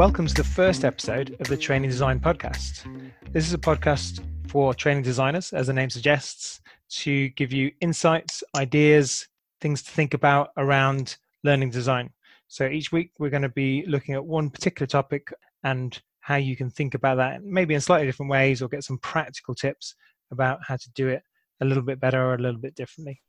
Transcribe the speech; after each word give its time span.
Welcome 0.00 0.26
to 0.28 0.34
the 0.34 0.44
first 0.44 0.86
episode 0.86 1.36
of 1.40 1.48
the 1.48 1.58
Training 1.58 1.90
Design 1.90 2.20
Podcast. 2.20 2.86
This 3.32 3.46
is 3.46 3.52
a 3.52 3.58
podcast 3.58 4.24
for 4.48 4.72
training 4.72 5.02
designers, 5.02 5.52
as 5.52 5.66
the 5.66 5.74
name 5.74 5.90
suggests, 5.90 6.62
to 7.02 7.28
give 7.28 7.52
you 7.52 7.70
insights, 7.82 8.42
ideas, 8.56 9.28
things 9.60 9.82
to 9.82 9.90
think 9.90 10.14
about 10.14 10.52
around 10.56 11.18
learning 11.44 11.68
design. 11.68 12.08
So 12.48 12.66
each 12.66 12.90
week 12.90 13.10
we're 13.18 13.28
going 13.28 13.42
to 13.42 13.50
be 13.50 13.84
looking 13.86 14.14
at 14.14 14.24
one 14.24 14.48
particular 14.48 14.86
topic 14.86 15.34
and 15.64 16.00
how 16.20 16.36
you 16.36 16.56
can 16.56 16.70
think 16.70 16.94
about 16.94 17.18
that, 17.18 17.44
maybe 17.44 17.74
in 17.74 17.82
slightly 17.82 18.06
different 18.06 18.32
ways, 18.32 18.62
or 18.62 18.68
get 18.68 18.84
some 18.84 18.96
practical 19.00 19.54
tips 19.54 19.94
about 20.30 20.60
how 20.66 20.76
to 20.76 20.90
do 20.94 21.08
it 21.08 21.22
a 21.60 21.66
little 21.66 21.82
bit 21.82 22.00
better 22.00 22.24
or 22.24 22.36
a 22.36 22.40
little 22.40 22.58
bit 22.58 22.74
differently. 22.74 23.20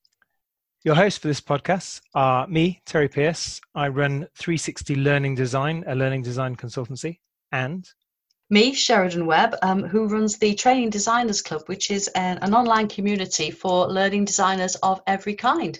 Your 0.84 0.95
hosts 0.95 1.20
for 1.20 1.27
this 1.27 1.40
podcast 1.40 2.02
are 2.16 2.48
me, 2.48 2.81
Terry 2.88 3.08
Pierce. 3.08 3.62
I 3.76 3.88
run 3.90 4.27
360 4.34 4.95
Learning 4.95 5.35
Design, 5.35 5.84
a 5.85 5.94
learning 5.94 6.23
design 6.23 6.55
consultancy, 6.55 7.20
and 7.52 7.88
me, 8.49 8.73
Sheridan 8.73 9.27
Webb, 9.27 9.57
um, 9.62 9.84
who 9.84 10.07
runs 10.07 10.40
the 10.40 10.55
Training 10.55 10.90
Designers 10.90 11.40
Club, 11.40 11.62
which 11.67 11.91
is 11.91 12.07
an, 12.16 12.40
an 12.40 12.55
online 12.55 12.88
community 12.88 13.52
for 13.52 13.90
learning 13.90 14.26
designers 14.26 14.76
of 14.77 14.99
every 15.05 15.35
kind. 15.35 15.77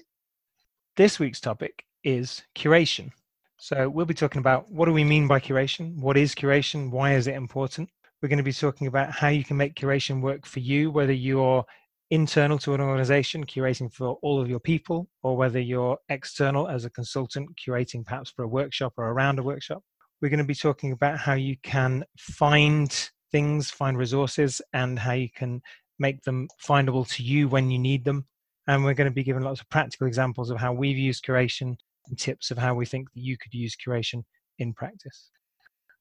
This 0.98 1.18
week's 1.18 1.42
topic 1.42 1.84
is 2.04 2.44
curation. 2.56 3.10
So 3.58 3.90
we'll 3.90 4.06
be 4.06 4.14
talking 4.14 4.40
about 4.40 4.72
what 4.72 4.86
do 4.86 4.94
we 4.94 5.04
mean 5.04 5.28
by 5.28 5.40
curation? 5.40 6.00
What 6.00 6.16
is 6.16 6.36
curation? 6.36 6.92
Why 6.92 7.16
is 7.16 7.26
it 7.26 7.34
important? 7.34 7.90
We're 8.22 8.30
going 8.30 8.38
to 8.38 8.44
be 8.44 8.54
talking 8.54 8.86
about 8.86 9.10
how 9.10 9.30
you 9.30 9.44
can 9.44 9.58
make 9.58 9.74
curation 9.74 10.22
work 10.22 10.46
for 10.46 10.60
you, 10.60 10.92
whether 10.92 11.12
you're 11.12 11.66
internal 12.12 12.60
to 12.60 12.74
an 12.74 12.82
organization, 12.82 13.46
curating 13.46 13.92
for 13.92 14.20
all 14.22 14.40
of 14.40 14.50
your 14.50 14.60
people, 14.60 15.08
or 15.24 15.36
whether 15.36 15.60
you're 15.60 15.98
external 16.10 16.68
as 16.68 16.86
a 16.86 16.90
consultant, 16.90 17.50
curating 17.58 18.06
perhaps 18.06 18.30
for 18.30 18.44
a 18.44 18.48
workshop 18.48 18.94
or 18.98 19.10
around 19.10 19.40
a 19.40 19.44
workshop. 19.44 19.82
We're 20.22 20.30
going 20.30 20.40
to 20.40 20.44
be 20.44 20.54
talking 20.54 20.92
about 20.92 21.18
how 21.18 21.34
you 21.34 21.56
can 21.64 22.04
find 22.20 22.92
things, 23.32 23.72
find 23.72 23.98
resources, 23.98 24.62
and 24.74 25.00
how 25.00 25.14
you 25.14 25.30
can 25.34 25.62
make 25.98 26.22
them 26.24 26.50
findable 26.64 27.10
to 27.16 27.24
you 27.24 27.48
when 27.48 27.72
you 27.72 27.80
need 27.80 28.04
them. 28.04 28.28
And 28.68 28.84
we're 28.84 28.94
going 28.94 29.10
to 29.10 29.16
be 29.16 29.24
giving 29.24 29.44
lots 29.44 29.62
of 29.62 29.70
practical 29.70 30.06
examples 30.06 30.52
of 30.52 30.60
how 30.60 30.74
we've 30.74 30.98
used 30.98 31.26
curation 31.26 31.76
and 32.08 32.20
tips 32.20 32.52
of 32.52 32.58
how 32.58 32.76
we 32.76 32.86
think 32.86 33.12
that 33.14 33.22
you 33.22 33.38
could 33.38 33.54
use 33.54 33.76
curation 33.76 34.24
in 34.60 34.74
practice. 34.74 35.32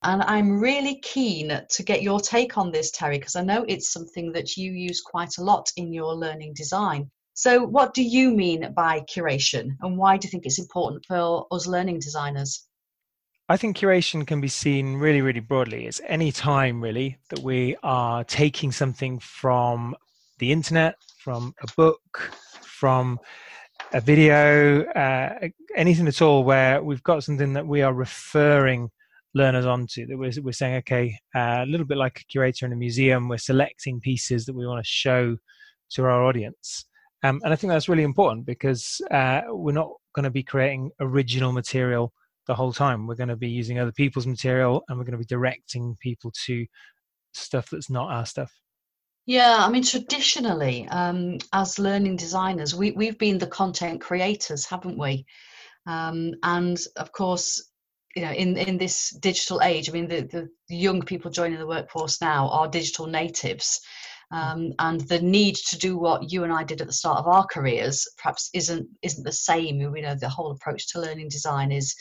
And 0.02 0.22
I'm 0.22 0.58
really 0.58 0.98
keen 1.00 1.60
to 1.68 1.82
get 1.82 2.02
your 2.02 2.20
take 2.20 2.56
on 2.56 2.72
this, 2.72 2.90
Terry, 2.90 3.18
because 3.18 3.36
I 3.36 3.42
know 3.42 3.64
it's 3.68 3.92
something 3.92 4.32
that 4.32 4.56
you 4.56 4.72
use 4.72 5.02
quite 5.02 5.36
a 5.36 5.44
lot 5.44 5.70
in 5.76 5.92
your 5.92 6.14
learning 6.14 6.54
design. 6.54 7.10
So, 7.34 7.64
what 7.64 7.92
do 7.92 8.02
you 8.02 8.30
mean 8.30 8.72
by 8.72 9.00
curation, 9.00 9.76
and 9.82 9.96
why 9.96 10.16
do 10.16 10.26
you 10.26 10.30
think 10.30 10.46
it's 10.46 10.58
important 10.58 11.04
for 11.06 11.46
us 11.50 11.66
learning 11.66 12.00
designers? 12.00 12.66
I 13.48 13.56
think 13.56 13.76
curation 13.76 14.26
can 14.26 14.40
be 14.40 14.48
seen 14.48 14.96
really, 14.96 15.20
really 15.20 15.40
broadly. 15.40 15.86
It's 15.86 16.00
any 16.06 16.32
time, 16.32 16.80
really, 16.80 17.18
that 17.28 17.40
we 17.40 17.76
are 17.82 18.24
taking 18.24 18.72
something 18.72 19.18
from 19.18 19.96
the 20.38 20.52
internet, 20.52 20.96
from 21.18 21.54
a 21.62 21.66
book, 21.76 22.32
from 22.62 23.20
a 23.92 24.00
video, 24.00 24.84
uh, 24.84 25.48
anything 25.76 26.08
at 26.08 26.22
all 26.22 26.44
where 26.44 26.82
we've 26.82 27.02
got 27.02 27.24
something 27.24 27.52
that 27.52 27.66
we 27.66 27.82
are 27.82 27.92
referring 27.92 28.90
learners 29.34 29.66
onto 29.66 30.06
that 30.06 30.18
we're, 30.18 30.32
we're 30.42 30.52
saying 30.52 30.76
okay 30.76 31.16
uh, 31.34 31.60
a 31.62 31.66
little 31.66 31.86
bit 31.86 31.98
like 31.98 32.20
a 32.20 32.24
curator 32.24 32.66
in 32.66 32.72
a 32.72 32.76
museum 32.76 33.28
we're 33.28 33.38
selecting 33.38 34.00
pieces 34.00 34.44
that 34.44 34.54
we 34.54 34.66
want 34.66 34.82
to 34.82 34.88
show 34.88 35.36
to 35.90 36.04
our 36.04 36.24
audience. 36.24 36.84
Um, 37.22 37.40
and 37.44 37.52
i 37.52 37.56
think 37.56 37.70
that's 37.70 37.88
really 37.88 38.02
important 38.02 38.46
because 38.46 39.00
uh, 39.10 39.42
we're 39.48 39.72
not 39.72 39.90
going 40.14 40.24
to 40.24 40.30
be 40.30 40.42
creating 40.42 40.90
original 41.00 41.52
material 41.52 42.12
the 42.46 42.54
whole 42.54 42.72
time. 42.72 43.06
We're 43.06 43.14
going 43.14 43.28
to 43.28 43.36
be 43.36 43.48
using 43.48 43.78
other 43.78 43.92
people's 43.92 44.26
material 44.26 44.82
and 44.88 44.98
we're 44.98 45.04
going 45.04 45.12
to 45.12 45.18
be 45.18 45.24
directing 45.24 45.96
people 46.00 46.32
to 46.46 46.66
stuff 47.32 47.70
that's 47.70 47.90
not 47.90 48.10
our 48.10 48.26
stuff. 48.26 48.52
Yeah, 49.26 49.58
I 49.60 49.70
mean, 49.70 49.84
traditionally, 49.84 50.88
um, 50.88 51.38
as 51.52 51.78
learning 51.78 52.16
designers, 52.16 52.74
we, 52.74 52.90
we've 52.90 53.18
been 53.18 53.38
the 53.38 53.46
content 53.46 54.00
creators, 54.00 54.66
haven't 54.66 54.98
we? 54.98 55.26
Um, 55.86 56.32
and 56.42 56.76
of 56.96 57.12
course, 57.12 57.69
you 58.16 58.22
know 58.22 58.32
in 58.32 58.56
in 58.56 58.78
this 58.78 59.10
digital 59.20 59.60
age 59.62 59.88
i 59.88 59.92
mean 59.92 60.08
the, 60.08 60.22
the 60.22 60.48
young 60.68 61.00
people 61.02 61.30
joining 61.30 61.58
the 61.58 61.66
workforce 61.66 62.20
now 62.20 62.48
are 62.48 62.68
digital 62.68 63.06
natives 63.06 63.80
um, 64.32 64.72
and 64.78 65.00
the 65.02 65.20
need 65.20 65.56
to 65.56 65.76
do 65.76 65.98
what 65.98 66.30
you 66.30 66.44
and 66.44 66.52
I 66.52 66.62
did 66.62 66.80
at 66.80 66.86
the 66.86 66.92
start 66.92 67.18
of 67.18 67.26
our 67.26 67.44
careers 67.46 68.06
perhaps 68.16 68.48
isn't 68.54 68.88
isn't 69.02 69.24
the 69.24 69.32
same. 69.32 69.80
You 69.80 69.90
know, 70.02 70.14
the 70.14 70.28
whole 70.28 70.52
approach 70.52 70.88
to 70.92 71.00
learning 71.00 71.28
design 71.28 71.72
is 71.72 71.96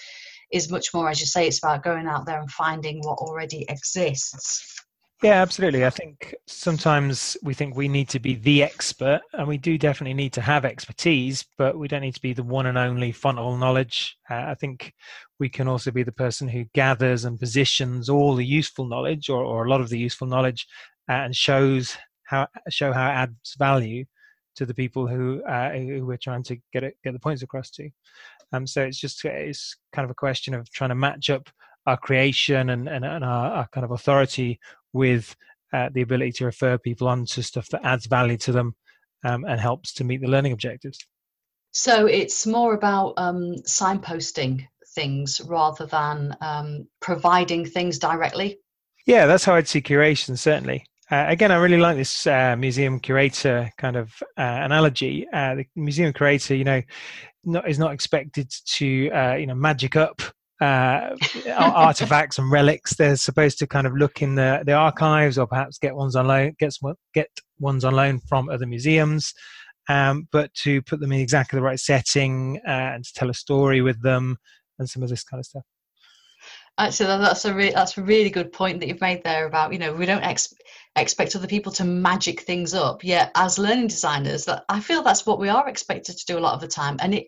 is 0.51 0.71
much 0.71 0.93
more, 0.93 1.09
as 1.09 1.19
you 1.19 1.27
say, 1.27 1.47
it's 1.47 1.59
about 1.59 1.83
going 1.83 2.07
out 2.07 2.25
there 2.25 2.39
and 2.39 2.51
finding 2.51 3.01
what 3.01 3.19
already 3.19 3.65
exists. 3.69 4.79
Yeah, 5.21 5.41
absolutely. 5.41 5.85
I 5.85 5.89
think 5.89 6.33
sometimes 6.47 7.35
we 7.43 7.53
think 7.53 7.75
we 7.75 7.89
need 7.89 8.07
to 8.09 8.19
be 8.19 8.35
the 8.35 8.63
expert, 8.63 9.19
and 9.33 9.49
we 9.49 9.57
do 9.57 9.77
definitely 9.77 10.13
need 10.13 10.31
to 10.33 10.41
have 10.41 10.63
expertise, 10.63 11.45
but 11.57 11.77
we 11.77 11.89
don't 11.89 12.01
need 12.01 12.15
to 12.15 12.21
be 12.21 12.31
the 12.31 12.43
one 12.43 12.67
and 12.67 12.77
only 12.77 13.11
font 13.11 13.37
of 13.37 13.43
all 13.43 13.57
knowledge. 13.57 14.17
Uh, 14.29 14.45
I 14.47 14.55
think 14.55 14.93
we 15.37 15.49
can 15.49 15.67
also 15.67 15.91
be 15.91 16.03
the 16.03 16.13
person 16.13 16.47
who 16.47 16.63
gathers 16.73 17.25
and 17.25 17.37
positions 17.37 18.07
all 18.07 18.33
the 18.33 18.45
useful 18.45 18.87
knowledge, 18.87 19.29
or, 19.29 19.43
or 19.43 19.65
a 19.65 19.69
lot 19.69 19.81
of 19.81 19.89
the 19.89 19.99
useful 19.99 20.25
knowledge, 20.25 20.65
uh, 21.09 21.13
and 21.13 21.35
shows 21.35 21.97
how 22.23 22.47
show 22.69 22.93
how 22.93 23.09
it 23.09 23.13
adds 23.13 23.55
value 23.57 24.05
to 24.55 24.65
the 24.65 24.73
people 24.73 25.05
who 25.05 25.43
uh, 25.43 25.71
who 25.71 26.05
we're 26.05 26.15
trying 26.15 26.43
to 26.43 26.57
get 26.71 26.85
it, 26.85 26.95
get 27.03 27.11
the 27.11 27.19
points 27.19 27.43
across 27.43 27.69
to. 27.71 27.89
Um, 28.53 28.65
so 28.65 28.83
it's 28.83 28.99
just 28.99 29.25
it's 29.25 29.75
kind 29.91 30.05
of 30.05 30.11
a 30.11 30.15
question 30.15 30.53
of 30.53 30.71
trying 30.71 30.91
to 30.91 30.95
match 30.95 31.29
up 31.29 31.49
our 31.85 31.97
creation 31.97 32.69
and, 32.69 32.87
and, 32.87 33.03
and 33.03 33.23
our, 33.25 33.51
our, 33.51 33.67
kind 33.73 33.83
of 33.83 33.91
authority 33.91 34.59
with 34.93 35.35
uh, 35.73 35.89
the 35.93 36.01
ability 36.01 36.31
to 36.33 36.45
refer 36.45 36.77
people 36.77 37.07
on 37.07 37.25
to 37.25 37.43
stuff 37.43 37.67
that 37.69 37.85
adds 37.85 38.07
value 38.07 38.37
to 38.37 38.51
them 38.51 38.75
um, 39.23 39.45
and 39.45 39.59
helps 39.59 39.93
to 39.93 40.03
meet 40.03 40.21
the 40.21 40.27
learning 40.27 40.51
objectives. 40.51 40.99
So 41.71 42.07
it's 42.07 42.47
more 42.47 42.73
about 42.73 43.13
um, 43.17 43.55
signposting 43.67 44.65
things 44.95 45.39
rather 45.41 45.85
than 45.85 46.35
um, 46.41 46.87
providing 46.99 47.65
things 47.65 47.99
directly. 47.99 48.59
Yeah, 49.05 49.27
that's 49.27 49.45
how 49.45 49.55
I'd 49.55 49.67
see 49.67 49.81
curation, 49.81 50.37
certainly. 50.37 50.85
Uh, 51.11 51.25
again, 51.27 51.51
I 51.51 51.55
really 51.57 51.77
like 51.77 51.97
this 51.97 52.27
uh, 52.27 52.55
museum 52.57 52.99
curator 52.99 53.71
kind 53.77 53.95
of 53.95 54.11
uh, 54.37 54.41
analogy. 54.41 55.27
Uh, 55.33 55.55
the 55.55 55.65
museum 55.75 56.13
curator, 56.13 56.55
you 56.55 56.63
know, 56.63 56.81
not, 57.43 57.67
is 57.67 57.79
not 57.79 57.93
expected 57.93 58.51
to, 58.65 59.09
uh, 59.09 59.33
you 59.35 59.47
know, 59.47 59.55
magic 59.55 59.95
up 59.95 60.21
uh, 60.61 61.15
artifacts 61.57 62.37
and 62.37 62.51
relics. 62.51 62.95
They're 62.95 63.15
supposed 63.15 63.59
to 63.59 63.67
kind 63.67 63.87
of 63.87 63.95
look 63.95 64.21
in 64.21 64.35
the, 64.35 64.63
the 64.65 64.73
archives 64.73 65.37
or 65.37 65.47
perhaps 65.47 65.77
get 65.77 65.95
ones 65.95 66.15
on 66.15 66.27
loan, 66.27 66.55
get, 66.59 66.73
some, 66.73 66.93
get 67.13 67.29
ones 67.59 67.85
on 67.85 67.93
loan 67.93 68.19
from 68.19 68.49
other 68.49 68.65
museums. 68.65 69.33
Um, 69.87 70.27
but 70.31 70.53
to 70.55 70.81
put 70.83 70.99
them 70.99 71.11
in 71.11 71.19
exactly 71.19 71.57
the 71.57 71.63
right 71.63 71.79
setting 71.79 72.59
uh, 72.67 72.69
and 72.69 73.03
to 73.03 73.13
tell 73.13 73.29
a 73.29 73.33
story 73.33 73.81
with 73.81 74.01
them 74.01 74.37
and 74.77 74.89
some 74.89 75.01
of 75.01 75.09
this 75.09 75.23
kind 75.23 75.39
of 75.39 75.45
stuff. 75.45 75.63
Actually, 76.77 77.07
that's 77.07 77.43
a 77.43 77.53
re- 77.53 77.73
that's 77.73 77.97
a 77.97 78.03
really 78.03 78.29
good 78.29 78.53
point 78.53 78.79
that 78.79 78.87
you've 78.87 79.01
made 79.01 79.21
there 79.25 79.45
about 79.47 79.73
you 79.73 79.79
know 79.79 79.93
we 79.93 80.05
don't 80.05 80.23
ex- 80.23 80.53
expect 80.95 81.35
other 81.35 81.47
people 81.47 81.73
to 81.73 81.83
magic 81.83 82.39
things 82.41 82.73
up. 82.73 83.03
Yet, 83.03 83.31
as 83.35 83.59
learning 83.59 83.87
designers, 83.87 84.45
that 84.45 84.63
I 84.69 84.79
feel 84.79 85.03
that's 85.03 85.25
what 85.25 85.39
we 85.39 85.49
are 85.49 85.67
expected 85.67 86.17
to 86.17 86.25
do 86.25 86.37
a 86.37 86.39
lot 86.39 86.53
of 86.53 86.61
the 86.61 86.69
time, 86.69 86.95
and 87.01 87.13
it 87.13 87.27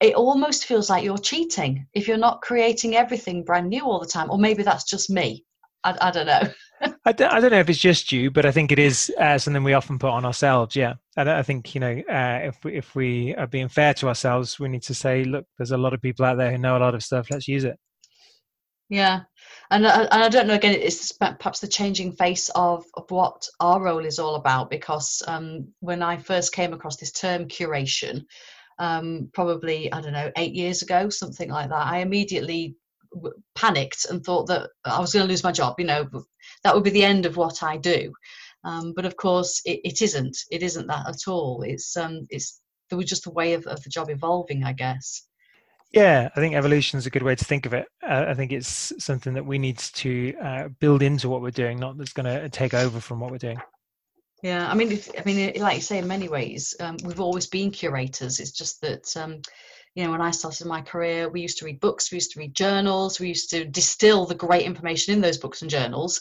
it 0.00 0.14
almost 0.14 0.66
feels 0.66 0.88
like 0.88 1.04
you're 1.04 1.18
cheating 1.18 1.86
if 1.92 2.06
you're 2.06 2.16
not 2.16 2.40
creating 2.42 2.96
everything 2.96 3.44
brand 3.44 3.68
new 3.68 3.82
all 3.82 3.98
the 3.98 4.06
time 4.06 4.30
or 4.30 4.38
maybe 4.38 4.62
that's 4.62 4.84
just 4.84 5.10
me. 5.10 5.44
I, 5.84 5.96
I 6.00 6.10
don't 6.10 6.26
know. 6.26 6.42
I, 7.04 7.12
don't, 7.12 7.32
I 7.32 7.40
don't 7.40 7.50
know 7.50 7.58
if 7.58 7.68
it's 7.68 7.78
just 7.78 8.12
you 8.12 8.30
but 8.30 8.46
i 8.46 8.52
think 8.52 8.70
it 8.70 8.78
is 8.78 9.12
uh, 9.18 9.36
something 9.36 9.64
we 9.64 9.72
often 9.72 9.98
put 9.98 10.10
on 10.10 10.24
ourselves 10.24 10.76
yeah. 10.76 10.94
I, 11.16 11.38
I 11.38 11.42
think 11.42 11.74
you 11.74 11.80
know 11.80 12.02
uh, 12.08 12.40
if, 12.44 12.62
we, 12.62 12.76
if 12.76 12.94
we 12.94 13.34
are 13.34 13.48
being 13.48 13.68
fair 13.68 13.94
to 13.94 14.08
ourselves 14.08 14.60
we 14.60 14.68
need 14.68 14.82
to 14.82 14.94
say 14.94 15.24
look 15.24 15.44
there's 15.56 15.72
a 15.72 15.76
lot 15.76 15.92
of 15.92 16.00
people 16.00 16.24
out 16.24 16.36
there 16.36 16.52
who 16.52 16.58
know 16.58 16.76
a 16.76 16.78
lot 16.78 16.94
of 16.94 17.02
stuff. 17.02 17.30
Let's 17.30 17.48
use 17.48 17.64
it. 17.64 17.76
Yeah. 18.88 19.22
And, 19.70 19.84
and 19.86 20.08
i 20.10 20.30
don't 20.30 20.46
know 20.46 20.54
again 20.54 20.74
it's 20.80 21.12
perhaps 21.12 21.60
the 21.60 21.68
changing 21.68 22.12
face 22.12 22.48
of, 22.54 22.86
of 22.94 23.10
what 23.10 23.46
our 23.60 23.82
role 23.82 24.04
is 24.04 24.18
all 24.18 24.36
about 24.36 24.70
because 24.70 25.22
um, 25.26 25.68
when 25.80 26.02
i 26.02 26.16
first 26.16 26.54
came 26.54 26.72
across 26.72 26.96
this 26.96 27.12
term 27.12 27.48
curation 27.48 28.24
um, 28.78 29.30
probably 29.32 29.92
I 29.92 30.00
don't 30.00 30.12
know 30.12 30.30
eight 30.36 30.54
years 30.54 30.82
ago, 30.82 31.08
something 31.08 31.50
like 31.50 31.70
that. 31.70 31.86
I 31.86 31.98
immediately 31.98 32.76
panicked 33.54 34.06
and 34.06 34.22
thought 34.22 34.46
that 34.48 34.70
I 34.84 35.00
was 35.00 35.12
going 35.12 35.26
to 35.26 35.30
lose 35.30 35.44
my 35.44 35.52
job. 35.52 35.76
You 35.78 35.86
know, 35.86 36.08
that 36.62 36.74
would 36.74 36.84
be 36.84 36.90
the 36.90 37.04
end 37.04 37.26
of 37.26 37.36
what 37.36 37.62
I 37.62 37.76
do. 37.76 38.12
Um, 38.64 38.92
but 38.94 39.04
of 39.04 39.16
course, 39.16 39.62
it, 39.64 39.80
it 39.84 40.02
isn't. 40.02 40.36
It 40.50 40.62
isn't 40.62 40.86
that 40.88 41.08
at 41.08 41.28
all. 41.28 41.62
It's 41.62 41.96
um, 41.96 42.26
it's 42.30 42.60
there 42.90 42.98
was 42.98 43.06
just 43.06 43.26
a 43.26 43.30
way 43.30 43.54
of, 43.54 43.66
of 43.66 43.82
the 43.82 43.90
job 43.90 44.10
evolving, 44.10 44.64
I 44.64 44.72
guess. 44.72 45.22
Yeah, 45.92 46.28
I 46.36 46.40
think 46.40 46.54
evolution 46.54 46.98
is 46.98 47.06
a 47.06 47.10
good 47.10 47.22
way 47.22 47.34
to 47.34 47.44
think 47.44 47.64
of 47.64 47.72
it. 47.72 47.86
Uh, 48.02 48.26
I 48.28 48.34
think 48.34 48.52
it's 48.52 48.92
something 48.98 49.32
that 49.34 49.46
we 49.46 49.58
need 49.58 49.78
to 49.78 50.34
uh, 50.36 50.68
build 50.80 51.02
into 51.02 51.30
what 51.30 51.40
we're 51.40 51.50
doing, 51.50 51.78
not 51.78 51.96
that's 51.96 52.12
going 52.12 52.26
to 52.26 52.48
take 52.50 52.74
over 52.74 53.00
from 53.00 53.20
what 53.20 53.30
we're 53.30 53.38
doing. 53.38 53.58
Yeah, 54.42 54.70
I 54.70 54.74
mean, 54.74 55.00
I 55.18 55.22
mean, 55.24 55.52
like 55.60 55.76
you 55.76 55.82
say, 55.82 55.98
in 55.98 56.06
many 56.06 56.28
ways, 56.28 56.74
um, 56.78 56.96
we've 57.04 57.20
always 57.20 57.46
been 57.46 57.72
curators. 57.72 58.38
It's 58.38 58.52
just 58.52 58.80
that 58.82 59.16
um, 59.16 59.42
you 59.98 60.04
know 60.04 60.12
when 60.12 60.20
i 60.20 60.30
started 60.30 60.66
my 60.66 60.80
career 60.80 61.28
we 61.28 61.40
used 61.40 61.58
to 61.58 61.64
read 61.64 61.80
books 61.80 62.12
we 62.12 62.16
used 62.16 62.30
to 62.30 62.38
read 62.38 62.54
journals 62.54 63.18
we 63.18 63.26
used 63.26 63.50
to 63.50 63.64
distill 63.64 64.26
the 64.26 64.34
great 64.34 64.64
information 64.64 65.12
in 65.12 65.20
those 65.20 65.38
books 65.38 65.62
and 65.62 65.70
journals 65.70 66.20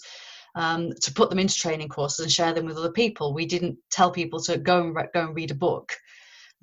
um, 0.56 0.92
to 1.04 1.14
put 1.14 1.30
them 1.30 1.38
into 1.38 1.54
training 1.54 1.88
courses 1.88 2.22
and 2.22 2.32
share 2.32 2.54
them 2.54 2.66
with 2.66 2.78
other 2.78 2.92
people 2.92 3.36
we 3.36 3.46
didn't 3.46 3.78
tell 3.92 4.10
people 4.10 4.40
to 4.40 4.58
go 4.58 4.82
and 4.82 4.96
re- 4.96 5.10
go 5.14 5.28
and 5.28 5.36
read 5.36 5.52
a 5.52 5.56
book 5.56 5.94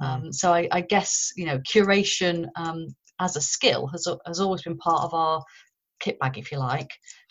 mm. 0.03 0.07
um, 0.07 0.33
so 0.33 0.53
I, 0.53 0.69
I, 0.73 0.81
guess 0.81 1.33
you 1.37 1.47
know 1.47 1.59
curation 1.59 2.47
um, 2.57 2.89
as 3.21 3.37
a 3.37 3.41
skill 3.41 3.87
has, 3.89 4.09
has 4.27 4.41
always 4.41 4.63
been 4.63 4.79
part 4.79 5.05
of 5.05 5.15
our 5.15 5.41
kit 6.01 6.19
bag 6.19 6.37
if 6.37 6.51
you 6.51 6.59
like 6.59 6.91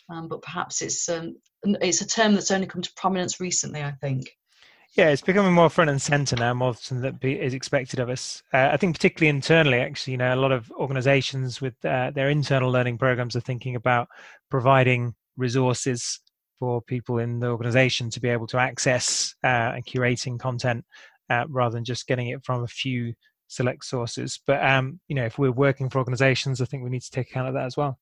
um, 0.09 0.27
but 0.27 0.41
perhaps 0.41 0.81
it's 0.81 1.07
um, 1.09 1.35
it's 1.63 2.01
a 2.01 2.07
term 2.07 2.33
that's 2.33 2.51
only 2.51 2.67
come 2.67 2.81
to 2.81 2.91
prominence 2.95 3.39
recently 3.39 3.81
i 3.81 3.91
think 3.91 4.35
yeah, 4.95 5.09
it's 5.09 5.23
becoming 5.23 5.53
more 5.53 5.71
front 5.71 5.89
and 5.89 5.99
center 5.99 6.35
now, 6.35 6.53
more 6.53 6.75
than 6.87 7.01
that 7.01 7.23
is 7.23 7.55
expected 7.55 7.99
of 7.99 8.09
us. 8.09 8.43
Uh, 8.53 8.69
I 8.71 8.77
think, 8.77 8.95
particularly 8.95 9.29
internally, 9.29 9.79
actually, 9.79 10.11
you 10.11 10.17
know, 10.17 10.35
a 10.35 10.37
lot 10.37 10.51
of 10.51 10.71
organizations 10.73 11.59
with 11.59 11.73
uh, 11.83 12.11
their 12.11 12.29
internal 12.29 12.71
learning 12.71 12.99
programs 12.99 13.35
are 13.35 13.41
thinking 13.41 13.75
about 13.75 14.07
providing 14.51 15.15
resources 15.35 16.19
for 16.59 16.79
people 16.79 17.17
in 17.17 17.39
the 17.39 17.47
organization 17.47 18.11
to 18.11 18.19
be 18.19 18.29
able 18.29 18.45
to 18.47 18.59
access 18.59 19.33
uh, 19.43 19.73
and 19.73 19.83
curating 19.83 20.39
content 20.39 20.85
uh, 21.31 21.45
rather 21.49 21.73
than 21.73 21.83
just 21.83 22.05
getting 22.05 22.27
it 22.27 22.45
from 22.45 22.63
a 22.63 22.67
few 22.67 23.13
select 23.47 23.85
sources. 23.85 24.39
But, 24.45 24.63
um, 24.63 24.99
you 25.07 25.15
know, 25.15 25.25
if 25.25 25.39
we're 25.39 25.51
working 25.51 25.89
for 25.89 25.97
organizations, 25.97 26.61
I 26.61 26.65
think 26.65 26.83
we 26.83 26.91
need 26.91 27.01
to 27.01 27.11
take 27.11 27.31
account 27.31 27.47
of 27.47 27.55
that 27.55 27.65
as 27.65 27.75
well. 27.75 27.97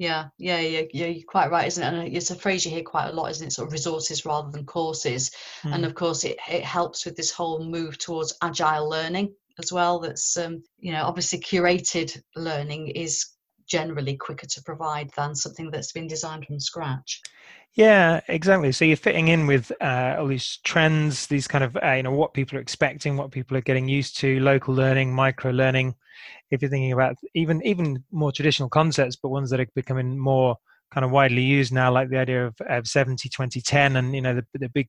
Yeah, 0.00 0.28
yeah, 0.38 0.60
yeah, 0.60 0.84
yeah, 0.94 1.06
you're 1.08 1.26
quite 1.26 1.50
right, 1.50 1.66
isn't 1.66 1.84
it? 1.84 1.86
And 1.86 2.16
it's 2.16 2.30
a 2.30 2.34
phrase 2.34 2.64
you 2.64 2.70
hear 2.70 2.82
quite 2.82 3.08
a 3.08 3.12
lot, 3.12 3.30
isn't 3.32 3.48
it? 3.48 3.52
Sort 3.52 3.68
of 3.68 3.72
resources 3.72 4.24
rather 4.24 4.50
than 4.50 4.64
courses. 4.64 5.30
Mm. 5.62 5.74
And 5.74 5.84
of 5.84 5.94
course, 5.94 6.24
it, 6.24 6.38
it 6.50 6.64
helps 6.64 7.04
with 7.04 7.16
this 7.16 7.30
whole 7.30 7.62
move 7.62 7.98
towards 7.98 8.32
agile 8.40 8.88
learning 8.88 9.34
as 9.58 9.74
well. 9.74 9.98
That's, 9.98 10.38
um, 10.38 10.62
you 10.78 10.92
know, 10.92 11.04
obviously 11.04 11.38
curated 11.38 12.18
learning 12.34 12.88
is 12.88 13.26
generally 13.66 14.16
quicker 14.16 14.46
to 14.46 14.62
provide 14.62 15.10
than 15.18 15.34
something 15.34 15.70
that's 15.70 15.92
been 15.92 16.06
designed 16.06 16.46
from 16.46 16.60
scratch. 16.60 17.20
Yeah, 17.74 18.22
exactly. 18.26 18.72
So 18.72 18.86
you're 18.86 18.96
fitting 18.96 19.28
in 19.28 19.46
with 19.46 19.70
uh, 19.82 20.16
all 20.18 20.28
these 20.28 20.60
trends, 20.64 21.26
these 21.26 21.46
kind 21.46 21.62
of 21.62 21.76
uh, 21.76 21.92
you 21.92 22.04
know 22.04 22.10
what 22.10 22.32
people 22.32 22.56
are 22.56 22.62
expecting, 22.62 23.18
what 23.18 23.32
people 23.32 23.54
are 23.54 23.60
getting 23.60 23.86
used 23.86 24.16
to, 24.20 24.40
local 24.40 24.72
learning, 24.72 25.12
micro 25.12 25.50
learning. 25.50 25.94
If 26.50 26.62
you're 26.62 26.70
thinking 26.70 26.92
about 26.92 27.16
even 27.34 27.64
even 27.64 28.04
more 28.10 28.32
traditional 28.32 28.68
concepts, 28.68 29.16
but 29.16 29.30
ones 29.30 29.50
that 29.50 29.60
are 29.60 29.66
becoming 29.74 30.18
more 30.18 30.56
kind 30.92 31.04
of 31.04 31.10
widely 31.10 31.42
used 31.42 31.72
now, 31.72 31.92
like 31.92 32.08
the 32.08 32.18
idea 32.18 32.46
of, 32.46 32.56
of 32.68 32.86
70, 32.86 33.28
20, 33.28 33.60
10, 33.60 33.96
and 33.96 34.14
you 34.14 34.20
know 34.20 34.34
the, 34.34 34.44
the 34.54 34.68
big 34.68 34.88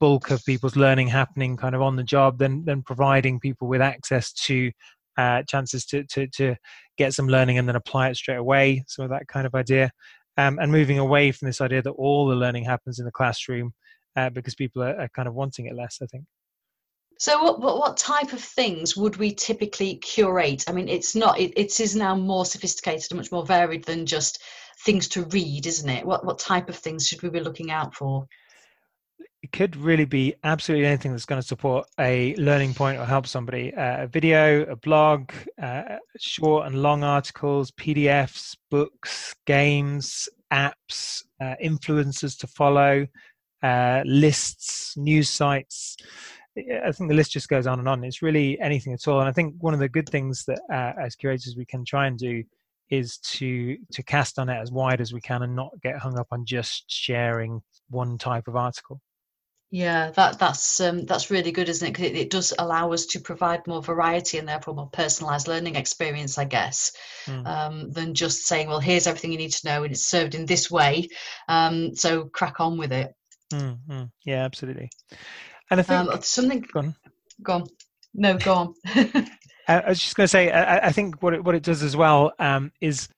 bulk 0.00 0.30
of 0.30 0.44
people's 0.44 0.76
learning 0.76 1.08
happening 1.08 1.56
kind 1.56 1.74
of 1.74 1.82
on 1.82 1.96
the 1.96 2.04
job, 2.04 2.38
then 2.38 2.64
then 2.64 2.82
providing 2.82 3.40
people 3.40 3.68
with 3.68 3.80
access 3.80 4.32
to 4.32 4.70
uh, 5.16 5.42
chances 5.44 5.84
to, 5.86 6.04
to 6.04 6.26
to 6.28 6.56
get 6.96 7.14
some 7.14 7.28
learning 7.28 7.58
and 7.58 7.68
then 7.68 7.76
apply 7.76 8.08
it 8.08 8.16
straight 8.16 8.36
away. 8.36 8.84
Some 8.86 9.04
of 9.04 9.10
that 9.10 9.28
kind 9.28 9.46
of 9.46 9.54
idea 9.54 9.90
um, 10.38 10.58
and 10.60 10.70
moving 10.70 10.98
away 10.98 11.32
from 11.32 11.46
this 11.46 11.60
idea 11.60 11.82
that 11.82 11.90
all 11.90 12.28
the 12.28 12.36
learning 12.36 12.64
happens 12.64 13.00
in 13.00 13.04
the 13.04 13.12
classroom 13.12 13.72
uh, 14.16 14.30
because 14.30 14.54
people 14.54 14.82
are, 14.82 14.98
are, 15.00 15.08
kind 15.14 15.26
of 15.26 15.34
wanting 15.34 15.66
it 15.66 15.74
less, 15.74 15.98
I 16.00 16.06
think. 16.06 16.24
So, 17.18 17.42
what, 17.42 17.60
what, 17.60 17.78
what 17.78 17.96
type 17.96 18.32
of 18.32 18.40
things 18.40 18.96
would 18.96 19.16
we 19.16 19.34
typically 19.34 19.96
curate? 19.96 20.64
I 20.68 20.72
mean, 20.72 20.88
it's 20.88 21.14
not. 21.14 21.38
It, 21.38 21.52
it 21.56 21.80
is 21.80 21.96
now 21.96 22.14
more 22.14 22.44
sophisticated 22.44 23.10
and 23.10 23.18
much 23.18 23.32
more 23.32 23.44
varied 23.44 23.84
than 23.84 24.06
just 24.06 24.42
things 24.84 25.08
to 25.08 25.24
read, 25.24 25.66
isn't 25.66 25.88
it? 25.88 26.06
What 26.06 26.24
what 26.24 26.38
type 26.38 26.68
of 26.68 26.76
things 26.76 27.06
should 27.06 27.22
we 27.22 27.28
be 27.28 27.40
looking 27.40 27.70
out 27.70 27.94
for? 27.94 28.26
it 29.42 29.52
could 29.52 29.76
really 29.76 30.04
be 30.04 30.34
absolutely 30.44 30.86
anything 30.86 31.12
that's 31.12 31.24
going 31.24 31.40
to 31.40 31.46
support 31.46 31.86
a 32.00 32.34
learning 32.36 32.74
point 32.74 32.98
or 32.98 33.04
help 33.04 33.26
somebody 33.26 33.72
uh, 33.74 34.04
a 34.04 34.06
video 34.06 34.62
a 34.64 34.76
blog 34.76 35.30
uh, 35.62 35.82
short 36.18 36.66
and 36.66 36.82
long 36.82 37.04
articles 37.04 37.70
pdfs 37.72 38.56
books 38.70 39.34
games 39.46 40.28
apps 40.52 41.22
uh, 41.40 41.54
influencers 41.64 42.38
to 42.38 42.46
follow 42.46 43.06
uh, 43.62 44.02
lists 44.04 44.96
news 44.96 45.30
sites 45.30 45.96
i 46.84 46.92
think 46.92 47.08
the 47.08 47.16
list 47.16 47.32
just 47.32 47.48
goes 47.48 47.66
on 47.66 47.78
and 47.78 47.88
on 47.88 48.04
it's 48.04 48.22
really 48.22 48.58
anything 48.60 48.92
at 48.92 49.06
all 49.08 49.20
and 49.20 49.28
i 49.28 49.32
think 49.32 49.54
one 49.60 49.74
of 49.74 49.80
the 49.80 49.88
good 49.88 50.08
things 50.08 50.44
that 50.44 50.60
uh, 50.72 50.92
as 51.00 51.14
curators 51.14 51.54
we 51.56 51.64
can 51.64 51.84
try 51.84 52.06
and 52.06 52.18
do 52.18 52.42
is 52.90 53.18
to 53.18 53.76
to 53.92 54.02
cast 54.02 54.38
on 54.38 54.48
it 54.48 54.58
as 54.58 54.72
wide 54.72 55.00
as 55.00 55.12
we 55.12 55.20
can 55.20 55.42
and 55.42 55.54
not 55.54 55.70
get 55.82 55.98
hung 55.98 56.18
up 56.18 56.28
on 56.30 56.44
just 56.44 56.84
sharing 56.88 57.60
one 57.90 58.16
type 58.18 58.48
of 58.48 58.56
article 58.56 59.00
yeah, 59.70 60.10
that 60.12 60.38
that's 60.38 60.80
um, 60.80 61.04
that's 61.04 61.30
really 61.30 61.52
good, 61.52 61.68
isn't 61.68 61.86
it? 61.86 61.90
Because 61.90 62.06
it, 62.06 62.16
it, 62.16 62.30
does 62.30 62.54
allow 62.58 62.92
us 62.92 63.04
to 63.06 63.20
provide 63.20 63.66
more 63.66 63.82
variety 63.82 64.38
and 64.38 64.48
therefore 64.48 64.74
more 64.74 64.90
personalised 64.90 65.46
learning 65.46 65.76
experience, 65.76 66.38
I 66.38 66.44
guess, 66.46 66.92
mm. 67.26 67.46
um, 67.46 67.90
than 67.90 68.14
just 68.14 68.46
saying, 68.46 68.68
"Well, 68.68 68.80
here's 68.80 69.06
everything 69.06 69.30
you 69.30 69.36
need 69.36 69.52
to 69.52 69.68
know, 69.68 69.82
and 69.82 69.92
it's 69.92 70.06
served 70.06 70.34
in 70.34 70.46
this 70.46 70.70
way." 70.70 71.08
Um, 71.48 71.94
so 71.94 72.24
crack 72.24 72.60
on 72.60 72.78
with 72.78 72.92
it. 72.92 73.12
Mm-hmm. 73.52 74.04
Yeah, 74.24 74.44
absolutely. 74.44 74.90
And 75.70 75.80
I 75.80 75.82
think 75.82 76.12
um, 76.12 76.22
something. 76.22 76.60
Go 76.72 76.80
on. 76.80 76.94
Go 77.42 77.52
on. 77.54 77.64
No, 78.14 78.36
go 78.38 78.54
on. 78.54 78.74
I 79.68 79.90
was 79.90 80.00
just 80.00 80.16
going 80.16 80.24
to 80.24 80.28
say, 80.28 80.50
I, 80.50 80.86
I, 80.86 80.92
think 80.92 81.22
what 81.22 81.34
it, 81.34 81.44
what 81.44 81.54
it 81.54 81.62
does 81.62 81.82
as 81.82 81.94
well 81.94 82.32
um, 82.38 82.72
is 82.80 83.08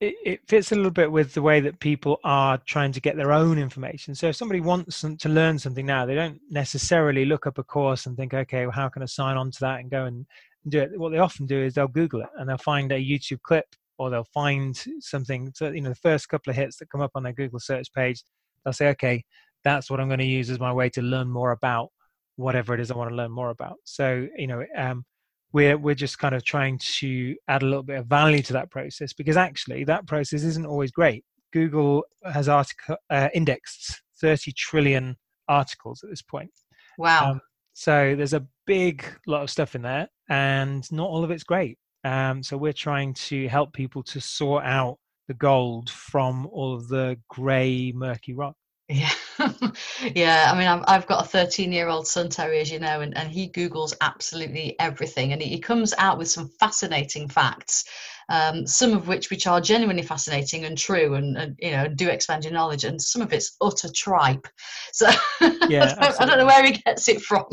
it, 0.00 0.14
it, 0.24 0.40
fits 0.48 0.72
a 0.72 0.74
little 0.74 0.90
bit 0.90 1.10
with 1.10 1.34
the 1.34 1.42
way 1.42 1.60
that 1.60 1.78
people 1.78 2.18
are 2.24 2.58
trying 2.58 2.90
to 2.92 3.00
get 3.00 3.16
their 3.16 3.32
own 3.32 3.58
information. 3.58 4.14
So 4.14 4.28
if 4.28 4.36
somebody 4.36 4.60
wants 4.60 5.02
to 5.02 5.28
learn 5.28 5.58
something 5.58 5.86
now, 5.86 6.04
they 6.04 6.16
don't 6.16 6.40
necessarily 6.50 7.24
look 7.24 7.46
up 7.46 7.58
a 7.58 7.62
course 7.62 8.06
and 8.06 8.16
think, 8.16 8.34
okay, 8.34 8.66
well, 8.66 8.74
how 8.74 8.88
can 8.88 9.02
I 9.02 9.06
sign 9.06 9.36
on 9.36 9.52
to 9.52 9.60
that 9.60 9.80
and 9.80 9.90
go 9.90 10.06
and 10.06 10.26
do 10.68 10.80
it? 10.80 10.98
What 10.98 11.12
they 11.12 11.18
often 11.18 11.46
do 11.46 11.62
is 11.62 11.74
they'll 11.74 11.86
Google 11.86 12.22
it 12.22 12.28
and 12.36 12.48
they'll 12.48 12.58
find 12.58 12.90
a 12.90 12.98
YouTube 12.98 13.42
clip 13.42 13.66
or 13.98 14.10
they'll 14.10 14.24
find 14.34 14.76
something. 14.98 15.52
So 15.54 15.70
you 15.70 15.80
know, 15.80 15.90
the 15.90 15.94
first 15.94 16.28
couple 16.28 16.50
of 16.50 16.56
hits 16.56 16.76
that 16.78 16.90
come 16.90 17.02
up 17.02 17.12
on 17.14 17.22
their 17.22 17.32
Google 17.32 17.60
search 17.60 17.92
page, 17.94 18.24
they'll 18.64 18.72
say, 18.72 18.88
okay, 18.88 19.24
that's 19.64 19.90
what 19.90 20.00
I'm 20.00 20.08
going 20.08 20.20
to 20.20 20.26
use 20.26 20.50
as 20.50 20.60
my 20.60 20.72
way 20.72 20.88
to 20.90 21.02
learn 21.02 21.28
more 21.28 21.52
about 21.52 21.90
whatever 22.36 22.74
it 22.74 22.80
is 22.80 22.90
I 22.90 22.96
want 22.96 23.10
to 23.10 23.16
learn 23.16 23.30
more 23.30 23.50
about. 23.50 23.76
So 23.84 24.26
you 24.36 24.46
know, 24.46 24.64
um, 24.76 25.04
we're 25.52 25.78
we're 25.78 25.94
just 25.94 26.18
kind 26.18 26.34
of 26.34 26.44
trying 26.44 26.78
to 26.98 27.34
add 27.48 27.62
a 27.62 27.66
little 27.66 27.82
bit 27.82 27.98
of 27.98 28.06
value 28.06 28.42
to 28.42 28.52
that 28.54 28.70
process 28.70 29.12
because 29.12 29.36
actually 29.36 29.84
that 29.84 30.06
process 30.06 30.42
isn't 30.42 30.66
always 30.66 30.90
great. 30.90 31.24
Google 31.52 32.04
has 32.24 32.48
article, 32.48 32.96
uh, 33.10 33.28
indexed 33.32 34.02
30 34.20 34.52
trillion 34.52 35.16
articles 35.48 36.02
at 36.02 36.10
this 36.10 36.22
point. 36.22 36.50
Wow. 36.98 37.32
Um, 37.32 37.40
so 37.72 38.14
there's 38.16 38.34
a 38.34 38.46
big 38.66 39.04
lot 39.26 39.42
of 39.42 39.50
stuff 39.50 39.74
in 39.74 39.82
there, 39.82 40.08
and 40.28 40.90
not 40.92 41.08
all 41.08 41.24
of 41.24 41.30
it's 41.30 41.44
great. 41.44 41.78
Um, 42.04 42.42
so 42.42 42.56
we're 42.56 42.72
trying 42.72 43.14
to 43.14 43.48
help 43.48 43.72
people 43.72 44.02
to 44.04 44.20
sort 44.20 44.64
out 44.64 44.98
the 45.28 45.34
gold 45.34 45.88
from 45.90 46.46
all 46.52 46.74
of 46.74 46.88
the 46.88 47.18
grey, 47.28 47.92
murky 47.94 48.34
rock. 48.34 48.56
Yeah, 48.88 49.10
yeah. 50.14 50.50
I 50.52 50.58
mean, 50.58 50.68
I've, 50.68 50.84
I've 50.86 51.06
got 51.06 51.24
a 51.24 51.28
13 51.28 51.72
year 51.72 51.88
old 51.88 52.06
son, 52.06 52.28
Terry, 52.28 52.60
as 52.60 52.70
you 52.70 52.78
know, 52.78 53.00
and, 53.00 53.16
and 53.16 53.30
he 53.30 53.48
Googles 53.48 53.94
absolutely 54.02 54.76
everything. 54.78 55.32
And 55.32 55.40
he, 55.40 55.48
he 55.48 55.58
comes 55.58 55.94
out 55.96 56.18
with 56.18 56.28
some 56.28 56.50
fascinating 56.60 57.26
facts, 57.26 57.86
um, 58.28 58.66
some 58.66 58.92
of 58.92 59.08
which 59.08 59.30
which 59.30 59.46
are 59.46 59.58
genuinely 59.58 60.02
fascinating 60.02 60.66
and 60.66 60.76
true 60.76 61.14
and, 61.14 61.36
and, 61.38 61.56
you 61.60 61.70
know, 61.70 61.88
do 61.88 62.10
expand 62.10 62.44
your 62.44 62.52
knowledge. 62.52 62.84
And 62.84 63.00
some 63.00 63.22
of 63.22 63.32
it's 63.32 63.56
utter 63.62 63.88
tripe. 63.90 64.46
So 64.92 65.06
yeah, 65.68 65.94
I, 65.98 66.08
don't, 66.08 66.20
I 66.20 66.26
don't 66.26 66.38
know 66.38 66.46
where 66.46 66.64
he 66.64 66.72
gets 66.72 67.08
it 67.08 67.22
from. 67.22 67.46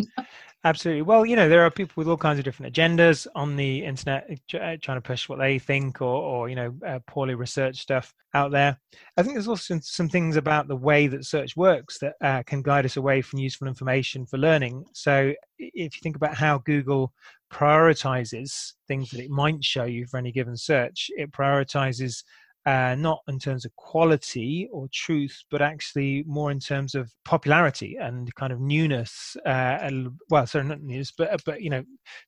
Absolutely. 0.63 1.01
Well, 1.01 1.25
you 1.25 1.35
know, 1.35 1.49
there 1.49 1.63
are 1.65 1.71
people 1.71 1.93
with 1.95 2.07
all 2.07 2.17
kinds 2.17 2.37
of 2.37 2.45
different 2.45 2.71
agendas 2.71 3.25
on 3.33 3.55
the 3.55 3.83
internet 3.83 4.29
uh, 4.53 4.57
uh, 4.57 4.77
trying 4.79 4.97
to 4.97 5.01
push 5.01 5.27
what 5.27 5.39
they 5.39 5.57
think 5.57 6.01
or, 6.03 6.21
or 6.21 6.49
you 6.49 6.55
know, 6.55 6.75
uh, 6.85 6.99
poorly 7.07 7.33
researched 7.33 7.81
stuff 7.81 8.13
out 8.35 8.51
there. 8.51 8.77
I 9.17 9.23
think 9.23 9.33
there's 9.33 9.47
also 9.47 9.79
some 9.81 10.07
things 10.07 10.35
about 10.35 10.67
the 10.67 10.75
way 10.75 11.07
that 11.07 11.25
search 11.25 11.57
works 11.57 11.97
that 11.99 12.13
uh, 12.21 12.43
can 12.43 12.61
guide 12.61 12.85
us 12.85 12.95
away 12.97 13.23
from 13.23 13.39
useful 13.39 13.67
information 13.67 14.27
for 14.27 14.37
learning. 14.37 14.85
So 14.93 15.33
if 15.57 15.95
you 15.95 15.99
think 16.03 16.15
about 16.15 16.35
how 16.35 16.59
Google 16.59 17.11
prioritizes 17.51 18.73
things 18.87 19.09
that 19.11 19.19
it 19.19 19.31
might 19.31 19.63
show 19.63 19.85
you 19.85 20.05
for 20.05 20.17
any 20.17 20.31
given 20.31 20.55
search, 20.55 21.09
it 21.17 21.31
prioritizes 21.31 22.23
uh, 22.65 22.95
not 22.95 23.21
in 23.27 23.39
terms 23.39 23.65
of 23.65 23.75
quality 23.75 24.69
or 24.71 24.87
truth, 24.93 25.43
but 25.49 25.61
actually 25.61 26.23
more 26.27 26.51
in 26.51 26.59
terms 26.59 26.93
of 26.93 27.11
popularity 27.25 27.97
and 27.99 28.33
kind 28.35 28.53
of 28.53 28.59
newness. 28.59 29.35
Uh, 29.45 29.89
well, 30.29 30.45
sorry, 30.45 30.65
not 30.65 30.81
news, 30.81 31.11
but 31.17 31.33
uh, 31.33 31.37
but 31.45 31.61
you 31.61 31.69
know, 31.69 31.83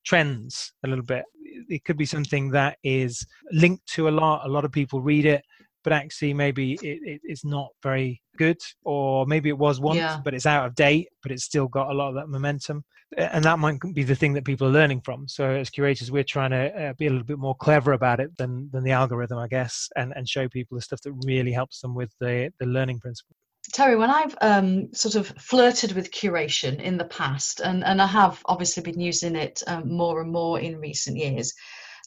trends 0.05 0.73
a 0.83 0.87
little 0.87 1.05
bit. 1.05 1.25
It 1.69 1.83
could 1.85 1.97
be 1.97 2.05
something 2.05 2.49
that 2.51 2.77
is 2.83 3.25
linked 3.51 3.85
to 3.93 4.07
a 4.07 4.11
lot. 4.11 4.45
A 4.45 4.49
lot 4.49 4.65
of 4.65 4.71
people 4.71 5.01
read 5.01 5.25
it, 5.25 5.43
but 5.83 5.93
actually 5.93 6.33
maybe 6.33 6.73
it, 6.73 6.99
it, 7.03 7.21
it's 7.23 7.45
not 7.45 7.69
very 7.81 8.21
good, 8.37 8.59
or 8.83 9.25
maybe 9.25 9.49
it 9.49 9.57
was 9.57 9.79
once, 9.79 9.97
yeah. 9.97 10.19
but 10.23 10.33
it's 10.33 10.45
out 10.45 10.65
of 10.65 10.75
date, 10.75 11.09
but 11.21 11.31
it's 11.31 11.43
still 11.43 11.67
got 11.67 11.89
a 11.89 11.93
lot 11.93 12.09
of 12.09 12.15
that 12.15 12.29
momentum 12.29 12.83
and 13.17 13.43
that 13.43 13.59
might 13.59 13.79
be 13.93 14.03
the 14.03 14.15
thing 14.15 14.33
that 14.33 14.45
people 14.45 14.67
are 14.67 14.71
learning 14.71 15.01
from. 15.01 15.27
So 15.27 15.49
as 15.49 15.69
curators, 15.69 16.11
we're 16.11 16.23
trying 16.23 16.51
to 16.51 16.89
uh, 16.89 16.93
be 16.93 17.07
a 17.07 17.09
little 17.09 17.25
bit 17.25 17.39
more 17.39 17.55
clever 17.55 17.93
about 17.93 18.19
it 18.19 18.35
than 18.37 18.69
than 18.71 18.83
the 18.83 18.91
algorithm, 18.91 19.37
I 19.37 19.47
guess, 19.47 19.89
and 19.95 20.13
and 20.15 20.27
show 20.27 20.47
people 20.49 20.77
the 20.77 20.81
stuff 20.81 21.01
that 21.01 21.13
really 21.25 21.51
helps 21.51 21.81
them 21.81 21.95
with 21.95 22.13
the 22.19 22.51
the 22.59 22.65
learning 22.65 22.99
principle. 22.99 23.35
Terry, 23.71 23.95
when 23.95 24.09
I've 24.09 24.35
um, 24.41 24.93
sort 24.93 25.15
of 25.15 25.27
flirted 25.39 25.93
with 25.93 26.11
curation 26.11 26.81
in 26.81 26.97
the 26.97 27.05
past, 27.05 27.61
and, 27.61 27.81
and 27.85 28.01
I 28.01 28.07
have 28.07 28.41
obviously 28.45 28.83
been 28.83 28.99
using 28.99 29.37
it 29.37 29.63
um, 29.67 29.89
more 29.89 30.21
and 30.21 30.29
more 30.29 30.59
in 30.59 30.81
recent 30.81 31.15
years, 31.15 31.53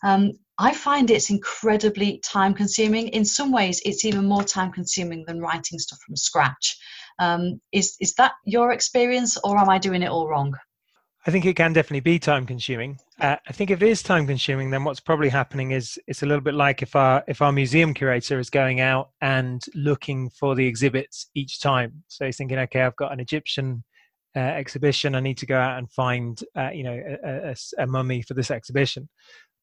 um, 0.05 0.33
I 0.59 0.73
find 0.73 1.11
it's 1.11 1.31
incredibly 1.31 2.19
time 2.19 2.55
consuming. 2.55 3.09
In 3.09 3.25
some 3.25 3.53
ways, 3.53 3.81
it's 3.85 4.05
even 4.05 4.25
more 4.25 4.43
time 4.43 4.73
consuming 4.73 5.25
than 5.27 5.41
writing 5.41 5.79
stuff 5.79 5.99
from 6.05 6.17
scratch. 6.17 6.79
Um, 7.19 7.61
is, 7.73 7.97
is 8.01 8.15
that 8.15 8.33
your 8.45 8.73
experience, 8.73 9.37
or 9.45 9.59
am 9.59 9.69
I 9.69 9.79
doing 9.79 10.03
it 10.03 10.09
all 10.09 10.29
wrong? 10.29 10.55
I 11.27 11.33
think 11.33 11.45
it 11.45 11.57
can 11.57 11.73
definitely 11.73 12.01
be 12.01 12.21
time 12.21 12.47
consuming. 12.47 12.99
Uh, 13.21 13.37
I 13.49 13.53
think 13.53 13.71
if 13.71 13.83
it 13.83 13.89
is 13.89 14.03
time 14.03 14.29
consuming, 14.29 14.71
then 14.71 14.85
what's 14.85 15.01
probably 15.01 15.29
happening 15.29 15.73
is 15.73 15.99
it's 16.07 16.23
a 16.23 16.27
little 16.27 16.43
bit 16.43 16.55
like 16.55 16.83
if 16.83 16.95
our 16.95 17.25
if 17.27 17.43
our 17.43 17.51
museum 17.51 17.95
curator 17.95 18.39
is 18.39 18.49
going 18.49 18.81
out 18.81 19.11
and 19.21 19.65
looking 19.75 20.31
for 20.31 20.55
the 20.55 20.67
exhibits 20.67 21.29
each 21.35 21.61
time. 21.61 22.05
So 22.07 22.27
he's 22.27 22.37
thinking, 22.37 22.59
okay, 22.59 22.83
I've 22.83 22.95
got 22.95 23.13
an 23.13 23.19
Egyptian 23.19 23.83
uh, 24.37 24.39
exhibition. 24.39 25.15
I 25.17 25.21
need 25.21 25.39
to 25.39 25.47
go 25.47 25.59
out 25.59 25.79
and 25.79 25.91
find, 25.91 26.39
uh, 26.55 26.71
you 26.71 26.85
know, 26.85 27.03
a, 27.25 27.51
a, 27.51 27.57
a, 27.83 27.87
mummy 27.87 28.23
for 28.23 28.35
this 28.35 28.51
exhibition. 28.51 29.09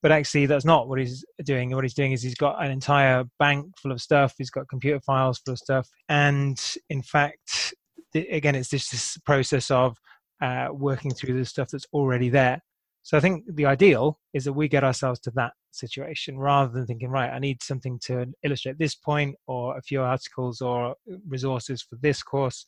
But 0.04 0.12
actually, 0.12 0.46
that's 0.46 0.66
not 0.66 0.88
what 0.88 1.00
he's 1.00 1.26
doing. 1.44 1.74
What 1.74 1.84
he's 1.84 1.96
doing 1.96 2.12
is 2.12 2.22
he's 2.22 2.36
got 2.36 2.64
an 2.64 2.70
entire 2.70 3.24
bank 3.40 3.66
full 3.82 3.92
of 3.92 4.02
stuff. 4.02 4.36
He's 4.38 4.52
got 4.52 4.68
computer 4.68 5.00
files 5.00 5.40
full 5.40 5.54
of 5.54 5.58
stuff, 5.58 5.90
and 6.10 6.60
in 6.90 7.02
fact, 7.02 7.74
again, 8.14 8.54
it's 8.54 8.70
just 8.70 8.92
this 8.92 9.18
process 9.26 9.72
of 9.72 9.98
uh, 10.42 10.68
working 10.72 11.12
through 11.12 11.38
the 11.38 11.46
stuff 11.46 11.70
that's 11.72 11.88
already 11.94 12.30
there. 12.30 12.62
So 13.04 13.18
I 13.18 13.22
think 13.22 13.44
the 13.48 13.66
ideal 13.66 14.20
is 14.34 14.46
that 14.46 14.54
we 14.54 14.68
get 14.68 14.84
ourselves 14.84 15.20
to 15.22 15.32
that 15.36 15.54
situation 15.72 16.38
rather 16.38 16.72
than 16.72 16.86
thinking, 16.86 17.10
right, 17.10 17.30
I 17.30 17.40
need 17.40 17.62
something 17.62 18.00
to 18.06 18.28
illustrate 18.44 18.78
this 18.78 18.96
point 18.96 19.36
or 19.48 19.78
a 19.78 19.82
few 19.82 20.02
articles 20.02 20.62
or 20.62 20.96
resources 21.28 21.82
for 21.82 21.98
this 22.02 22.24
course. 22.24 22.66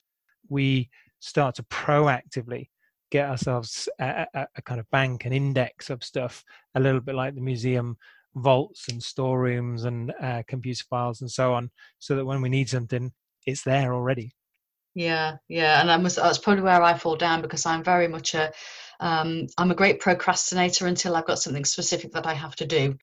We 0.49 0.89
start 1.19 1.55
to 1.55 1.63
proactively 1.63 2.67
get 3.15 3.29
ourselves 3.29 3.87
a, 3.99 4.25
a, 4.33 4.47
a 4.57 4.61
kind 4.61 4.79
of 4.79 4.89
bank, 4.91 5.25
an 5.25 5.31
index 5.31 5.89
of 5.89 6.03
stuff, 6.03 6.43
a 6.75 6.79
little 6.79 6.99
bit 6.99 7.15
like 7.15 7.33
the 7.33 7.41
museum 7.41 7.97
vaults 8.35 8.89
and 8.89 9.01
storerooms 9.01 9.85
and 9.85 10.13
uh, 10.21 10.43
computer 10.49 10.83
files 10.89 11.21
and 11.21 11.31
so 11.31 11.53
on, 11.53 11.71
so 11.99 12.15
that 12.15 12.25
when 12.25 12.41
we 12.41 12.49
need 12.49 12.69
something, 12.69 13.11
it's 13.45 13.63
there 13.63 13.93
already. 13.93 14.33
Yeah, 14.95 15.37
yeah, 15.47 15.79
and 15.79 15.89
I 15.89 15.97
must, 15.97 16.17
that's 16.17 16.37
probably 16.37 16.63
where 16.63 16.83
I 16.83 16.97
fall 16.97 17.15
down 17.15 17.41
because 17.41 17.65
I'm 17.65 17.83
very 17.83 18.09
much 18.09 18.35
a, 18.35 18.51
um, 18.99 19.47
I'm 19.57 19.71
a 19.71 19.75
great 19.75 20.01
procrastinator 20.01 20.87
until 20.87 21.15
I've 21.15 21.27
got 21.27 21.39
something 21.39 21.65
specific 21.65 22.11
that 22.13 22.27
I 22.27 22.33
have 22.33 22.55
to 22.57 22.65
do. 22.65 22.97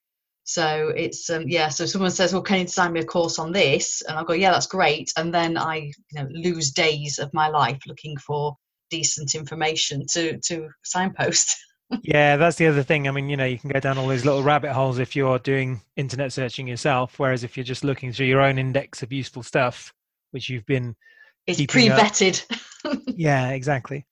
So 0.45 0.93
it's 0.95 1.31
um, 1.31 1.45
yeah. 1.47 1.69
So 1.69 1.87
someone 1.87 2.11
says, 2.11 2.33
"Well, 2.33 2.43
can 2.43 2.59
you 2.59 2.65
design 2.65 2.93
me 2.93 3.01
a 3.01 3.05
course 3.05 3.39
on 3.39 3.53
this?" 3.53 4.03
And 4.03 4.19
I'll 4.19 4.25
go, 4.25 4.33
"Yeah, 4.33 4.51
that's 4.51 4.67
great." 4.67 5.13
And 5.17 5.33
then 5.33 5.57
I, 5.57 5.77
you 5.77 6.17
know, 6.17 6.27
lose 6.33 6.73
days 6.73 7.21
of 7.21 7.33
my 7.33 7.49
life 7.49 7.79
looking 7.87 8.17
for 8.17 8.57
decent 8.93 9.35
information 9.35 10.07
to 10.13 10.39
to 10.39 10.69
signpost. 10.85 11.57
yeah, 12.03 12.37
that's 12.37 12.57
the 12.57 12.67
other 12.67 12.83
thing. 12.83 13.09
I 13.09 13.11
mean, 13.11 13.29
you 13.29 13.37
know, 13.37 13.47
you 13.47 13.59
can 13.59 13.71
go 13.71 13.81
down 13.81 13.99
all 13.99 14.09
these 14.09 14.25
little 14.25 14.43
rabbit 14.43 14.73
holes 14.73 14.99
if 14.99 15.17
you're 15.17 15.39
doing 15.39 15.81
internet 15.97 16.33
searching 16.33 16.69
yourself. 16.69 17.19
Whereas 17.19 17.43
if 17.43 17.57
you're 17.57 17.65
just 17.65 17.85
looking 17.85 18.13
through 18.13 18.27
your 18.27 18.43
own 18.43 18.59
index 18.59 19.03
of 19.03 19.13
useful 19.13 19.43
stuff, 19.43 19.93
which 20.31 20.49
you've 20.49 20.67
been 20.67 20.95
it's 21.47 21.65
pre-vetted. 21.67 22.45
yeah, 23.07 23.51
exactly. 23.51 24.07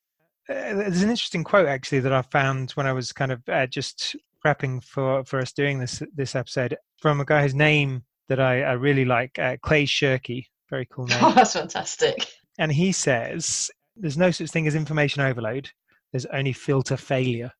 Uh, 0.48 0.74
there's 0.74 1.02
an 1.02 1.10
interesting 1.10 1.44
quote 1.44 1.68
actually 1.68 2.00
that 2.00 2.12
I 2.12 2.22
found 2.22 2.72
when 2.72 2.86
I 2.86 2.92
was 2.92 3.12
kind 3.12 3.32
of 3.32 3.42
uh, 3.48 3.66
just 3.66 4.16
prepping 4.44 4.82
for 4.82 5.22
for 5.24 5.38
us 5.38 5.52
doing 5.52 5.78
this 5.78 6.02
this 6.14 6.34
episode 6.34 6.76
from 6.98 7.20
a 7.20 7.24
guy 7.24 7.42
whose 7.42 7.54
name 7.54 8.02
that 8.30 8.40
I, 8.40 8.62
I 8.62 8.72
really 8.72 9.04
like, 9.04 9.38
uh, 9.38 9.58
Clay 9.60 9.84
Shirky. 9.84 10.46
Very 10.70 10.86
cool 10.90 11.06
name. 11.08 11.18
Oh, 11.20 11.32
that's 11.32 11.52
fantastic. 11.52 12.26
And 12.58 12.72
he 12.72 12.92
says, 12.92 13.70
"There's 14.00 14.18
no 14.18 14.30
such 14.30 14.50
thing 14.50 14.66
as 14.66 14.74
information 14.74 15.22
overload. 15.22 15.70
There's 16.12 16.26
only 16.26 16.52
filter 16.52 16.96
failure." 16.96 17.52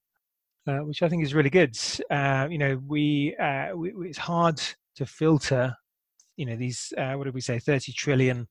Uh, 0.66 0.80
which 0.80 1.02
I 1.02 1.08
think 1.08 1.24
is 1.24 1.32
really 1.32 1.48
good. 1.50 1.76
Uh, 2.10 2.46
you 2.50 2.58
know, 2.58 2.78
we, 2.86 3.34
uh, 3.36 3.74
we, 3.74 3.92
it's 4.06 4.18
hard 4.18 4.60
to 4.96 5.06
filter. 5.06 5.74
You 6.36 6.46
know, 6.46 6.56
these 6.56 6.92
uh, 6.98 7.14
what 7.14 7.24
did 7.24 7.34
we 7.34 7.40
say? 7.40 7.58
Thirty 7.58 7.92
trillion 7.92 8.46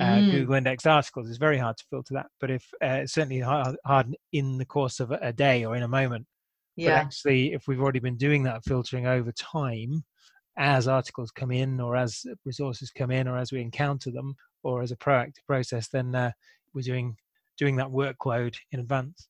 uh, 0.00 0.04
mm. 0.04 0.30
Google 0.30 0.56
indexed 0.56 0.86
articles. 0.86 1.28
It's 1.28 1.38
very 1.38 1.58
hard 1.58 1.76
to 1.76 1.84
filter 1.88 2.14
that, 2.14 2.26
but 2.40 2.50
if 2.50 2.68
uh, 2.82 3.06
certainly 3.06 3.40
hard, 3.40 3.76
hard 3.86 4.16
in 4.32 4.58
the 4.58 4.64
course 4.64 5.00
of 5.00 5.10
a 5.10 5.32
day 5.32 5.64
or 5.64 5.76
in 5.76 5.82
a 5.82 5.88
moment. 5.88 6.26
Yeah. 6.76 6.90
But 6.90 7.06
actually, 7.06 7.52
if 7.52 7.68
we've 7.68 7.80
already 7.80 8.00
been 8.00 8.16
doing 8.16 8.42
that 8.44 8.64
filtering 8.64 9.06
over 9.06 9.32
time, 9.32 10.04
as 10.58 10.88
articles 10.88 11.30
come 11.30 11.52
in, 11.52 11.80
or 11.80 11.96
as 11.96 12.24
resources 12.44 12.90
come 12.90 13.10
in, 13.10 13.28
or 13.28 13.38
as 13.38 13.52
we 13.52 13.60
encounter 13.60 14.10
them, 14.10 14.34
or 14.62 14.82
as 14.82 14.90
a 14.90 14.96
proactive 14.96 15.46
process, 15.46 15.88
then 15.88 16.14
uh, 16.14 16.32
we're 16.74 16.82
doing 16.82 17.16
doing 17.58 17.76
that 17.76 17.88
workload 17.88 18.54
in 18.72 18.80
advance. 18.80 19.28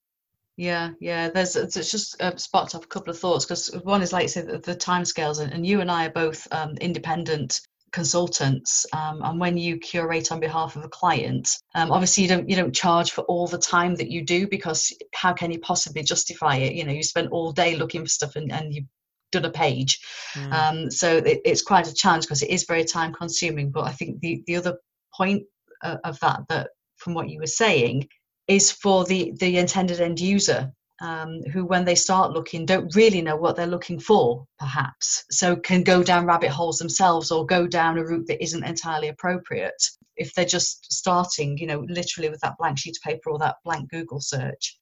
Yeah, 0.56 0.90
yeah. 1.00 1.30
There's 1.30 1.56
it's 1.56 1.90
just 1.90 2.20
uh, 2.22 2.36
spot 2.36 2.74
off 2.74 2.84
a 2.84 2.88
couple 2.88 3.10
of 3.10 3.18
thoughts 3.18 3.44
because 3.44 3.68
one 3.82 4.02
is 4.02 4.12
like 4.12 4.22
you 4.22 4.28
said 4.28 4.46
the, 4.46 4.58
the 4.58 4.76
timescales, 4.76 5.40
and, 5.40 5.52
and 5.52 5.66
you 5.66 5.80
and 5.80 5.90
I 5.90 6.06
are 6.06 6.10
both 6.10 6.46
um, 6.52 6.76
independent 6.80 7.60
consultants 7.94 8.84
um, 8.92 9.22
and 9.22 9.38
when 9.38 9.56
you 9.56 9.78
curate 9.78 10.32
on 10.32 10.40
behalf 10.40 10.74
of 10.74 10.84
a 10.84 10.88
client 10.88 11.48
um, 11.76 11.92
obviously 11.92 12.24
you 12.24 12.28
don't 12.28 12.50
you 12.50 12.56
don't 12.56 12.74
charge 12.74 13.12
for 13.12 13.20
all 13.22 13.46
the 13.46 13.56
time 13.56 13.94
that 13.94 14.10
you 14.10 14.20
do 14.24 14.48
because 14.48 14.92
how 15.14 15.32
can 15.32 15.52
you 15.52 15.60
possibly 15.60 16.02
justify 16.02 16.56
it 16.56 16.74
you 16.74 16.84
know 16.84 16.90
you 16.90 17.04
spend 17.04 17.28
all 17.28 17.52
day 17.52 17.76
looking 17.76 18.02
for 18.02 18.08
stuff 18.08 18.34
and, 18.34 18.50
and 18.50 18.74
you've 18.74 18.88
done 19.30 19.44
a 19.44 19.50
page 19.50 20.00
mm. 20.32 20.52
um, 20.52 20.90
so 20.90 21.18
it, 21.18 21.40
it's 21.44 21.62
quite 21.62 21.86
a 21.86 21.94
challenge 21.94 22.24
because 22.24 22.42
it 22.42 22.50
is 22.50 22.64
very 22.64 22.84
time 22.84 23.14
consuming 23.14 23.70
but 23.70 23.84
i 23.84 23.92
think 23.92 24.18
the, 24.18 24.42
the 24.48 24.56
other 24.56 24.76
point 25.14 25.44
uh, 25.84 25.98
of 26.02 26.18
that 26.18 26.40
that 26.48 26.70
from 27.04 27.14
what 27.14 27.28
you 27.28 27.38
were 27.38 27.46
saying 27.46 28.08
is 28.48 28.72
for 28.72 29.04
the 29.04 29.32
the 29.38 29.58
intended 29.58 30.00
end 30.00 30.18
user 30.18 30.72
um, 31.00 31.42
who, 31.52 31.64
when 31.64 31.84
they 31.84 31.94
start 31.94 32.32
looking, 32.32 32.64
don't 32.64 32.94
really 32.94 33.20
know 33.20 33.36
what 33.36 33.56
they're 33.56 33.66
looking 33.66 33.98
for, 33.98 34.46
perhaps. 34.58 35.24
So 35.30 35.56
can 35.56 35.82
go 35.82 36.02
down 36.02 36.26
rabbit 36.26 36.50
holes 36.50 36.78
themselves 36.78 37.30
or 37.30 37.44
go 37.44 37.66
down 37.66 37.98
a 37.98 38.04
route 38.04 38.26
that 38.28 38.42
isn't 38.42 38.64
entirely 38.64 39.08
appropriate. 39.08 39.82
If 40.16 40.32
they're 40.34 40.44
just 40.44 40.92
starting, 40.92 41.58
you 41.58 41.66
know, 41.66 41.84
literally 41.88 42.30
with 42.30 42.40
that 42.40 42.56
blank 42.58 42.78
sheet 42.78 42.96
of 42.96 43.02
paper 43.02 43.30
or 43.30 43.38
that 43.40 43.56
blank 43.64 43.90
Google 43.90 44.20
search, 44.20 44.78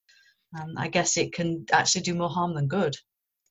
um, 0.60 0.74
I 0.76 0.88
guess 0.88 1.16
it 1.16 1.32
can 1.32 1.64
actually 1.72 2.02
do 2.02 2.14
more 2.14 2.28
harm 2.28 2.54
than 2.54 2.68
good. 2.68 2.94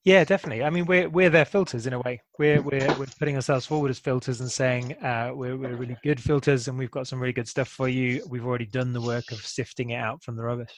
Yeah, 0.03 0.23
definitely. 0.23 0.63
I 0.63 0.71
mean, 0.71 0.85
we're 0.85 1.07
we're 1.09 1.29
their 1.29 1.45
filters 1.45 1.85
in 1.85 1.93
a 1.93 1.99
way. 1.99 2.21
We're 2.39 2.61
we're 2.61 2.87
we're 2.97 3.05
putting 3.19 3.35
ourselves 3.35 3.67
forward 3.67 3.91
as 3.91 3.99
filters 3.99 4.41
and 4.41 4.51
saying 4.51 4.93
uh, 4.93 5.31
we're 5.33 5.55
we're 5.55 5.75
really 5.75 5.97
good 6.03 6.19
filters 6.19 6.67
and 6.67 6.77
we've 6.77 6.89
got 6.89 7.07
some 7.07 7.19
really 7.19 7.33
good 7.33 7.47
stuff 7.47 7.67
for 7.67 7.87
you. 7.87 8.25
We've 8.27 8.45
already 8.45 8.65
done 8.65 8.93
the 8.93 9.01
work 9.01 9.31
of 9.31 9.45
sifting 9.45 9.91
it 9.91 9.97
out 9.97 10.23
from 10.23 10.35
the 10.35 10.43
rubbish. 10.43 10.73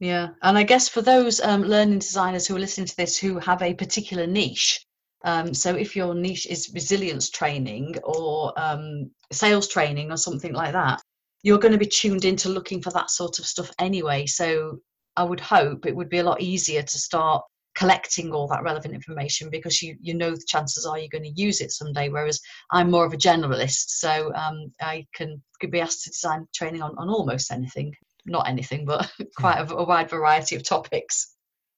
Yeah, 0.00 0.30
and 0.42 0.58
I 0.58 0.64
guess 0.64 0.88
for 0.88 1.02
those 1.02 1.40
um, 1.40 1.62
learning 1.62 2.00
designers 2.00 2.48
who 2.48 2.56
are 2.56 2.60
listening 2.60 2.88
to 2.88 2.96
this 2.96 3.16
who 3.16 3.38
have 3.38 3.62
a 3.62 3.74
particular 3.74 4.26
niche, 4.26 4.84
um, 5.24 5.54
so 5.54 5.76
if 5.76 5.94
your 5.94 6.12
niche 6.12 6.46
is 6.48 6.72
resilience 6.74 7.30
training 7.30 7.96
or 8.02 8.52
um, 8.56 9.08
sales 9.30 9.68
training 9.68 10.10
or 10.10 10.16
something 10.16 10.52
like 10.52 10.72
that, 10.72 11.00
you're 11.44 11.58
going 11.58 11.72
to 11.72 11.78
be 11.78 11.86
tuned 11.86 12.24
into 12.24 12.48
looking 12.48 12.82
for 12.82 12.90
that 12.90 13.10
sort 13.10 13.38
of 13.38 13.46
stuff 13.46 13.70
anyway. 13.78 14.26
So 14.26 14.80
I 15.16 15.22
would 15.22 15.40
hope 15.40 15.86
it 15.86 15.94
would 15.94 16.08
be 16.08 16.18
a 16.18 16.24
lot 16.24 16.40
easier 16.40 16.82
to 16.82 16.98
start 16.98 17.44
collecting 17.74 18.32
all 18.32 18.46
that 18.46 18.62
relevant 18.62 18.94
information 18.94 19.50
because 19.50 19.82
you 19.82 19.96
you 20.00 20.14
know 20.14 20.30
the 20.30 20.44
chances 20.46 20.86
are 20.86 20.98
you're 20.98 21.08
going 21.08 21.24
to 21.24 21.40
use 21.40 21.60
it 21.60 21.72
someday 21.72 22.08
whereas 22.08 22.40
i'm 22.70 22.88
more 22.88 23.04
of 23.04 23.12
a 23.12 23.16
generalist 23.16 23.86
so 23.88 24.32
um, 24.34 24.72
i 24.80 25.04
can 25.14 25.42
could 25.60 25.72
be 25.72 25.80
asked 25.80 26.04
to 26.04 26.10
design 26.10 26.46
training 26.54 26.82
on, 26.82 26.94
on 26.98 27.08
almost 27.08 27.50
anything 27.50 27.92
not 28.26 28.48
anything, 28.48 28.84
but 28.84 29.10
quite 29.36 29.58
a, 29.58 29.74
a 29.74 29.84
wide 29.84 30.10
variety 30.10 30.56
of 30.56 30.62
topics. 30.62 31.34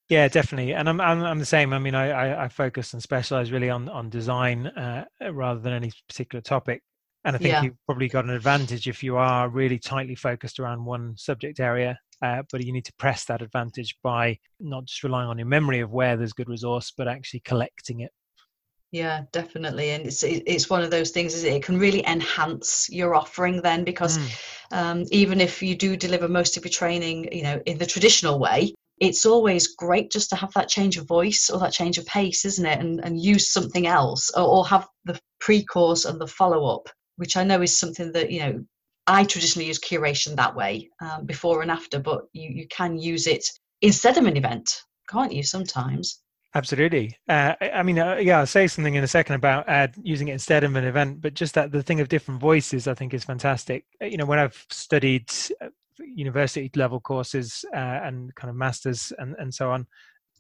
Yeah, 0.09 0.29
definitely, 0.29 0.73
and 0.73 0.89
I'm 0.89 1.01
I'm, 1.01 1.23
I'm 1.23 1.39
the 1.41 1.47
same. 1.47 1.73
I 1.73 1.81
mean, 1.81 1.97
I, 1.97 2.45
I, 2.45 2.49
focus 2.49 2.93
and 2.93 3.03
specialize 3.03 3.51
really 3.51 3.71
on 3.71 3.89
on 3.89 4.09
design 4.09 4.69
uh, 4.69 5.05
rather 5.33 5.59
than 5.59 5.73
any 5.73 5.91
particular 6.09 6.41
topic. 6.41 6.83
And 7.25 7.35
I 7.35 7.41
think 7.41 7.51
yeah. 7.51 7.63
you've 7.63 7.87
probably 7.87 8.07
got 8.09 8.25
an 8.25 8.31
advantage 8.31 8.87
if 8.87 9.03
you 9.03 9.17
are 9.17 9.49
really 9.49 9.81
tightly 9.81 10.15
focused 10.15 10.61
around 10.61 10.85
one 10.85 11.17
subject 11.17 11.59
area. 11.59 11.99
Uh, 12.23 12.43
but 12.51 12.65
you 12.65 12.73
need 12.73 12.85
to 12.85 12.93
press 12.99 13.27
that 13.27 13.43
advantage 13.43 13.97
by 14.03 14.39
not 14.59 14.87
just 14.87 15.03
relying 15.03 15.29
on 15.29 15.39
your 15.39 15.47
memory 15.47 15.81
of 15.81 15.93
where 15.93 16.17
there's 16.17 16.33
good 16.33 16.49
resource, 16.49 16.93
but 16.97 17.09
actually 17.09 17.41
collecting 17.41 18.01
it 18.01 18.11
yeah 18.93 19.23
definitely 19.33 19.91
and 19.91 20.07
it's 20.07 20.23
it's 20.23 20.71
one 20.71 20.83
of 20.83 20.91
those 20.91 21.11
things 21.11 21.35
is 21.35 21.45
it? 21.45 21.63
can 21.63 21.79
really 21.79 22.07
enhance 22.07 22.89
your 22.91 23.15
offering 23.15 23.61
then 23.61 23.85
because 23.85 24.19
mm. 24.19 24.33
um, 24.73 25.05
even 25.11 25.41
if 25.41 25.63
you 25.63 25.75
do 25.75 25.97
deliver 25.97 26.29
most 26.29 26.57
of 26.57 26.65
your 26.65 26.71
training 26.71 27.29
you 27.33 27.43
know 27.43 27.61
in 27.67 27.79
the 27.79 27.87
traditional 27.87 28.39
way 28.39 28.73
it's 28.99 29.27
always 29.27 29.75
great 29.75 30.11
just 30.11 30.31
to 30.31 30.37
have 30.37 30.53
that 30.55 30.69
change 30.69 30.97
of 30.97 31.07
voice 31.07 31.51
or 31.51 31.59
that 31.59 31.73
change 31.73 31.99
of 31.99 32.07
pace 32.07 32.45
isn't 32.45 32.65
it 32.65 32.81
and, 32.81 33.05
and 33.05 33.21
use 33.21 33.51
something 33.51 33.87
else 33.87 34.31
or, 34.37 34.45
or 34.45 34.67
have 34.67 34.87
the 35.05 35.19
pre-course 35.41 36.05
and 36.05 36.21
the 36.21 36.27
follow-up 36.27 36.89
which 37.17 37.37
i 37.37 37.43
know 37.43 37.61
is 37.61 37.77
something 37.77 38.13
that 38.13 38.31
you 38.31 38.41
know 38.41 38.65
i 39.07 39.25
traditionally 39.25 39.67
use 39.67 39.79
curation 39.79 40.37
that 40.37 40.55
way 40.55 40.89
um, 41.01 41.25
before 41.27 41.63
and 41.63 41.71
after 41.71 41.99
but 41.99 42.27
you, 42.33 42.51
you 42.51 42.67
can 42.69 42.99
use 42.99 43.27
it 43.27 43.45
instead 43.83 44.17
of 44.17 44.27
an 44.27 44.37
event 44.37 44.83
can't 45.09 45.33
you 45.33 45.43
sometimes 45.43 46.21
Absolutely. 46.57 47.15
Uh, 47.29 47.53
I 47.61 47.83
mean, 47.83 47.99
uh, 47.99 48.17
yeah, 48.17 48.39
I'll 48.39 48.47
say 48.47 48.67
something 48.67 48.95
in 48.95 49.05
a 49.05 49.09
second 49.09 49.35
about 49.35 49.69
uh, 49.69 49.89
using 50.03 50.29
it 50.29 50.33
instead 50.33 50.65
of 50.65 50.75
an 50.75 50.85
event, 50.85 51.21
but 51.21 51.35
just 51.35 51.53
that 51.53 51.71
the 51.71 51.83
thing 51.83 52.01
of 52.01 52.09
different 52.09 52.41
voices, 52.41 52.89
I 52.89 52.95
think, 52.95 53.13
is 53.13 53.25
fantastic. 53.25 53.85
Uh, 54.01 54.07
you 54.07 54.17
know, 54.17 54.25
when 54.25 54.39
I've 54.39 54.65
studied 54.71 55.31
uh, 55.61 55.69
university 55.99 56.71
level 56.75 56.99
courses 56.99 57.63
uh, 57.75 58.01
and 58.05 58.35
kind 58.37 58.49
of 58.49 58.57
masters 58.57 59.13
and, 59.19 59.37
and 59.39 59.53
so 59.53 59.71
on, 59.71 59.87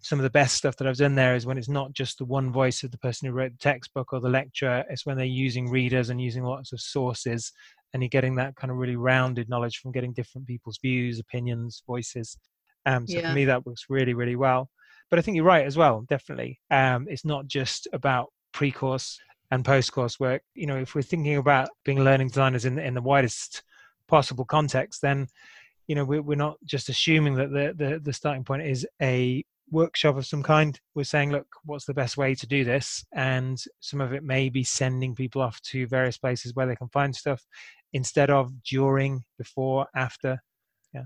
some 0.00 0.18
of 0.18 0.22
the 0.22 0.30
best 0.30 0.54
stuff 0.56 0.76
that 0.76 0.86
I've 0.86 0.96
done 0.96 1.16
there 1.16 1.34
is 1.34 1.44
when 1.44 1.58
it's 1.58 1.68
not 1.68 1.92
just 1.92 2.16
the 2.16 2.24
one 2.24 2.50
voice 2.50 2.82
of 2.82 2.92
the 2.92 2.98
person 2.98 3.28
who 3.28 3.34
wrote 3.34 3.52
the 3.52 3.58
textbook 3.58 4.14
or 4.14 4.20
the 4.20 4.30
lecture, 4.30 4.84
it's 4.88 5.04
when 5.04 5.18
they're 5.18 5.26
using 5.26 5.68
readers 5.68 6.08
and 6.08 6.18
using 6.18 6.44
lots 6.44 6.72
of 6.72 6.80
sources 6.80 7.52
and 7.96 8.02
you're 8.02 8.10
getting 8.10 8.34
that 8.34 8.54
kind 8.56 8.70
of 8.70 8.76
really 8.76 8.96
rounded 8.96 9.48
knowledge 9.48 9.78
from 9.78 9.90
getting 9.90 10.12
different 10.12 10.46
people's 10.46 10.78
views, 10.82 11.18
opinions, 11.18 11.82
voices. 11.86 12.36
Um, 12.84 13.06
so 13.06 13.16
yeah. 13.16 13.30
for 13.30 13.34
me, 13.34 13.46
that 13.46 13.64
works 13.64 13.86
really, 13.88 14.12
really 14.12 14.36
well. 14.36 14.68
But 15.08 15.18
I 15.18 15.22
think 15.22 15.34
you're 15.34 15.46
right 15.46 15.64
as 15.64 15.78
well, 15.78 16.04
definitely. 16.06 16.60
Um, 16.70 17.06
it's 17.08 17.24
not 17.24 17.46
just 17.46 17.88
about 17.94 18.26
pre 18.52 18.70
course 18.70 19.18
and 19.50 19.64
post 19.64 19.92
course 19.92 20.20
work. 20.20 20.42
You 20.54 20.66
know, 20.66 20.76
if 20.76 20.94
we're 20.94 21.00
thinking 21.00 21.36
about 21.36 21.70
being 21.86 22.04
learning 22.04 22.28
designers 22.28 22.66
in, 22.66 22.78
in 22.78 22.92
the 22.92 23.00
widest 23.00 23.62
possible 24.08 24.44
context, 24.44 25.00
then 25.00 25.28
you 25.86 25.94
know 25.94 26.04
we're, 26.04 26.20
we're 26.20 26.34
not 26.34 26.58
just 26.66 26.90
assuming 26.90 27.34
that 27.36 27.50
the, 27.50 27.72
the, 27.82 27.98
the 27.98 28.12
starting 28.12 28.44
point 28.44 28.62
is 28.62 28.86
a 29.00 29.42
workshop 29.70 30.16
of 30.16 30.26
some 30.26 30.42
kind 30.42 30.78
we're 30.94 31.02
saying 31.02 31.32
look 31.32 31.46
what's 31.64 31.86
the 31.86 31.94
best 31.94 32.16
way 32.16 32.34
to 32.34 32.46
do 32.46 32.62
this 32.62 33.04
and 33.14 33.64
some 33.80 34.00
of 34.00 34.12
it 34.12 34.22
may 34.22 34.48
be 34.48 34.62
sending 34.62 35.14
people 35.14 35.42
off 35.42 35.60
to 35.62 35.88
various 35.88 36.16
places 36.16 36.54
where 36.54 36.66
they 36.66 36.76
can 36.76 36.88
find 36.88 37.14
stuff 37.14 37.42
instead 37.92 38.30
of 38.30 38.62
during 38.62 39.24
before 39.38 39.86
after 39.94 40.38
yeah, 40.92 41.04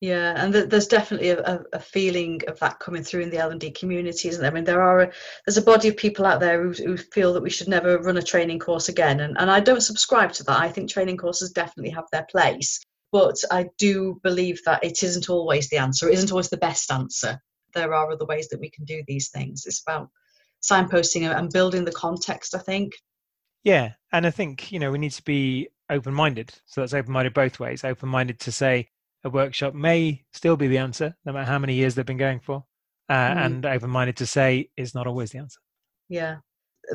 yeah, 0.00 0.34
and 0.36 0.52
th- 0.52 0.68
there's 0.68 0.86
definitely 0.86 1.30
a, 1.30 1.62
a, 1.72 1.80
feeling 1.80 2.42
of 2.46 2.58
that 2.60 2.78
coming 2.78 3.02
through 3.02 3.22
in 3.22 3.30
the 3.30 3.38
L 3.38 3.50
and 3.50 3.60
D 3.60 3.70
community, 3.70 4.28
isn't 4.28 4.42
there? 4.42 4.50
I 4.50 4.54
mean, 4.54 4.64
there 4.64 4.82
are 4.82 5.02
a, 5.02 5.12
there's 5.46 5.56
a 5.56 5.62
body 5.62 5.88
of 5.88 5.96
people 5.96 6.26
out 6.26 6.40
there 6.40 6.62
who, 6.62 6.72
who 6.72 6.96
feel 6.96 7.32
that 7.32 7.42
we 7.42 7.48
should 7.48 7.68
never 7.68 7.98
run 7.98 8.18
a 8.18 8.22
training 8.22 8.58
course 8.58 8.88
again, 8.88 9.20
and, 9.20 9.36
and 9.38 9.50
I 9.50 9.60
don't 9.60 9.80
subscribe 9.80 10.32
to 10.32 10.44
that. 10.44 10.60
I 10.60 10.68
think 10.68 10.90
training 10.90 11.16
courses 11.16 11.52
definitely 11.52 11.90
have 11.92 12.04
their 12.12 12.26
place, 12.30 12.80
but 13.12 13.36
I 13.50 13.70
do 13.78 14.20
believe 14.22 14.60
that 14.66 14.84
it 14.84 15.02
isn't 15.02 15.30
always 15.30 15.70
the 15.70 15.78
answer. 15.78 16.08
It 16.08 16.14
isn't 16.14 16.32
always 16.32 16.50
the 16.50 16.58
best 16.58 16.92
answer. 16.92 17.40
There 17.72 17.94
are 17.94 18.10
other 18.10 18.26
ways 18.26 18.48
that 18.48 18.60
we 18.60 18.70
can 18.70 18.84
do 18.84 19.02
these 19.06 19.30
things. 19.30 19.64
It's 19.64 19.82
about 19.86 20.10
signposting 20.62 21.34
and 21.34 21.50
building 21.50 21.84
the 21.84 21.92
context. 21.92 22.54
I 22.54 22.58
think. 22.58 22.92
Yeah, 23.62 23.92
and 24.12 24.26
I 24.26 24.30
think 24.30 24.70
you 24.70 24.78
know 24.78 24.90
we 24.90 24.98
need 24.98 25.12
to 25.12 25.24
be 25.24 25.68
open-minded. 25.90 26.52
So 26.66 26.80
that's 26.80 26.94
open-minded 26.94 27.34
both 27.34 27.60
ways. 27.60 27.84
Open-minded 27.84 28.40
to 28.40 28.52
say 28.52 28.88
a 29.24 29.30
workshop 29.30 29.74
may 29.74 30.24
still 30.32 30.56
be 30.56 30.68
the 30.68 30.78
answer, 30.78 31.14
no 31.24 31.32
matter 31.32 31.50
how 31.50 31.58
many 31.58 31.74
years 31.74 31.94
they've 31.94 32.06
been 32.06 32.16
going 32.16 32.40
for, 32.40 32.64
uh, 33.08 33.14
mm. 33.14 33.46
and 33.46 33.66
open-minded 33.66 34.16
to 34.18 34.26
say 34.26 34.70
is 34.76 34.94
not 34.94 35.06
always 35.06 35.30
the 35.30 35.38
answer. 35.38 35.60
Yeah, 36.08 36.36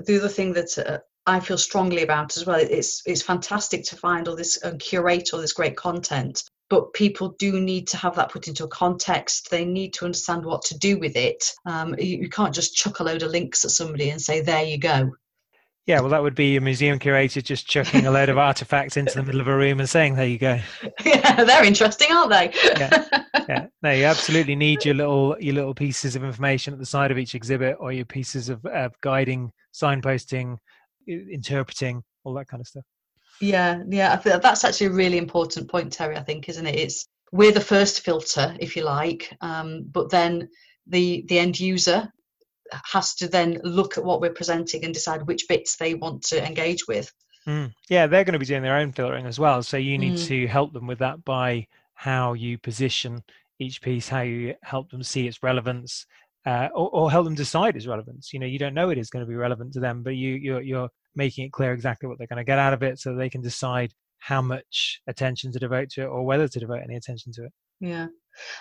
the 0.06 0.18
other 0.18 0.30
thing 0.30 0.54
that 0.54 0.78
uh, 0.78 1.00
I 1.26 1.40
feel 1.40 1.58
strongly 1.58 2.04
about 2.04 2.38
as 2.38 2.46
well, 2.46 2.60
it's 2.60 3.02
it's 3.06 3.22
fantastic 3.22 3.84
to 3.86 3.96
find 3.96 4.28
all 4.28 4.36
this 4.36 4.62
and 4.62 4.80
curate 4.80 5.30
all 5.34 5.42
this 5.42 5.54
great 5.54 5.76
content, 5.76 6.44
but 6.70 6.94
people 6.94 7.36
do 7.40 7.60
need 7.60 7.88
to 7.90 7.98
have 7.98 8.16
that 8.16 8.32
put 8.32 8.48
into 8.48 8.64
a 8.64 8.70
context. 8.70 9.50
They 9.50 9.66
need 9.66 9.94
to 9.94 10.06
understand 10.06 10.46
what 10.46 10.62
to 10.64 10.78
do 10.78 11.00
with 11.00 11.16
it. 11.16 11.52
Um, 11.66 11.96
you, 11.98 12.18
you 12.20 12.30
can't 12.30 12.54
just 12.54 12.76
chuck 12.76 13.00
a 13.00 13.04
load 13.04 13.24
of 13.24 13.32
links 13.32 13.66
at 13.66 13.72
somebody 13.72 14.10
and 14.12 14.22
say, 14.22 14.42
"There 14.42 14.64
you 14.64 14.78
go." 14.78 15.12
Yeah, 15.86 16.02
well, 16.02 16.10
that 16.10 16.22
would 16.22 16.36
be 16.36 16.56
a 16.56 16.62
museum 16.62 17.00
curator 17.00 17.42
just 17.42 17.68
chucking 17.68 18.06
a 18.06 18.12
load 18.12 18.30
of 18.30 18.38
artifacts 18.38 18.96
into 18.96 19.16
the 19.16 19.24
middle 19.24 19.42
of 19.42 19.48
a 19.48 19.56
room 19.56 19.80
and 19.80 19.90
saying, 19.90 20.16
"There 20.16 20.28
you 20.28 20.38
go." 20.38 20.60
Yeah, 21.04 21.44
they're 21.44 21.64
interesting, 21.64 22.12
aren't 22.12 22.30
they? 22.30 22.54
yeah, 22.64 23.22
yeah. 23.48 23.68
No, 23.82 23.92
you 23.92 24.04
absolutely 24.04 24.56
need 24.56 24.86
your 24.86 24.94
little 24.94 25.36
your 25.40 25.56
little 25.56 25.74
pieces 25.74 26.16
of 26.16 26.24
information 26.24 26.74
at 26.74 26.80
the 26.80 26.86
side 26.86 27.10
of 27.10 27.18
each 27.18 27.34
exhibit, 27.34 27.78
or 27.80 27.92
your 27.92 28.06
pieces 28.06 28.50
of 28.50 28.64
uh, 28.66 28.90
guiding, 29.02 29.52
signposting, 29.74 30.58
interpreting, 31.08 32.04
all 32.24 32.34
that 32.36 32.48
kind 32.48 32.62
of 32.62 32.68
stuff. 32.68 32.84
Yeah, 33.42 33.82
yeah. 33.88 34.14
I 34.14 34.18
think 34.18 34.42
that's 34.42 34.64
actually 34.64 34.88
a 34.88 34.92
really 34.92 35.18
important 35.18 35.70
point, 35.70 35.92
Terry. 35.92 36.18
I 36.18 36.24
think, 36.24 36.50
isn't 36.50 36.68
it? 36.68 36.76
It's 36.76 37.08
we're 37.32 37.52
the 37.52 37.62
first 37.62 38.02
filter, 38.02 38.56
if 38.60 38.76
you 38.76 38.84
like, 38.84 39.36
um, 39.42 39.86
but 39.92 40.10
then 40.10 40.50
the 40.88 41.26
the 41.28 41.40
end 41.40 41.60
user 41.60 42.12
has 42.72 43.14
to 43.16 43.28
then 43.28 43.60
look 43.64 43.98
at 43.98 44.04
what 44.04 44.22
we're 44.22 44.34
presenting 44.34 44.84
and 44.86 44.94
decide 44.94 45.28
which 45.28 45.48
bits 45.48 45.78
they 45.78 45.96
want 45.96 46.24
to 46.24 46.46
engage 46.46 46.88
with. 46.88 47.12
Mm. 47.48 47.74
Yeah, 47.90 48.08
they're 48.08 48.24
going 48.24 48.34
to 48.34 48.40
be 48.40 48.46
doing 48.46 48.64
their 48.64 48.78
own 48.78 48.92
filtering 48.92 49.26
as 49.26 49.40
well. 49.40 49.64
So 49.64 49.78
you 49.78 49.98
need 49.98 50.14
mm. 50.14 50.28
to 50.28 50.48
help 50.48 50.74
them 50.74 50.88
with 50.88 51.00
that 51.00 51.24
by 51.26 51.68
how 51.94 52.34
you 52.34 52.58
position 52.58 53.24
each 53.60 53.82
piece, 53.82 54.08
how 54.08 54.22
you 54.22 54.56
help 54.64 54.90
them 54.92 55.04
see 55.04 55.28
its 55.28 55.44
relevance, 55.44 56.06
uh, 56.46 56.70
or, 56.74 56.90
or, 56.92 57.12
help 57.12 57.26
them 57.26 57.36
decide 57.36 57.76
its 57.76 57.88
relevance. 57.88 58.32
You 58.32 58.40
know, 58.40 58.46
you 58.46 58.58
don't 58.58 58.74
know 58.74 58.90
it 58.90 58.98
is 58.98 59.10
going 59.10 59.26
to 59.26 59.30
be 59.30 59.36
relevant 59.36 59.74
to 59.74 59.82
them, 59.82 60.02
but 60.04 60.16
you 60.16 60.36
you're, 60.36 60.62
you're 60.62 60.90
making 61.16 61.46
it 61.46 61.52
clear 61.52 61.74
exactly 61.74 62.08
what 62.08 62.18
they're 62.18 62.28
going 62.28 62.38
to 62.38 62.46
get 62.46 62.60
out 62.60 62.74
of 62.74 62.84
it, 62.84 63.00
so 63.00 63.14
they 63.14 63.30
can 63.30 63.42
decide 63.42 63.92
how 64.20 64.42
much 64.42 65.02
attention 65.08 65.52
to 65.52 65.60
devote 65.60 65.90
to 65.90 66.04
it 66.04 66.08
or 66.08 66.26
whether 66.26 66.48
to 66.48 66.60
devote 66.60 66.82
any 66.84 66.96
attention 66.96 67.34
to 67.34 67.46
it. 67.46 67.52
Yeah. 67.80 68.08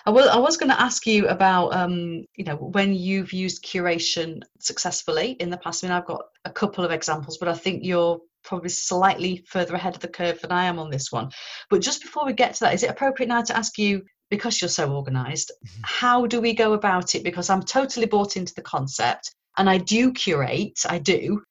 I 0.05 0.09
was, 0.09 0.27
I 0.27 0.37
was 0.37 0.57
going 0.57 0.71
to 0.71 0.81
ask 0.81 1.05
you 1.05 1.27
about, 1.27 1.73
um, 1.73 2.25
you 2.35 2.43
know, 2.45 2.55
when 2.55 2.93
you've 2.93 3.33
used 3.33 3.63
curation 3.63 4.41
successfully 4.59 5.31
in 5.39 5.49
the 5.49 5.57
past. 5.57 5.83
I 5.83 5.87
mean, 5.87 5.97
I've 5.97 6.05
got 6.05 6.25
a 6.45 6.51
couple 6.51 6.83
of 6.83 6.91
examples, 6.91 7.37
but 7.37 7.47
I 7.47 7.53
think 7.53 7.83
you're 7.83 8.19
probably 8.43 8.69
slightly 8.69 9.43
further 9.47 9.75
ahead 9.75 9.95
of 9.95 10.01
the 10.01 10.07
curve 10.07 10.41
than 10.41 10.51
I 10.51 10.65
am 10.65 10.79
on 10.79 10.89
this 10.89 11.11
one. 11.11 11.29
But 11.69 11.81
just 11.81 12.01
before 12.01 12.25
we 12.25 12.33
get 12.33 12.55
to 12.55 12.59
that, 12.61 12.73
is 12.73 12.83
it 12.83 12.89
appropriate 12.89 13.27
now 13.27 13.41
to 13.41 13.57
ask 13.57 13.77
you, 13.77 14.03
because 14.29 14.61
you're 14.61 14.69
so 14.69 14.93
organized, 14.93 15.51
mm-hmm. 15.51 15.81
how 15.83 16.25
do 16.25 16.39
we 16.39 16.53
go 16.53 16.73
about 16.73 17.15
it? 17.15 17.23
Because 17.23 17.49
I'm 17.49 17.63
totally 17.63 18.05
bought 18.05 18.37
into 18.37 18.53
the 18.53 18.61
concept 18.61 19.35
and 19.57 19.69
I 19.69 19.77
do 19.77 20.13
curate, 20.13 20.79
I 20.87 20.99
do. 20.99 21.41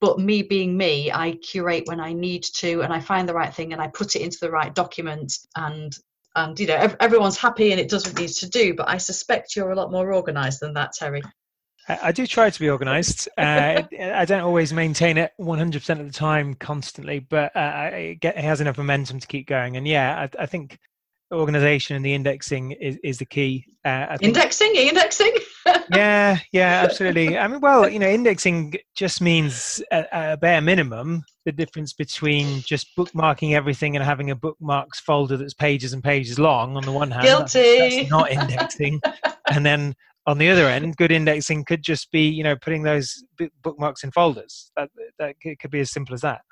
But 0.00 0.18
me 0.18 0.42
being 0.42 0.76
me, 0.76 1.12
I 1.12 1.38
curate 1.42 1.84
when 1.86 2.00
I 2.00 2.12
need 2.12 2.42
to 2.56 2.82
and 2.82 2.92
I 2.92 2.98
find 2.98 3.28
the 3.28 3.34
right 3.34 3.54
thing 3.54 3.72
and 3.72 3.80
I 3.80 3.86
put 3.86 4.16
it 4.16 4.22
into 4.22 4.38
the 4.40 4.50
right 4.50 4.74
document 4.74 5.32
and 5.56 5.96
and 6.36 6.58
you 6.58 6.66
know 6.66 6.88
everyone's 7.00 7.36
happy 7.36 7.72
and 7.72 7.80
it 7.80 7.88
does 7.88 8.04
what 8.04 8.14
it 8.14 8.20
needs 8.20 8.38
to 8.38 8.48
do 8.48 8.74
but 8.74 8.88
i 8.88 8.96
suspect 8.96 9.54
you're 9.54 9.72
a 9.72 9.76
lot 9.76 9.92
more 9.92 10.12
organized 10.12 10.60
than 10.60 10.74
that 10.74 10.92
terry 10.92 11.22
I 11.88 12.12
do 12.12 12.26
try 12.28 12.48
to 12.48 12.60
be 12.60 12.70
organized. 12.70 13.28
Uh, 13.38 13.82
I 14.00 14.24
don't 14.24 14.42
always 14.42 14.72
maintain 14.72 15.18
it 15.18 15.32
100% 15.40 16.00
of 16.00 16.06
the 16.06 16.12
time 16.12 16.54
constantly, 16.54 17.18
but 17.18 17.54
uh, 17.56 17.90
it, 17.92 18.20
get, 18.20 18.36
it, 18.36 18.44
has 18.44 18.60
enough 18.60 18.78
momentum 18.78 19.18
to 19.18 19.26
keep 19.26 19.48
going. 19.48 19.76
And 19.76 19.86
yeah, 19.86 20.28
I, 20.38 20.42
I 20.42 20.46
think 20.46 20.78
organization 21.32 21.96
and 21.96 22.04
the 22.04 22.14
indexing 22.14 22.72
is, 22.72 22.98
is 23.02 23.18
the 23.18 23.24
key. 23.24 23.64
Uh, 23.84 24.16
indexing? 24.20 24.72
Indexing? 24.76 25.34
yeah, 25.92 26.38
yeah, 26.52 26.82
absolutely. 26.84 27.36
I 27.36 27.48
mean, 27.48 27.60
well, 27.60 27.88
you 27.88 27.98
know, 27.98 28.08
indexing 28.08 28.74
just 28.94 29.20
means 29.20 29.82
a, 29.90 30.06
a 30.12 30.36
bare 30.36 30.60
minimum 30.60 31.24
the 31.44 31.52
difference 31.52 31.92
between 31.92 32.60
just 32.60 32.94
bookmarking 32.96 33.54
everything 33.54 33.96
and 33.96 34.04
having 34.04 34.30
a 34.30 34.36
bookmarks 34.36 35.00
folder 35.00 35.36
that's 35.36 35.54
pages 35.54 35.92
and 35.92 36.02
pages 36.02 36.38
long 36.38 36.76
on 36.76 36.84
the 36.84 36.92
one 36.92 37.10
hand 37.10 37.24
guilty. 37.24 37.78
that's, 37.78 37.96
that's 37.96 38.10
not 38.10 38.30
indexing. 38.30 39.00
And 39.48 39.66
then 39.66 39.94
on 40.26 40.38
the 40.38 40.48
other 40.48 40.68
end 40.68 40.96
good 40.96 41.10
indexing 41.10 41.64
could 41.64 41.82
just 41.82 42.10
be 42.12 42.28
you 42.28 42.44
know 42.44 42.56
putting 42.56 42.82
those 42.82 43.24
bookmarks 43.62 44.04
in 44.04 44.10
folders. 44.10 44.70
That, 44.76 44.90
that 45.18 45.34
could 45.60 45.70
be 45.70 45.80
as 45.80 45.90
simple 45.90 46.14
as 46.14 46.20
that. 46.20 46.42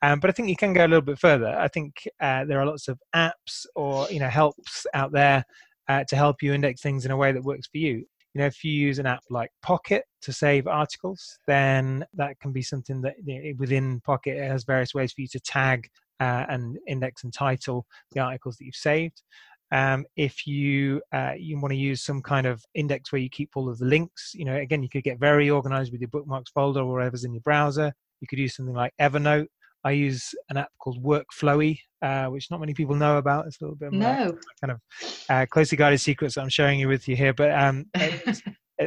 Um, 0.00 0.20
but 0.20 0.30
i 0.30 0.32
think 0.32 0.48
you 0.48 0.56
can 0.56 0.72
go 0.72 0.84
a 0.84 0.88
little 0.88 1.02
bit 1.02 1.18
further. 1.18 1.56
I 1.58 1.68
think 1.68 2.08
uh, 2.20 2.44
there 2.44 2.60
are 2.60 2.66
lots 2.66 2.88
of 2.88 2.98
apps 3.14 3.66
or 3.74 4.06
you 4.10 4.20
know 4.20 4.28
helps 4.28 4.86
out 4.94 5.12
there 5.12 5.44
uh, 5.88 6.04
to 6.04 6.16
help 6.16 6.42
you 6.42 6.54
index 6.54 6.80
things 6.80 7.04
in 7.04 7.10
a 7.10 7.16
way 7.16 7.32
that 7.32 7.42
works 7.42 7.66
for 7.66 7.78
you 7.78 8.06
you 8.38 8.44
know 8.44 8.46
if 8.46 8.62
you 8.62 8.70
use 8.72 9.00
an 9.00 9.06
app 9.06 9.24
like 9.30 9.50
pocket 9.62 10.04
to 10.22 10.32
save 10.32 10.68
articles 10.68 11.38
then 11.48 12.04
that 12.14 12.38
can 12.38 12.52
be 12.52 12.62
something 12.62 13.00
that 13.00 13.16
you 13.24 13.42
know, 13.42 13.52
within 13.58 14.00
pocket 14.02 14.36
it 14.36 14.48
has 14.48 14.62
various 14.62 14.94
ways 14.94 15.12
for 15.12 15.22
you 15.22 15.26
to 15.26 15.40
tag 15.40 15.88
uh, 16.20 16.46
and 16.48 16.78
index 16.86 17.24
and 17.24 17.32
title 17.32 17.84
the 18.12 18.20
articles 18.20 18.56
that 18.56 18.64
you've 18.64 18.74
saved. 18.74 19.22
Um, 19.70 20.06
if 20.16 20.46
you 20.46 21.02
uh, 21.12 21.32
you 21.36 21.60
want 21.60 21.72
to 21.72 21.78
use 21.78 22.02
some 22.02 22.22
kind 22.22 22.46
of 22.46 22.64
index 22.74 23.12
where 23.12 23.20
you 23.20 23.28
keep 23.28 23.50
all 23.54 23.68
of 23.68 23.78
the 23.78 23.84
links 23.84 24.32
you 24.34 24.46
know 24.46 24.54
again 24.56 24.82
you 24.82 24.88
could 24.88 25.02
get 25.02 25.18
very 25.18 25.50
organized 25.50 25.92
with 25.92 26.00
your 26.00 26.08
bookmarks 26.08 26.50
folder 26.52 26.80
or 26.80 26.94
whatever's 26.94 27.24
in 27.24 27.34
your 27.34 27.42
browser. 27.42 27.92
You 28.20 28.28
could 28.28 28.38
use 28.38 28.56
something 28.56 28.74
like 28.74 28.94
evernote 29.00 29.48
I 29.84 29.92
use 29.92 30.34
an 30.50 30.56
app 30.56 30.70
called 30.78 31.02
Workflowy, 31.02 31.78
uh, 32.02 32.26
which 32.26 32.50
not 32.50 32.60
many 32.60 32.74
people 32.74 32.94
know 32.94 33.18
about. 33.18 33.46
It's 33.46 33.60
a 33.60 33.64
little 33.64 33.76
bit 33.76 33.92
no. 33.92 34.36
kind 34.60 34.72
of 34.72 34.80
uh, 35.28 35.46
closely 35.46 35.76
guarded 35.76 36.00
secrets 36.00 36.36
I'm 36.36 36.48
sharing 36.48 36.80
you 36.80 36.88
with 36.88 37.08
you 37.08 37.16
here. 37.16 37.32
But 37.32 37.52
um, 37.52 37.86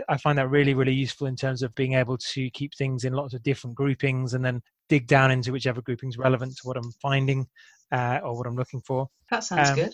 I 0.10 0.18
find 0.18 0.38
that 0.38 0.50
really, 0.50 0.74
really 0.74 0.94
useful 0.94 1.28
in 1.28 1.36
terms 1.36 1.64
of 1.64 1.74
being 1.76 1.94
able 1.94 2.18
to 2.18 2.50
keep 2.52 2.74
things 2.76 3.04
in 3.04 3.14
lots 3.14 3.34
of 3.34 3.44
different 3.44 3.76
groupings 3.76 4.34
and 4.34 4.44
then 4.44 4.62
dig 4.90 5.08
down 5.08 5.32
into 5.32 5.52
whichever 5.52 5.82
grouping's 5.82 6.18
relevant 6.18 6.54
to 6.58 6.68
what 6.68 6.78
I'm 6.78 6.92
finding 7.02 7.46
uh, 7.92 8.20
or 8.24 8.38
what 8.38 8.48
I'm 8.48 8.56
looking 8.56 8.82
for. 8.82 9.08
That 9.30 9.44
sounds 9.44 9.70
um, 9.70 9.76
good. 9.76 9.94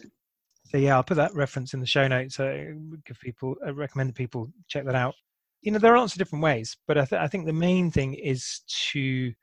So 0.66 0.78
yeah, 0.78 0.96
I'll 0.96 1.04
put 1.04 1.18
that 1.18 1.34
reference 1.34 1.74
in 1.74 1.80
the 1.80 1.86
show 1.86 2.08
notes. 2.08 2.36
So 2.36 2.74
give 3.06 3.20
people, 3.20 3.56
I 3.66 3.70
recommend 3.70 4.10
that 4.10 4.16
people 4.16 4.52
check 4.68 4.86
that 4.86 4.96
out. 4.96 5.16
You 5.62 5.72
know, 5.72 5.80
there 5.80 5.94
are 5.94 5.98
lots 5.98 6.14
of 6.14 6.20
different 6.20 6.44
ways, 6.44 6.78
but 6.88 6.98
I, 6.98 7.06
th- 7.06 7.22
I 7.22 7.28
think 7.28 7.46
the 7.46 7.54
main 7.54 7.90
thing 7.90 8.14
is 8.14 8.62
to 8.92 9.34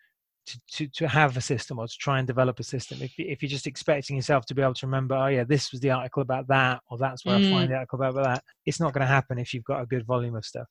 to, 0.46 0.61
to, 0.72 0.87
to 0.88 1.09
have 1.09 1.37
a 1.37 1.40
system 1.40 1.78
or 1.78 1.87
to 1.87 1.98
try 1.98 2.18
and 2.18 2.26
develop 2.26 2.61
a 2.61 2.62
system. 2.62 2.98
If, 3.00 3.12
if 3.18 3.42
you're 3.42 3.48
just 3.48 3.66
expecting 3.66 4.16
yourself 4.16 4.46
to 4.46 4.54
be 4.54 4.62
able 4.62 4.74
to 4.74 4.87
remember, 4.87 5.14
oh 5.14 5.26
yeah, 5.26 5.44
this 5.44 5.72
was 5.72 5.80
the 5.80 5.90
article 5.90 6.22
about 6.22 6.46
that, 6.48 6.80
or 6.90 6.98
that's 6.98 7.24
where 7.24 7.38
mm. 7.38 7.48
I 7.48 7.50
find 7.50 7.66
mm. 7.66 7.72
the 7.72 7.76
article 7.76 8.00
about 8.00 8.22
that, 8.24 8.44
it's 8.66 8.80
not 8.80 8.92
going 8.92 9.02
to 9.02 9.07
happen 9.07 9.38
if 9.38 9.54
you've 9.54 9.64
got 9.64 9.80
a 9.80 9.87
good 9.87 10.07
volume 10.07 10.37
of 10.37 10.44
stuff. 10.44 10.66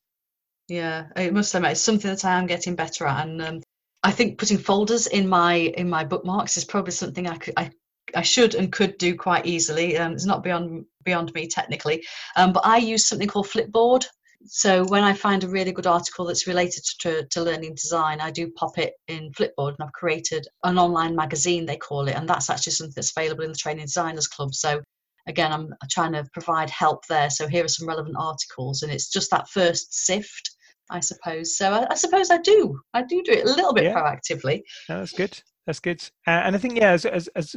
yeah. 0.68 1.06
It 1.16 1.34
must 1.34 1.54
admit, 1.56 1.72
it's 1.72 1.82
something 1.82 2.10
that 2.10 2.26
I 2.26 2.38
am 2.38 2.48
getting 2.48 2.76
better 2.76 3.06
at, 3.06 3.28
and 3.28 3.42
um, 3.42 3.62
I 4.04 4.12
think 4.12 4.38
putting 4.38 4.58
folders 4.58 5.08
in 5.08 5.28
my 5.28 5.54
in 5.54 5.90
my 5.90 6.04
bookmarks 6.04 6.58
is 6.58 6.66
probably 6.66 6.92
something 6.92 7.28
I 7.28 7.38
could 7.38 7.54
I, 7.58 7.72
I 8.16 8.22
should 8.22 8.56
and 8.56 8.72
could 8.72 8.98
do 8.98 9.16
quite 9.16 9.46
easily. 9.46 9.98
Um, 9.98 10.14
it's 10.14 10.26
not 10.26 10.44
beyond 10.44 10.86
beyond 11.04 11.34
me 11.34 11.48
technically, 11.48 12.04
um, 12.36 12.54
but 12.54 12.66
I 12.66 12.78
use 12.78 13.08
something 13.08 13.28
called 13.28 13.48
Flipboard. 13.48 14.06
So 14.46 14.86
when 14.86 15.04
I 15.04 15.14
find 15.14 15.44
a 15.44 15.48
really 15.48 15.72
good 15.72 15.88
article 15.88 16.26
that's 16.26 16.48
related 16.48 16.84
to, 17.00 17.26
to 17.26 17.42
learning 17.42 17.76
design, 17.76 18.20
I 18.20 18.32
do 18.32 18.52
pop 18.52 18.78
it 18.78 18.94
in 19.08 19.32
Flipboard, 19.32 19.76
and 19.78 19.84
I've 19.84 19.94
created 19.94 20.48
an 20.64 20.78
online 20.78 21.16
magazine 21.16 21.66
they 21.66 21.78
call 21.78 22.08
it, 22.08 22.16
and 22.16 22.28
that's 22.28 22.50
actually 22.50 22.74
something 22.74 22.94
that's 22.96 23.14
available 23.16 23.44
in 23.44 23.52
the 23.52 23.58
Training 23.58 23.86
Designers 23.86 24.28
Club. 24.28 24.54
So 24.54 24.82
again, 25.28 25.52
I'm 25.52 25.70
trying 25.90 26.14
to 26.14 26.26
provide 26.34 26.70
help 26.70 27.06
there. 27.08 27.30
So 27.30 27.48
here 27.48 27.66
are 27.66 27.70
some 27.70 27.88
relevant 27.88 28.16
articles, 28.18 28.84
and 28.84 28.92
it's 28.92 29.10
just 29.10 29.32
that 29.32 29.50
first 29.50 29.94
sift 29.94 30.52
I 30.90 31.00
suppose. 31.00 31.58
So 31.58 31.72
I, 31.72 31.88
I, 31.92 31.96
suppose 31.96 32.30
I 32.30 32.38
do. 32.38 32.80
I 32.94 33.04
do 33.04 33.22
do 33.24 33.32
it 33.32 33.46
a 33.46 33.48
little 33.48 33.74
bit 33.74 33.86
yeah. 33.86 33.96
proactively. 33.96 34.62
No, 34.90 35.00
that's 35.00 35.14
good. 35.14 35.42
That's 35.66 35.80
good. 35.80 36.04
Uh, 36.28 36.32
and 36.32 36.56
I 36.56 36.60
think 36.60 36.78
yeah, 36.78 36.92
as, 36.92 37.06
as, 37.06 37.30
as, 37.30 37.56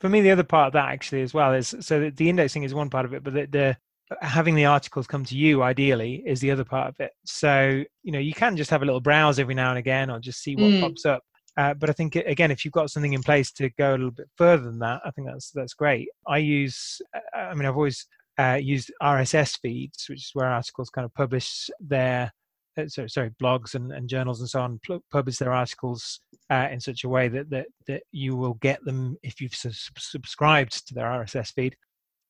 for 0.00 0.08
me, 0.08 0.20
the 0.20 0.30
other 0.30 0.44
part 0.44 0.68
of 0.68 0.72
that 0.74 0.90
actually 0.90 1.22
as 1.22 1.32
well 1.32 1.52
is 1.52 1.74
so 1.80 2.10
the 2.10 2.28
indexing 2.28 2.64
is 2.64 2.74
one 2.74 2.90
part 2.90 3.06
of 3.06 3.14
it, 3.14 3.24
but 3.24 3.32
the, 3.32 3.46
the 3.46 3.76
having 4.20 4.54
the 4.54 4.64
articles 4.64 5.06
come 5.06 5.24
to 5.24 5.36
you 5.36 5.62
ideally 5.62 6.22
is 6.26 6.40
the 6.40 6.50
other 6.50 6.64
part 6.64 6.88
of 6.88 7.00
it. 7.00 7.12
So 7.24 7.82
you 8.02 8.12
know 8.12 8.18
you 8.18 8.34
can 8.34 8.56
just 8.56 8.70
have 8.70 8.82
a 8.82 8.84
little 8.84 9.00
browse 9.00 9.38
every 9.38 9.54
now 9.54 9.70
and 9.70 9.78
again 9.78 10.10
or 10.10 10.18
just 10.18 10.42
see 10.42 10.56
what 10.56 10.64
mm. 10.64 10.80
pops 10.80 11.04
up. 11.04 11.22
Uh, 11.56 11.72
but 11.72 11.88
I 11.88 11.92
think 11.92 12.16
again, 12.16 12.50
if 12.50 12.64
you've 12.64 12.72
got 12.72 12.90
something 12.90 13.14
in 13.14 13.22
place 13.22 13.50
to 13.52 13.70
go 13.70 13.90
a 13.90 13.96
little 13.96 14.10
bit 14.10 14.28
further 14.36 14.64
than 14.64 14.78
that, 14.80 15.00
I 15.04 15.10
think 15.10 15.28
that's 15.28 15.50
that's 15.52 15.74
great. 15.74 16.08
I 16.26 16.38
use, 16.38 17.00
uh, 17.14 17.38
I 17.38 17.54
mean, 17.54 17.66
I've 17.66 17.76
always 17.76 18.06
uh, 18.38 18.58
used 18.60 18.92
RSS 19.02 19.58
feeds, 19.60 20.06
which 20.08 20.18
is 20.18 20.30
where 20.34 20.46
articles 20.46 20.90
kind 20.90 21.06
of 21.06 21.14
publish 21.14 21.70
their 21.80 22.30
uh, 22.78 22.88
sorry, 22.88 23.08
sorry, 23.08 23.30
blogs 23.42 23.74
and, 23.74 23.90
and 23.92 24.08
journals 24.08 24.40
and 24.40 24.50
so 24.50 24.60
on 24.60 24.78
publish 25.10 25.38
their 25.38 25.52
articles 25.52 26.20
uh, 26.50 26.68
in 26.70 26.78
such 26.78 27.04
a 27.04 27.08
way 27.08 27.28
that, 27.28 27.48
that 27.48 27.66
that 27.86 28.02
you 28.12 28.36
will 28.36 28.54
get 28.54 28.84
them 28.84 29.16
if 29.22 29.40
you've 29.40 29.54
su- 29.54 29.70
subscribed 29.96 30.86
to 30.86 30.94
their 30.94 31.06
RSS 31.06 31.52
feed. 31.54 31.74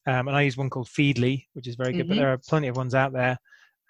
Um, 0.07 0.29
and 0.29 0.37
I 0.37 0.43
use 0.43 0.57
one 0.57 0.69
called 0.69 0.87
Feedly, 0.87 1.45
which 1.53 1.67
is 1.67 1.75
very 1.75 1.91
good, 1.91 2.03
mm-hmm. 2.03 2.09
but 2.09 2.15
there 2.15 2.31
are 2.31 2.37
plenty 2.37 2.69
of 2.69 2.77
ones 2.77 2.95
out 2.95 3.13
there. 3.13 3.37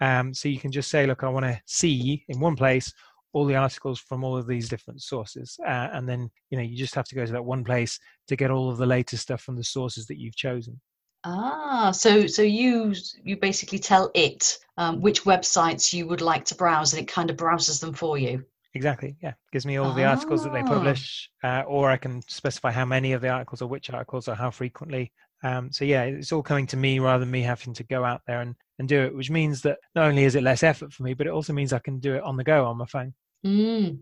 Um, 0.00 0.34
so 0.34 0.48
you 0.48 0.58
can 0.58 0.72
just 0.72 0.90
say, 0.90 1.06
look, 1.06 1.22
I 1.22 1.28
want 1.28 1.46
to 1.46 1.60
see 1.64 2.24
in 2.28 2.40
one 2.40 2.56
place 2.56 2.92
all 3.32 3.44
the 3.44 3.56
articles 3.56 4.00
from 4.00 4.24
all 4.24 4.36
of 4.36 4.46
these 4.46 4.68
different 4.68 5.02
sources, 5.02 5.58
uh, 5.66 5.88
and 5.92 6.08
then 6.08 6.30
you 6.50 6.58
know 6.58 6.64
you 6.64 6.76
just 6.76 6.94
have 6.94 7.04
to 7.06 7.14
go 7.14 7.26
to 7.26 7.32
that 7.32 7.44
one 7.44 7.64
place 7.64 7.98
to 8.26 8.36
get 8.36 8.50
all 8.50 8.70
of 8.70 8.78
the 8.78 8.86
latest 8.86 9.22
stuff 9.22 9.42
from 9.42 9.56
the 9.56 9.64
sources 9.64 10.06
that 10.06 10.18
you've 10.18 10.36
chosen. 10.36 10.80
Ah, 11.24 11.90
so 11.90 12.26
so 12.26 12.42
you 12.42 12.94
you 13.22 13.36
basically 13.36 13.78
tell 13.78 14.10
it 14.14 14.58
um, 14.76 15.00
which 15.00 15.24
websites 15.24 15.92
you 15.92 16.06
would 16.06 16.20
like 16.20 16.44
to 16.46 16.54
browse, 16.54 16.92
and 16.92 17.02
it 17.02 17.06
kind 17.06 17.30
of 17.30 17.36
browses 17.36 17.80
them 17.80 17.92
for 17.92 18.18
you. 18.18 18.44
Exactly. 18.74 19.16
Yeah, 19.22 19.32
gives 19.52 19.66
me 19.66 19.76
all 19.76 19.90
of 19.90 19.96
the 19.96 20.04
articles 20.04 20.44
that 20.44 20.52
they 20.52 20.60
ah. 20.60 20.66
publish, 20.66 21.30
uh, 21.42 21.62
or 21.66 21.90
I 21.90 21.96
can 21.96 22.22
specify 22.28 22.70
how 22.70 22.84
many 22.84 23.12
of 23.12 23.20
the 23.20 23.28
articles, 23.28 23.62
or 23.62 23.68
which 23.68 23.90
articles, 23.90 24.28
or 24.28 24.34
how 24.34 24.50
frequently. 24.50 25.12
Um, 25.42 25.70
so 25.72 25.84
yeah, 25.84 26.04
it's 26.04 26.32
all 26.32 26.42
coming 26.42 26.66
to 26.68 26.76
me 26.76 26.98
rather 26.98 27.20
than 27.20 27.30
me 27.30 27.42
having 27.42 27.74
to 27.74 27.84
go 27.84 28.04
out 28.04 28.22
there 28.26 28.40
and, 28.40 28.54
and 28.78 28.88
do 28.88 29.02
it, 29.04 29.14
which 29.14 29.30
means 29.30 29.62
that 29.62 29.78
not 29.94 30.08
only 30.08 30.24
is 30.24 30.34
it 30.34 30.42
less 30.42 30.62
effort 30.62 30.92
for 30.92 31.02
me, 31.02 31.14
but 31.14 31.26
it 31.26 31.32
also 31.32 31.52
means 31.52 31.72
I 31.72 31.78
can 31.78 32.00
do 32.00 32.14
it 32.14 32.22
on 32.22 32.36
the 32.36 32.44
go 32.44 32.66
on 32.66 32.78
my 32.78 32.86
phone. 32.86 33.14
Mm. 33.46 34.00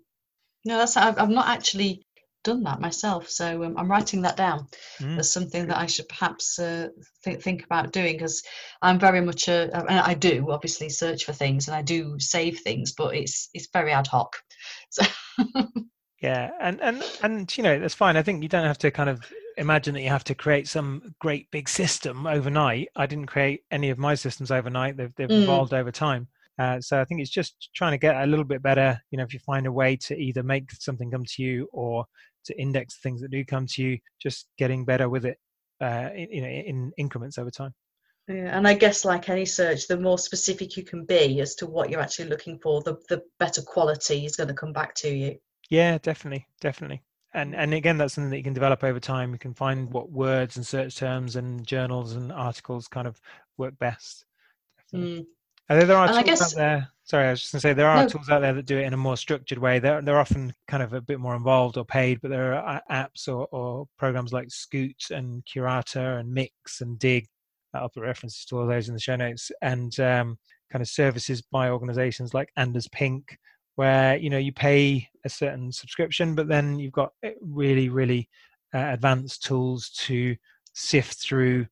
No, 0.65 0.79
that's 0.79 0.97
I've, 0.97 1.19
I've 1.19 1.29
not 1.29 1.49
actually 1.49 2.07
done 2.47 2.63
that 2.63 2.81
myself. 2.81 3.29
So 3.29 3.65
um, 3.65 3.77
I'm 3.77 3.91
writing 3.91 4.23
that 4.23 4.37
down 4.37 4.69
mm. 5.01 5.19
as 5.19 5.31
something 5.31 5.67
that 5.67 5.79
I 5.79 5.87
should 5.87 6.09
perhaps 6.09 6.59
uh, 6.59 6.89
th- 7.25 7.43
think 7.43 7.65
about 7.65 7.93
doing 7.93 8.15
because 8.15 8.43
I'm 8.81 9.01
very 9.01 9.21
much 9.21 9.49
a, 9.49 9.69
and 9.75 10.01
I 10.01 10.15
do 10.15 10.47
obviously 10.51 10.89
search 10.89 11.25
for 11.25 11.33
things 11.33 11.67
and 11.67 11.77
I 11.77 11.83
do 11.83 12.19
save 12.19 12.61
things, 12.61 12.93
but 12.97 13.17
it's 13.17 13.51
it's 13.53 13.69
very 13.73 13.93
ad 13.93 14.07
hoc. 14.07 14.37
So 14.91 15.05
yeah, 16.23 16.51
and 16.61 16.81
and 16.81 17.03
and 17.23 17.57
you 17.59 17.63
know 17.63 17.79
that's 17.79 17.95
fine. 17.95 18.17
I 18.17 18.23
think 18.23 18.43
you 18.43 18.49
don't 18.49 18.65
have 18.65 18.79
to 18.79 18.91
kind 18.91 19.11
of 19.11 19.21
imagine 19.57 19.95
that 19.95 20.03
you 20.03 20.09
have 20.09 20.25
to 20.25 20.35
create 20.35 20.69
some 20.69 21.15
great 21.21 21.51
big 21.51 21.69
system 21.69 22.27
overnight. 22.27 22.89
I 22.97 23.07
didn't 23.07 23.27
create 23.27 23.63
any 23.71 23.91
of 23.91 23.99
my 23.99 24.15
systems 24.15 24.51
overnight. 24.51 24.97
They've 24.97 25.15
they've 25.17 25.29
mm. 25.29 25.43
evolved 25.43 25.75
over 25.75 25.91
time. 25.91 26.29
Uh, 26.59 26.81
so 26.81 27.01
I 27.01 27.05
think 27.05 27.21
it's 27.21 27.31
just 27.31 27.71
trying 27.75 27.93
to 27.93 27.99
get 27.99 28.17
a 28.17 28.27
little 28.27 28.45
bit 28.45 28.63
better. 28.63 29.01
You 29.11 29.19
know, 29.19 29.25
if 29.25 29.35
you 29.35 29.41
find 29.41 29.67
a 29.67 29.73
way 29.73 29.97
to 29.97 30.17
either 30.17 30.43
make 30.43 30.71
something 30.73 31.11
come 31.11 31.25
to 31.25 31.43
you 31.43 31.69
or 31.73 32.07
to 32.47 32.61
index 32.61 32.99
things 33.03 33.21
that 33.21 33.31
do 33.31 33.45
come 33.45 33.67
to 33.67 33.83
you, 33.83 33.99
just 34.21 34.49
getting 34.57 34.85
better 34.85 35.09
with 35.09 35.27
it, 35.27 35.39
uh, 35.83 36.09
in, 36.15 36.29
you 36.31 36.43
know, 36.43 36.49
in 36.49 36.93
increments 36.97 37.39
over 37.39 37.51
time. 37.51 37.75
Yeah, 38.29 38.57
and 38.57 38.67
I 38.67 38.75
guess 38.75 39.05
like 39.05 39.29
any 39.29 39.45
search, 39.45 39.87
the 39.87 40.01
more 40.01 40.19
specific 40.19 40.77
you 40.77 40.83
can 40.83 41.05
be 41.05 41.41
as 41.41 41.55
to 41.57 41.67
what 41.67 41.91
you're 41.91 42.01
actually 42.01 42.29
looking 42.29 42.59
for, 42.59 42.83
the 42.83 42.97
the 43.09 43.23
better 43.39 43.63
quality 43.63 44.25
is 44.25 44.37
going 44.37 44.49
to 44.49 44.55
come 44.55 44.73
back 44.73 44.95
to 44.97 45.09
you. 45.15 45.37
Yeah, 45.71 45.99
definitely, 45.99 46.47
definitely. 46.61 47.03
And 47.37 47.55
and 47.55 47.75
again, 47.75 47.99
that's 47.99 48.15
something 48.15 48.31
that 48.31 48.39
you 48.39 48.43
can 48.43 48.55
develop 48.55 48.83
over 48.83 48.99
time. 48.99 49.33
You 49.33 49.39
can 49.39 49.53
find 49.53 49.93
what 49.93 50.11
words 50.11 50.57
and 50.57 50.67
search 50.67 50.97
terms 50.97 51.37
and 51.37 51.67
journals 51.67 52.15
and 52.15 52.33
articles 52.33 52.89
kind 52.89 53.07
of 53.07 53.21
work 53.59 53.79
best. 53.79 54.25
Mm. 54.95 55.27
There, 55.69 55.85
there 55.85 55.97
are 55.99 56.09
tools 56.09 56.23
guess, 56.25 56.43
out 56.43 56.57
there. 56.57 56.89
Sorry, 57.05 57.27
I 57.27 57.31
was 57.31 57.41
just 57.43 57.53
going 57.53 57.61
to 57.61 57.69
say 57.69 57.73
there 57.75 57.91
are 57.91 58.05
no. 58.05 58.09
tools 58.09 58.31
out 58.31 58.41
there 58.41 58.55
that 58.55 58.67
do 58.67 58.79
it 58.79 58.85
in 58.85 58.95
a 58.95 58.97
more 58.97 59.19
structured 59.19 59.59
way. 59.59 59.79
They're 59.79 60.01
they're 60.01 60.19
often 60.19 60.55
kind 60.67 60.83
of 60.83 60.95
a 60.95 61.01
bit 61.03 61.21
more 61.21 61.37
involved 61.37 61.77
or 61.77 61.85
paid, 61.85 62.21
but 62.23 62.31
there 62.31 62.55
are 62.55 62.83
apps 62.91 63.29
or, 63.29 63.47
or 63.51 63.87
programs 63.99 64.33
like 64.33 64.51
Scoot 64.51 65.11
and 65.11 65.45
Curata 65.45 66.19
and 66.19 66.33
Mix 66.33 66.81
and 66.81 66.99
Dig. 66.99 67.27
I'll 67.75 67.91
put 67.91 68.03
references 68.03 68.47
to 68.47 68.59
all 68.59 68.67
those 68.67 68.89
in 68.89 68.95
the 68.95 69.01
show 69.01 69.17
notes 69.17 69.51
and 69.61 69.99
um, 70.01 70.39
kind 70.73 70.81
of 70.81 70.89
services 70.89 71.43
by 71.43 71.69
organisations 71.69 72.33
like 72.33 72.49
Anders 72.57 72.89
Pink, 72.89 73.37
where 73.77 74.17
you 74.17 74.29
know 74.29 74.39
you 74.39 74.53
pay 74.53 75.09
a 75.25 75.29
certain 75.29 75.71
subscription, 75.73 76.35
but 76.35 76.49
then 76.49 76.79
you've 76.79 76.93
got 76.93 77.13
eh, 77.23 77.33
really 77.41 77.89
really 77.89 78.29
uh, 78.75 78.91
advanced 78.93 79.45
tools 79.45 79.91
to 79.91 80.37
sift 80.75 81.19
through 81.19 81.67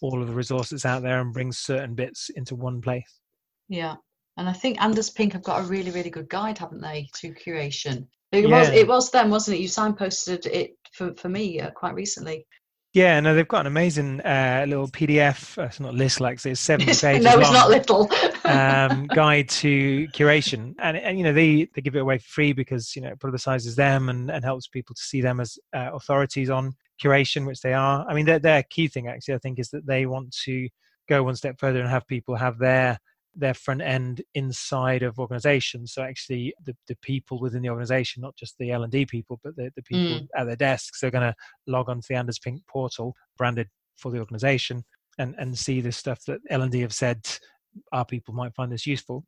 all 0.00 0.20
of 0.20 0.28
the 0.28 0.34
resources 0.34 0.84
out 0.84 1.02
there 1.02 1.20
and 1.20 1.32
bring 1.32 1.52
certain 1.52 1.94
bits 1.94 2.30
into 2.30 2.54
one 2.54 2.80
place. 2.80 3.20
Yeah. 3.68 3.96
And 4.36 4.48
I 4.48 4.52
think 4.52 4.80
Anders 4.80 5.10
Pink 5.10 5.32
have 5.32 5.42
got 5.42 5.60
a 5.60 5.64
really, 5.64 5.90
really 5.90 6.10
good 6.10 6.28
guide, 6.28 6.58
haven't 6.58 6.80
they, 6.80 7.08
to 7.16 7.34
curation? 7.34 8.06
It 8.30 8.48
yeah. 8.48 8.58
was 8.58 8.68
it 8.68 8.86
was 8.86 9.10
them, 9.10 9.30
wasn't 9.30 9.56
it? 9.56 9.60
You 9.60 9.68
signposted 9.68 10.46
it 10.46 10.76
for, 10.92 11.14
for 11.14 11.28
me 11.28 11.60
uh, 11.60 11.70
quite 11.70 11.94
recently. 11.94 12.46
Yeah, 12.98 13.20
no, 13.20 13.32
they've 13.32 13.46
got 13.46 13.60
an 13.60 13.68
amazing 13.68 14.20
uh, 14.22 14.64
little 14.66 14.88
PDF. 14.88 15.56
Uh, 15.56 15.66
it's 15.66 15.78
not 15.78 15.94
list 15.94 16.20
like 16.20 16.44
it's 16.44 16.58
seventy 16.58 16.86
pages. 17.00 17.24
no, 17.24 17.30
long, 17.30 17.40
it's 17.40 17.52
not 17.52 17.70
little. 17.70 18.10
um, 18.44 19.06
guide 19.06 19.48
to 19.50 20.08
curation, 20.08 20.74
and, 20.80 20.96
and 20.96 21.16
you 21.16 21.22
know 21.22 21.32
they 21.32 21.68
they 21.76 21.80
give 21.80 21.94
it 21.94 22.00
away 22.00 22.18
for 22.18 22.26
free 22.26 22.52
because 22.52 22.96
you 22.96 23.02
know 23.02 23.10
it 23.10 23.20
publicizes 23.20 23.76
them 23.76 24.08
and, 24.08 24.32
and 24.32 24.44
helps 24.44 24.66
people 24.66 24.96
to 24.96 25.02
see 25.02 25.20
them 25.20 25.38
as 25.38 25.60
uh, 25.72 25.90
authorities 25.92 26.50
on 26.50 26.72
curation, 27.00 27.46
which 27.46 27.60
they 27.60 27.72
are. 27.72 28.04
I 28.08 28.14
mean, 28.14 28.26
their 28.26 28.40
their 28.40 28.64
key 28.64 28.88
thing 28.88 29.06
actually, 29.06 29.34
I 29.34 29.38
think, 29.38 29.60
is 29.60 29.70
that 29.70 29.86
they 29.86 30.06
want 30.06 30.34
to 30.46 30.68
go 31.08 31.22
one 31.22 31.36
step 31.36 31.60
further 31.60 31.80
and 31.80 31.88
have 31.88 32.04
people 32.08 32.34
have 32.34 32.58
their 32.58 32.98
their 33.34 33.54
front 33.54 33.80
end 33.80 34.22
inside 34.34 35.02
of 35.02 35.18
organizations 35.18 35.92
so 35.92 36.02
actually 36.02 36.52
the, 36.64 36.74
the 36.88 36.96
people 37.02 37.40
within 37.40 37.62
the 37.62 37.68
organization 37.68 38.20
not 38.20 38.36
just 38.36 38.56
the 38.58 38.70
l&d 38.70 39.06
people 39.06 39.38
but 39.44 39.54
the, 39.56 39.70
the 39.76 39.82
people 39.82 40.20
mm. 40.20 40.26
at 40.36 40.46
their 40.46 40.56
desks 40.56 41.02
are 41.02 41.10
going 41.10 41.22
to 41.22 41.34
log 41.66 41.88
onto 41.88 42.06
the 42.08 42.14
anders 42.14 42.38
pink 42.38 42.60
portal 42.66 43.14
branded 43.36 43.68
for 43.96 44.10
the 44.10 44.18
organization 44.18 44.82
and 45.18 45.34
and 45.38 45.56
see 45.56 45.80
the 45.80 45.92
stuff 45.92 46.20
that 46.26 46.40
l&d 46.50 46.80
have 46.80 46.92
said 46.92 47.20
our 47.92 48.04
people 48.04 48.34
might 48.34 48.54
find 48.54 48.72
this 48.72 48.86
useful 48.86 49.24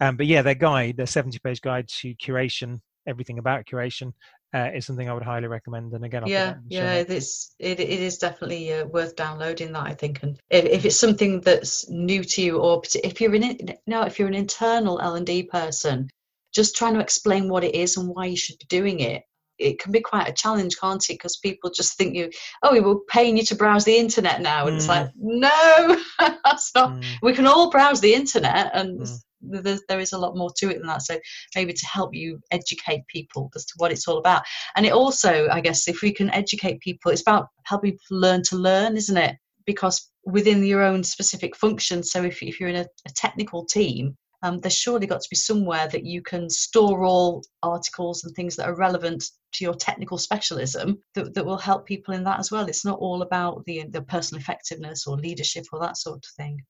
um, 0.00 0.16
but 0.16 0.26
yeah 0.26 0.42
their 0.42 0.54
guide 0.54 0.96
their 0.96 1.06
70 1.06 1.38
page 1.40 1.60
guide 1.60 1.86
to 1.88 2.14
curation 2.16 2.80
everything 3.06 3.38
about 3.38 3.66
curation 3.66 4.12
uh, 4.54 4.68
is 4.74 4.86
something 4.86 5.08
I 5.08 5.14
would 5.14 5.22
highly 5.22 5.48
recommend. 5.48 5.92
And 5.92 6.04
again, 6.04 6.24
I'll 6.24 6.28
yeah, 6.28 6.54
yeah, 6.68 6.94
it's 6.94 7.54
it, 7.58 7.80
it 7.80 7.88
is 7.88 8.18
definitely 8.18 8.72
uh, 8.72 8.86
worth 8.86 9.16
downloading 9.16 9.72
that 9.72 9.86
I 9.86 9.94
think. 9.94 10.22
And 10.22 10.38
if, 10.50 10.64
if 10.64 10.84
it's 10.84 11.00
something 11.00 11.40
that's 11.40 11.88
new 11.88 12.22
to 12.24 12.42
you, 12.42 12.58
or 12.58 12.82
if 13.02 13.20
you're 13.20 13.34
in 13.34 13.42
it, 13.42 13.80
no, 13.86 14.02
if 14.02 14.18
you're 14.18 14.28
an 14.28 14.34
internal 14.34 15.00
L 15.00 15.16
and 15.16 15.26
D 15.26 15.42
person, 15.44 16.08
just 16.52 16.76
trying 16.76 16.94
to 16.94 17.00
explain 17.00 17.48
what 17.48 17.64
it 17.64 17.74
is 17.74 17.96
and 17.96 18.08
why 18.08 18.26
you 18.26 18.36
should 18.36 18.58
be 18.58 18.66
doing 18.68 19.00
it. 19.00 19.22
It 19.58 19.78
can 19.78 19.92
be 19.92 20.00
quite 20.00 20.28
a 20.28 20.32
challenge, 20.32 20.76
can't 20.80 21.04
it? 21.08 21.14
Because 21.14 21.36
people 21.36 21.70
just 21.70 21.96
think 21.96 22.14
you, 22.14 22.30
oh, 22.62 22.72
we 22.72 22.80
were 22.80 23.00
paying 23.08 23.36
you 23.36 23.44
to 23.44 23.54
browse 23.54 23.84
the 23.84 23.96
internet 23.96 24.40
now, 24.40 24.66
and 24.66 24.74
mm. 24.74 24.78
it's 24.78 24.88
like, 24.88 25.06
mm. 25.06 25.12
no, 25.14 26.02
that's 26.44 26.74
not. 26.74 26.92
Mm. 26.92 27.04
We 27.22 27.32
can 27.32 27.46
all 27.46 27.70
browse 27.70 28.00
the 28.00 28.14
internet, 28.14 28.70
and 28.74 29.00
mm 29.00 29.18
there, 29.42 29.78
there 29.88 30.00
is 30.00 30.12
a 30.12 30.18
lot 30.18 30.36
more 30.36 30.50
to 30.58 30.70
it 30.70 30.78
than 30.78 30.86
that. 30.86 31.02
So 31.02 31.18
maybe 31.54 31.72
to 31.72 31.86
help 31.86 32.14
you 32.14 32.40
educate 32.50 33.06
people 33.08 33.50
as 33.54 33.64
to 33.66 33.74
what 33.76 33.92
it's 33.92 34.08
all 34.08 34.18
about. 34.18 34.42
And 34.76 34.86
it 34.86 34.92
also, 34.92 35.48
I 35.50 35.60
guess, 35.60 35.88
if 35.88 36.02
we 36.02 36.12
can 36.12 36.30
educate 36.30 36.80
people, 36.80 37.10
it's 37.10 37.22
about 37.22 37.48
helping 37.64 37.92
people 37.92 38.18
learn 38.18 38.42
to 38.44 38.56
learn, 38.56 38.96
isn't 38.96 39.16
it? 39.16 39.36
Because 39.66 40.10
within 40.24 40.64
your 40.64 40.82
own 40.82 41.04
specific 41.04 41.56
function, 41.56 42.02
so 42.02 42.22
if, 42.22 42.42
if 42.42 42.60
you're 42.60 42.68
in 42.68 42.76
a, 42.76 42.86
a 43.06 43.12
technical 43.14 43.64
team, 43.64 44.16
um, 44.42 44.58
there's 44.58 44.76
surely 44.76 45.06
got 45.06 45.20
to 45.20 45.30
be 45.30 45.36
somewhere 45.36 45.88
that 45.88 46.04
you 46.04 46.22
can 46.22 46.48
store 46.50 47.04
all 47.04 47.44
articles 47.62 48.24
and 48.24 48.34
things 48.34 48.56
that 48.56 48.68
are 48.68 48.76
relevant 48.76 49.24
to 49.52 49.64
your 49.64 49.74
technical 49.74 50.18
specialism 50.18 50.98
that, 51.14 51.34
that 51.34 51.46
will 51.46 51.58
help 51.58 51.86
people 51.86 52.14
in 52.14 52.24
that 52.24 52.40
as 52.40 52.50
well. 52.50 52.66
It's 52.66 52.84
not 52.84 52.98
all 52.98 53.22
about 53.22 53.64
the 53.66 53.84
the 53.88 54.02
personal 54.02 54.40
effectiveness 54.40 55.06
or 55.06 55.16
leadership 55.16 55.64
or 55.72 55.80
that 55.80 55.96
sort 55.96 56.24
of 56.24 56.30
thing. 56.36 56.60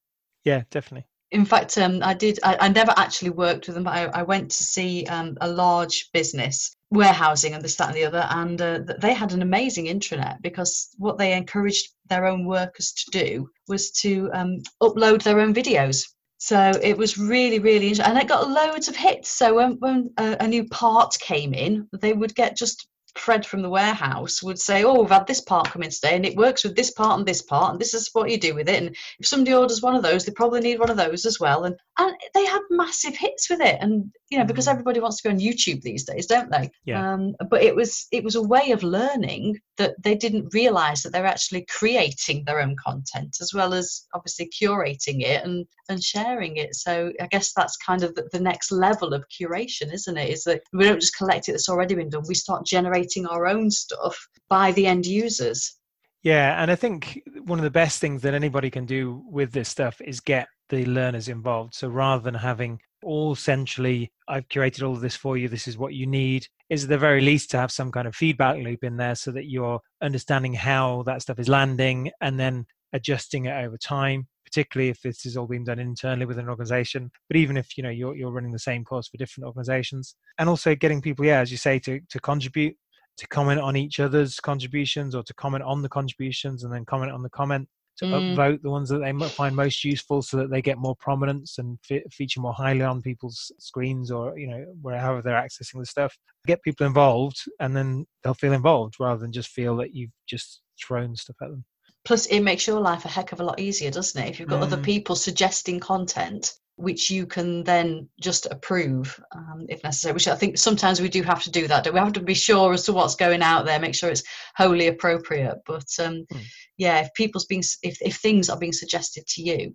Yeah, 0.45 0.63
definitely 0.71 1.07
in 1.33 1.47
fact, 1.47 1.79
um, 1.79 2.01
I 2.03 2.13
did. 2.13 2.39
I, 2.45 2.57
I, 2.61 2.69
never 2.69 2.93
actually 2.97 3.31
worked 3.31 3.67
with 3.67 3.75
them, 3.75 3.85
but 3.85 3.95
I, 3.95 4.05
I 4.21 4.23
went 4.23 4.51
to 4.51 4.63
see 4.63 5.07
um, 5.07 5.39
a 5.41 5.49
large 5.49 6.11
business 6.13 6.77
warehousing 6.91 7.55
and 7.55 7.65
this, 7.65 7.77
that, 7.77 7.89
and 7.89 7.97
the 7.97 8.05
other, 8.05 8.27
and 8.31 8.61
uh, 8.61 8.81
they 9.01 9.15
had 9.15 9.33
an 9.33 9.41
amazing 9.41 9.87
intranet 9.87 10.43
because 10.43 10.91
what 10.99 11.17
they 11.17 11.33
encouraged 11.33 11.89
their 12.07 12.27
own 12.27 12.45
workers 12.45 12.93
to 12.93 13.11
do 13.11 13.49
was 13.67 13.91
to 13.93 14.31
um, 14.35 14.59
upload 14.83 15.23
their 15.23 15.41
own 15.41 15.55
videos. 15.55 16.05
So 16.45 16.73
it 16.83 16.99
was 16.99 17.17
really, 17.17 17.61
really 17.61 17.97
and 18.01 18.19
it 18.19 18.27
got 18.27 18.51
loads 18.51 18.89
of 18.89 18.97
hits. 18.97 19.29
So 19.29 19.55
when, 19.55 19.79
when 19.79 20.11
a, 20.19 20.39
a 20.41 20.49
new 20.49 20.65
part 20.67 21.17
came 21.21 21.55
in, 21.55 21.89
they 22.01 22.15
would 22.15 22.35
get 22.35 22.57
just 22.57 22.89
Fred 23.15 23.45
from 23.45 23.63
the 23.63 23.69
warehouse 23.69 24.43
would 24.43 24.59
say, 24.59 24.85
"Oh, 24.85 25.01
we've 25.01 25.11
had 25.11 25.27
this 25.27 25.41
part 25.41 25.71
come 25.71 25.83
in 25.83 25.91
today, 25.91 26.17
and 26.17 26.25
it 26.25 26.37
works 26.37 26.65
with 26.65 26.75
this 26.75 26.91
part 26.91 27.19
and 27.19 27.29
this 27.29 27.43
part, 27.43 27.73
and 27.73 27.81
this 27.81 27.95
is 27.95 28.11
what 28.13 28.31
you 28.31 28.39
do 28.39 28.55
with 28.55 28.69
it." 28.69 28.83
And 28.83 28.97
if 29.19 29.27
somebody 29.27 29.55
orders 29.55 29.83
one 29.83 29.95
of 29.95 30.03
those, 30.03 30.25
they 30.25 30.33
probably 30.33 30.61
need 30.61 30.79
one 30.79 30.91
of 30.91 30.97
those 30.97 31.27
as 31.27 31.39
well. 31.39 31.65
And 31.65 31.77
and 31.99 32.15
they 32.35 32.47
had 32.47 32.63
massive 32.71 33.15
hits 33.15 33.51
with 33.51 33.61
it, 33.61 33.77
and 33.81 34.11
you 34.31 34.39
know 34.39 34.45
because 34.45 34.67
mm. 34.67 34.71
everybody 34.71 34.99
wants 35.01 35.21
to 35.21 35.29
be 35.29 35.35
on 35.35 35.41
YouTube 35.41 35.83
these 35.83 36.05
days, 36.05 36.27
don't 36.27 36.51
they? 36.51 36.71
Yeah. 36.85 37.13
Um, 37.13 37.35
but 37.51 37.63
it 37.63 37.77
was 37.77 38.07
it 38.13 38.25
was 38.25 38.35
a 38.35 38.43
way 38.43 38.71
of 38.71 38.83
learning 38.83 39.61
that 39.77 39.95
they 40.03 40.15
didn't 40.15 40.55
realize 40.55 41.03
that 41.03 41.13
they're 41.13 41.27
actually 41.27 41.67
creating 41.69 42.45
their 42.45 42.61
own 42.61 42.77
content 42.83 43.37
as 43.41 43.53
well 43.53 43.75
as 43.75 44.07
obviously 44.15 44.51
curating 44.61 45.21
it 45.23 45.45
and 45.45 45.67
and 45.89 46.03
sharing 46.03 46.57
it. 46.57 46.75
So 46.75 47.13
I 47.21 47.27
guess 47.27 47.53
that's 47.55 47.77
kind 47.77 48.03
of 48.03 48.15
the, 48.15 48.29
the 48.33 48.41
next 48.41 48.73
level 48.73 49.13
of 49.13 49.27
curation, 49.29 49.93
isn't 49.93 50.17
it? 50.17 50.31
Is 50.31 50.45
that 50.45 50.63
we 50.73 50.85
don't 50.85 51.01
just 51.01 51.17
collect 51.17 51.49
it 51.49 51.53
that's 51.53 51.69
already 51.69 51.95
been 51.95 52.09
done, 52.09 52.25
we 52.27 52.35
start 52.35 52.65
generating 52.65 53.02
our 53.27 53.47
own 53.47 53.71
stuff 53.71 54.29
by 54.49 54.73
the 54.73 54.87
end 54.87 55.07
users. 55.07 55.77
Yeah, 56.23 56.63
and 56.63 56.71
I 56.71 56.77
think 56.77 57.21
one 57.45 57.59
of 57.59 57.65
the 57.65 57.71
best 57.71 58.01
things 58.01 58.23
that 58.23 58.35
anybody 58.35 58.71
can 58.71 58.87
do 58.87 59.23
with 59.27 59.53
this 59.53 59.69
stuff 59.69 60.01
is 60.01 60.21
get 60.21 60.47
the 60.69 60.85
learners 60.87 61.29
involved. 61.29 61.75
So 61.75 61.89
rather 61.89 62.23
than 62.23 62.35
having 62.35 62.79
all 63.03 63.35
centrally, 63.35 64.13
I've 64.29 64.49
curated 64.49 64.87
all 64.87 64.95
of 64.95 65.01
this 65.01 65.17
for 65.17 65.37
you, 65.37 65.49
this 65.49 65.67
is 65.67 65.77
what 65.77 65.95
you 65.95 66.07
need, 66.07 66.47
is 66.71 66.85
at 66.85 66.91
the 66.91 66.99
very 66.99 67.21
least 67.21 67.51
to 67.51 67.59
have 67.59 67.73
some 67.73 67.91
kind 67.91 68.07
of 68.07 68.15
feedback 68.15 68.57
loop 68.57 68.85
in 68.85 68.97
there 68.97 69.17
so 69.17 69.33
that 69.33 69.47
you're 69.47 69.81
understanding 70.01 70.55
how 70.55 71.03
that 71.05 71.23
stuff 71.23 71.41
is 71.41 71.49
landing 71.49 72.13
and 72.21 72.39
then 72.39 72.67
adjusting 72.93 73.47
it 73.47 73.65
over 73.65 73.77
time 73.77 74.27
particularly 74.45 74.91
if 74.91 75.01
this 75.01 75.25
is 75.25 75.37
all 75.37 75.47
being 75.47 75.65
done 75.65 75.79
internally 75.79 76.27
within 76.27 76.45
an 76.45 76.51
organization 76.51 77.11
but 77.29 77.37
even 77.37 77.57
if 77.57 77.77
you 77.77 77.83
know 77.83 77.91
you're, 77.91 78.15
you're 78.15 78.31
running 78.31 78.53
the 78.53 78.59
same 78.59 78.85
course 78.85 79.09
for 79.09 79.17
different 79.17 79.47
organizations 79.47 80.15
and 80.39 80.49
also 80.49 80.75
getting 80.75 81.01
people 81.01 81.25
yeah 81.25 81.41
as 81.41 81.51
you 81.51 81.57
say 81.57 81.79
to, 81.79 82.01
to 82.11 82.21
contribute 82.21 82.77
to 83.19 83.27
comment 83.29 83.61
on 83.61 83.77
each 83.77 84.01
other's 84.01 84.41
contributions 84.41 85.15
or 85.15 85.23
to 85.23 85.35
comment 85.35 85.65
on 85.65 85.83
the 85.83 85.89
contributions 85.89 86.65
and 86.65 86.73
then 86.73 86.85
comment 86.85 87.13
on 87.13 87.23
the 87.23 87.31
comment 87.31 87.69
to 87.99 88.07
mm. 88.07 88.37
upvote 88.37 88.63
the 88.63 88.71
ones 88.71 88.89
that 88.89 88.99
they 88.99 89.29
find 89.29 89.55
most 89.55 89.85
useful 89.85 90.23
so 90.23 90.37
that 90.37 90.51
they 90.51 90.63
get 90.63 90.79
more 90.79 90.97
prominence 90.97 91.59
and 91.59 91.79
fe- 91.85 92.05
feature 92.11 92.41
more 92.41 92.55
highly 92.55 92.83
on 92.83 93.03
people's 93.03 93.53
screens 93.59 94.11
or 94.11 94.39
you 94.39 94.47
know 94.47 94.65
wherever 94.81 95.21
they're 95.21 95.41
accessing 95.41 95.79
the 95.79 95.87
stuff 95.87 96.17
get 96.47 96.63
people 96.63 96.87
involved 96.87 97.43
and 97.61 97.77
then 97.77 98.07
they'll 98.23 98.35
feel 98.35 98.53
involved 98.53 98.95
rather 98.99 99.21
than 99.21 99.33
just 99.33 99.51
feel 99.51 99.77
that 99.77 99.95
you've 99.95 100.11
just 100.27 100.63
thrown 100.83 101.15
stuff 101.15 101.37
at 101.43 101.51
them 101.51 101.65
plus 102.05 102.27
it 102.27 102.41
makes 102.41 102.67
your 102.67 102.81
life 102.81 103.05
a 103.05 103.09
heck 103.09 103.33
of 103.33 103.41
a 103.41 103.45
lot 103.45 103.61
easier 103.61 103.91
doesn't 103.91 104.23
it 104.23 104.31
if 104.31 104.41
you've 104.41 104.49
got 104.49 104.61
mm. 104.61 104.65
other 104.65 104.79
people 104.79 105.15
suggesting 105.15 105.79
content 105.79 106.55
which 106.83 107.11
you 107.11 107.27
can 107.27 107.63
then 107.63 108.09
just 108.21 108.47
approve 108.47 109.19
um, 109.31 109.67
if 109.69 109.83
necessary. 109.85 110.15
Which 110.15 110.27
I 110.27 110.35
think 110.35 110.59
sometimes 110.59 111.01
we 111.01 111.09
do 111.09 111.23
have 111.23 111.43
to 111.45 111.51
do 111.51 111.69
that. 111.69 111.91
We 111.93 111.99
have 111.99 112.13
to 112.15 112.21
be 112.21 112.35
sure 112.35 112.73
as 112.73 112.85
to 112.85 112.93
what's 112.93 113.15
going 113.15 113.41
out 113.41 113.65
there, 113.65 113.79
make 113.79 113.95
sure 113.95 114.11
it's 114.11 114.25
wholly 114.57 114.89
appropriate. 114.89 115.59
But 115.65 115.87
um, 116.01 116.27
mm. 116.33 116.43
yeah, 116.79 117.01
if 117.01 117.15
people's 117.15 117.47
being 117.47 117.63
if 117.83 118.03
if 118.03 118.17
things 118.17 118.51
are 118.51 118.59
being 118.59 118.73
suggested 118.73 119.27
to 119.29 119.43
you, 119.43 119.73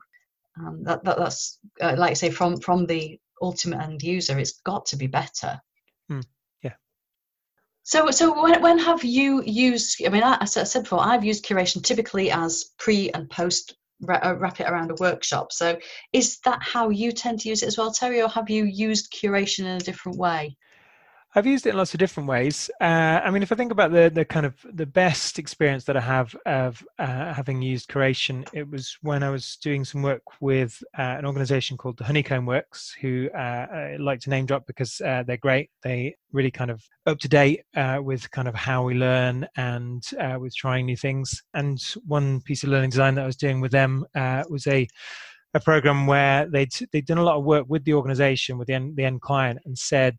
um, 0.60 0.84
that, 0.84 1.04
that 1.06 1.18
that's 1.18 1.60
uh, 1.80 1.96
like 1.98 2.12
I 2.12 2.16
say 2.16 2.30
from 2.30 2.58
from 2.58 2.86
the 2.86 3.18
ultimate 3.42 3.82
end 3.82 4.04
user, 4.04 4.38
it's 4.38 4.60
got 4.66 4.86
to 4.88 4.98
be 4.98 5.08
better. 5.08 5.62
Mm. 6.12 6.26
Yeah. 6.62 6.74
So, 7.84 8.12
so 8.12 8.44
when, 8.44 8.62
when 8.62 8.80
have 8.80 9.06
you 9.06 9.44
used? 9.44 10.06
I 10.06 10.10
mean, 10.10 10.24
I, 10.24 10.40
I 10.42 10.46
said 10.46 10.84
before, 10.84 11.00
I've 11.00 11.24
used 11.24 11.46
curation 11.46 11.82
typically 11.82 12.32
as 12.32 12.72
pre 12.78 13.12
and 13.12 13.30
post 13.30 13.78
Uh, 14.08 14.36
wrap 14.38 14.60
it 14.60 14.70
around 14.70 14.92
a 14.92 14.96
workshop. 14.96 15.52
So, 15.52 15.80
is 16.14 16.40
that 16.46 16.60
how 16.62 16.90
you 16.90 17.12
tend 17.12 17.40
to 17.40 17.50
use 17.50 17.64
it 17.64 17.68
as 17.68 17.78
well, 17.78 17.92
Terry, 17.92 18.22
or 18.22 18.30
have 18.30 18.50
you 18.50 18.64
used 18.66 19.12
curation 19.12 19.62
in 19.62 19.78
a 19.78 19.80
different 19.80 20.20
way? 20.20 20.56
I've 21.38 21.46
used 21.46 21.68
it 21.68 21.70
in 21.70 21.78
lots 21.78 21.94
of 21.94 22.00
different 22.00 22.28
ways. 22.28 22.68
Uh, 22.82 23.22
I 23.24 23.30
mean, 23.30 23.44
if 23.44 23.52
I 23.52 23.56
think 23.56 23.72
about 23.72 23.92
the 23.92 24.10
the 24.12 24.26
kind 24.26 24.44
of 24.44 24.56
the 24.74 24.88
best 24.88 25.38
experience 25.38 25.84
that 25.84 25.96
I 25.96 26.02
have 26.02 26.36
of 26.48 26.84
uh, 26.98 27.32
having 27.32 27.62
used 27.62 27.90
curation, 27.90 28.44
it 28.54 28.68
was 28.68 28.98
when 29.04 29.22
I 29.22 29.30
was 29.30 29.56
doing 29.58 29.86
some 29.86 30.02
work 30.02 30.24
with 30.42 30.82
uh, 30.98 31.04
an 31.20 31.28
organisation 31.28 31.78
called 31.78 32.00
the 32.00 32.06
Honeycomb 32.06 32.48
Works, 32.48 32.96
who 33.00 33.30
uh, 33.36 33.68
I 33.72 33.98
like 34.00 34.20
to 34.22 34.32
name 34.32 34.48
drop 34.48 34.66
because 34.66 35.00
uh, 35.00 35.22
they're 35.28 35.38
great. 35.38 35.70
They 35.84 36.16
really 36.32 36.50
kind 36.50 36.72
of 36.72 36.84
up 37.06 37.20
to 37.20 37.28
date 37.28 37.62
uh, 37.76 38.00
with 38.02 38.32
kind 38.32 38.48
of 38.48 38.56
how 38.56 38.82
we 38.82 38.96
learn 38.96 39.48
and 39.58 40.04
with 40.40 40.56
trying 40.56 40.88
new 40.88 40.98
things. 40.98 41.44
And 41.54 41.80
one 42.08 42.42
piece 42.42 42.64
of 42.64 42.70
learning 42.70 42.90
design 42.90 43.14
that 43.14 43.26
I 43.26 43.28
was 43.28 43.38
doing 43.38 43.62
with 43.62 43.74
them 43.74 44.08
was 44.50 44.66
a 44.66 44.88
a 45.54 45.60
program 45.60 46.08
where 46.08 46.48
they'd 46.50 46.74
they'd 46.92 47.06
done 47.06 47.20
a 47.20 47.24
lot 47.24 47.38
of 47.38 47.46
work 47.46 47.66
with 47.70 47.84
the 47.86 47.94
organisation, 47.94 48.58
with 48.58 48.68
the 48.68 48.74
end, 48.74 48.96
the 48.96 49.06
end 49.06 49.22
client, 49.22 49.60
and 49.66 49.78
said 49.78 50.18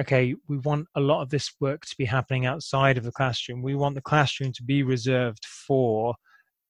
okay, 0.00 0.34
we 0.48 0.58
want 0.58 0.86
a 0.96 1.00
lot 1.00 1.22
of 1.22 1.30
this 1.30 1.52
work 1.60 1.86
to 1.86 1.94
be 1.96 2.04
happening 2.04 2.46
outside 2.46 2.98
of 2.98 3.04
the 3.04 3.12
classroom. 3.12 3.62
We 3.62 3.74
want 3.74 3.94
the 3.94 4.02
classroom 4.02 4.52
to 4.52 4.62
be 4.62 4.82
reserved 4.82 5.44
for 5.44 6.14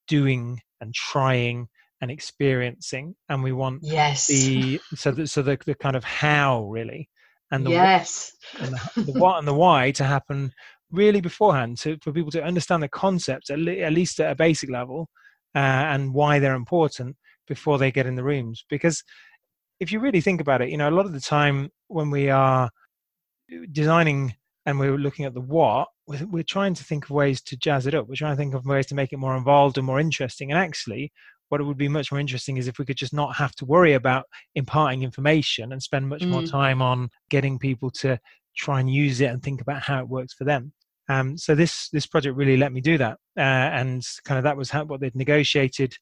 doing 0.09 0.61
and 0.81 0.93
trying 0.95 1.69
and 2.01 2.11
experiencing, 2.11 3.15
and 3.29 3.43
we 3.43 3.53
want 3.53 3.81
yes. 3.83 4.27
the 4.27 4.81
so 4.95 5.11
the, 5.11 5.27
so 5.27 5.43
the, 5.43 5.59
the 5.65 5.75
kind 5.75 5.97
of 5.97 6.05
how 6.05 6.65
really 6.65 7.09
and 7.51 7.67
the 7.67 7.71
yes. 7.71 8.33
what, 8.53 8.63
and 8.63 8.75
the, 8.75 9.13
the 9.13 9.21
what 9.21 9.39
and 9.39 9.49
the 9.49 9.55
why 9.55 9.91
to 9.93 10.05
happen 10.05 10.53
really 10.91 11.21
beforehand 11.21 11.79
to, 11.79 11.99
for 12.03 12.13
people 12.13 12.31
to 12.33 12.43
understand 12.43 12.83
the 12.83 12.89
concepts 12.89 13.51
at, 13.51 13.59
le- 13.59 13.79
at 13.79 13.93
least 13.93 14.19
at 14.19 14.33
a 14.33 14.35
basic 14.35 14.71
level 14.71 15.09
uh, 15.55 15.59
and 15.59 16.13
why 16.13 16.39
they're 16.39 16.55
important 16.55 17.17
before 17.47 17.79
they 17.79 17.93
get 17.93 18.07
in 18.07 18.17
the 18.17 18.25
rooms. 18.25 18.65
Because 18.69 19.03
if 19.79 19.93
you 19.93 20.01
really 20.01 20.21
think 20.21 20.41
about 20.41 20.63
it 20.63 20.69
you 20.69 20.77
know 20.77 20.89
a 20.89 20.99
lot 20.99 21.07
of 21.07 21.13
the 21.13 21.21
time 21.21 21.71
when 21.89 22.11
we 22.11 22.31
are 22.31 22.71
designing 23.73 24.35
and 24.67 24.79
we're 24.79 24.97
looking 24.97 25.25
at 25.25 25.35
the 25.35 25.41
what, 25.41 25.89
we're, 26.07 26.27
we're 26.27 26.43
trying 26.43 26.75
to 26.75 26.85
think 26.85 27.05
of 27.05 27.11
ways 27.11 27.41
to 27.43 27.57
jazz 27.57 27.87
it 27.87 27.95
up. 27.95 28.09
We're 28.09 28.15
trying 28.15 28.33
to 28.33 28.37
think 28.37 28.55
of 28.55 28.67
ways 28.67 28.87
to 28.87 28.95
make 28.95 29.13
it 29.13 29.19
more 29.19 29.37
involved 29.37 29.79
and 29.79 29.87
more 29.87 30.01
interesting. 30.01 30.51
And 30.51 30.61
actually, 30.61 31.13
what 31.49 31.61
it 31.61 31.65
would 31.65 31.79
be 31.79 31.89
much 31.89 32.13
more 32.13 32.21
interesting 32.21 32.57
is 32.57 32.69
if 32.69 32.79
we 32.79 32.85
could 32.85 32.97
just 32.97 33.13
not 33.13 33.37
have 33.37 33.55
to 33.57 33.65
worry 33.65 33.95
about 33.95 34.27
imparting 34.55 35.03
information 35.03 35.73
and 35.73 35.83
spend 35.83 36.09
much 36.09 36.23
mm. 36.23 36.29
more 36.29 36.43
time 36.43 36.81
on 36.81 37.11
getting 37.29 37.59
people 37.59 37.91
to 37.91 38.19
try 38.57 38.81
and 38.81 38.93
use 38.93 39.21
it 39.21 39.31
and 39.31 39.43
think 39.43 39.61
about 39.61 39.83
how 39.83 39.99
it 40.01 40.09
works 40.09 40.35
for 40.35 40.45
them. 40.45 40.73
Um, 41.09 41.37
so 41.37 41.57
this 41.57 41.89
this 41.89 42.07
project 42.07 42.37
really 42.37 42.57
let 42.57 42.73
me 42.73 42.81
do 42.81 42.97
that, 42.99 43.19
uh, 43.37 43.41
and 43.41 44.07
kind 44.25 44.39
of 44.39 44.45
that 44.45 44.57
was 44.57 44.71
how, 44.71 44.85
what 44.85 45.01
they'd 45.01 45.17
negotiated 45.17 45.93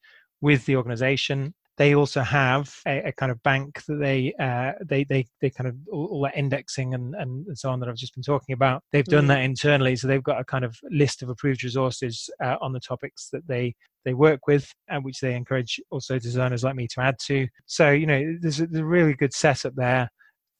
with 0.43 0.67
the 0.67 0.77
organization 0.77 1.55
they 1.79 1.95
also 1.95 2.21
have 2.23 2.75
a, 2.87 3.09
a 3.09 3.13
kind 3.13 3.31
of 3.31 3.43
bank 3.45 3.83
that 3.87 4.01
they 4.01 4.35
uh, 4.39 4.73
they 4.85 5.05
they 5.05 5.27
they 5.41 5.49
kind 5.49 5.69
of 5.69 5.77
all, 5.91 6.07
all 6.07 6.23
that 6.23 6.37
indexing 6.37 6.93
and, 6.93 7.15
and 7.15 7.47
so 7.57 7.71
on 7.71 7.81
that 7.81 7.89
I've 7.89 7.97
just 7.97 8.15
been 8.15 8.23
talking 8.23 8.53
about. 8.53 8.83
They've 8.93 9.05
done 9.05 9.25
mm. 9.25 9.29
that 9.29 9.43
internally, 9.43 9.97
so 9.97 10.09
they've 10.09 10.23
got 10.23 10.41
a 10.41 10.45
kind 10.45 10.65
of 10.65 10.77
list 10.91 11.23
of 11.23 11.29
approved 11.29 11.63
resources 11.63 12.29
uh, 12.43 12.57
on 12.61 12.73
the 12.73 12.81
topics 12.81 13.29
that 13.33 13.47
they 13.47 13.75
they 14.05 14.13
work 14.13 14.47
with, 14.47 14.71
and 14.89 15.05
which 15.05 15.21
they 15.21 15.35
encourage 15.35 15.81
also 15.91 16.19
designers 16.19 16.65
like 16.65 16.75
me 16.75 16.89
to 16.89 17.01
add 17.01 17.17
to. 17.27 17.47
So 17.67 17.91
you 17.91 18.07
know, 18.07 18.37
there's 18.41 18.61
a, 18.61 18.67
there's 18.67 18.83
a 18.83 18.87
really 18.87 19.15
good 19.15 19.33
setup 19.33 19.75
there 19.75 20.11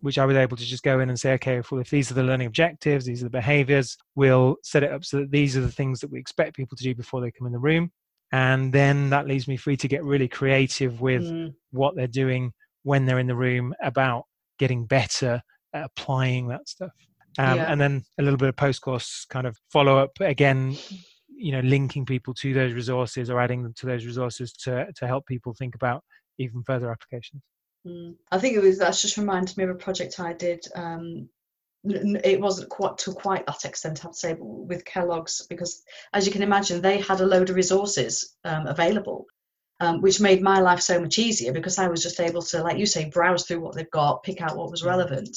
which 0.01 0.17
I 0.17 0.25
was 0.25 0.37
able 0.37 0.57
to 0.57 0.65
just 0.65 0.85
go 0.85 1.01
in 1.01 1.09
and 1.09 1.19
say, 1.19 1.33
okay, 1.33 1.61
well, 1.73 1.81
if 1.81 1.91
these 1.91 2.09
are 2.09 2.15
the 2.15 2.23
learning 2.23 2.47
objectives, 2.47 3.05
these 3.05 3.21
are 3.21 3.25
the 3.27 3.31
behaviors, 3.31 3.97
we'll 4.15 4.55
set 4.63 4.85
it 4.85 4.93
up 4.93 5.05
so 5.05 5.17
that 5.17 5.33
these 5.33 5.57
are 5.57 5.61
the 5.61 5.73
things 5.73 5.99
that 5.99 6.13
we 6.13 6.21
expect 6.21 6.55
people 6.55 6.77
to 6.77 6.85
do 6.85 6.95
before 6.95 7.21
they 7.21 7.33
come 7.33 7.49
in 7.49 7.53
the 7.53 7.59
room 7.59 7.91
and 8.33 8.73
then 8.73 9.11
that 9.11 9.27
leaves 9.27 9.49
me 9.49 9.57
free 9.57 9.77
to 9.77 9.89
get 9.89 10.05
really 10.05 10.29
creative 10.29 11.01
with 11.01 11.23
mm. 11.23 11.55
what 11.71 11.97
they're 11.97 12.07
doing 12.07 12.53
when 12.83 13.07
they're 13.07 13.19
in 13.19 13.27
the 13.27 13.35
room 13.35 13.75
about 13.83 14.25
getting 14.59 14.85
better 14.85 15.43
at 15.73 15.85
applying 15.85 16.49
that 16.49 16.69
stuff 16.69 16.93
um, 17.39 17.57
yeah. 17.57 17.73
and 17.73 17.81
then 17.81 18.03
a 18.19 18.23
little 18.23 18.39
bit 18.39 18.49
of 18.49 18.57
post 18.57 18.81
course 18.81 19.27
kind 19.29 19.47
of 19.47 19.57
follow 19.71 19.99
up 19.99 20.11
again 20.21 20.77
you 21.29 21.53
know 21.53 21.61
linking 21.61 22.05
people 22.05 22.35
to 22.35 22.53
those 22.53 22.73
resources 22.73 23.31
or 23.31 23.41
adding 23.41 23.63
them 23.63 23.75
to 23.75 23.87
those 23.87 24.05
resources 24.05 24.53
to 24.53 24.87
to 24.95 25.07
help 25.07 25.27
people 25.27 25.55
think 25.55 25.75
about 25.75 26.03
even 26.39 26.63
further 26.65 26.91
applications 26.91 27.43
mm. 27.87 28.15
i 28.33 28.39
think 28.39 28.57
it 28.57 28.63
was 28.63 28.79
that's 28.79 29.03
just 29.03 29.17
reminded 29.17 29.57
me 29.57 29.65
of 29.65 29.71
a 29.71 29.75
project 29.75 30.19
i 30.21 30.33
did 30.33 30.65
um, 30.75 31.29
it 31.85 32.41
wasn't 32.41 32.69
quite 32.69 32.99
to 32.99 33.13
quite 33.13 33.47
that 33.47 33.65
extent, 33.65 34.05
I'd 34.05 34.15
say, 34.15 34.37
with 34.39 34.85
Kellogg's, 34.85 35.47
because 35.49 35.83
as 36.13 36.27
you 36.27 36.33
can 36.33 36.43
imagine, 36.43 36.81
they 36.81 36.99
had 36.99 37.21
a 37.21 37.27
load 37.27 37.51
of 37.51 37.57
resources 37.57 38.37
um, 38.45 38.67
available, 38.67 39.27
um, 39.81 40.01
which 40.01 40.21
made 40.21 40.43
my 40.43 40.61
life 40.61 40.81
so 40.81 41.01
much 41.01 41.19
easier 41.19 41.53
because 41.53 41.79
I 41.79 41.89
was 41.89 42.03
just 42.03 42.21
able 42.21 42.43
to, 42.43 42.63
like 42.63 42.79
you 42.79 42.87
say, 42.87 43.11
browse 43.11 43.47
through 43.47 43.61
what 43.61 43.75
they've 43.75 43.91
got, 43.91 44.23
pick 44.23 44.41
out 44.41 44.57
what 44.57 44.71
was 44.71 44.83
mm. 44.83 44.87
relevant, 44.87 45.37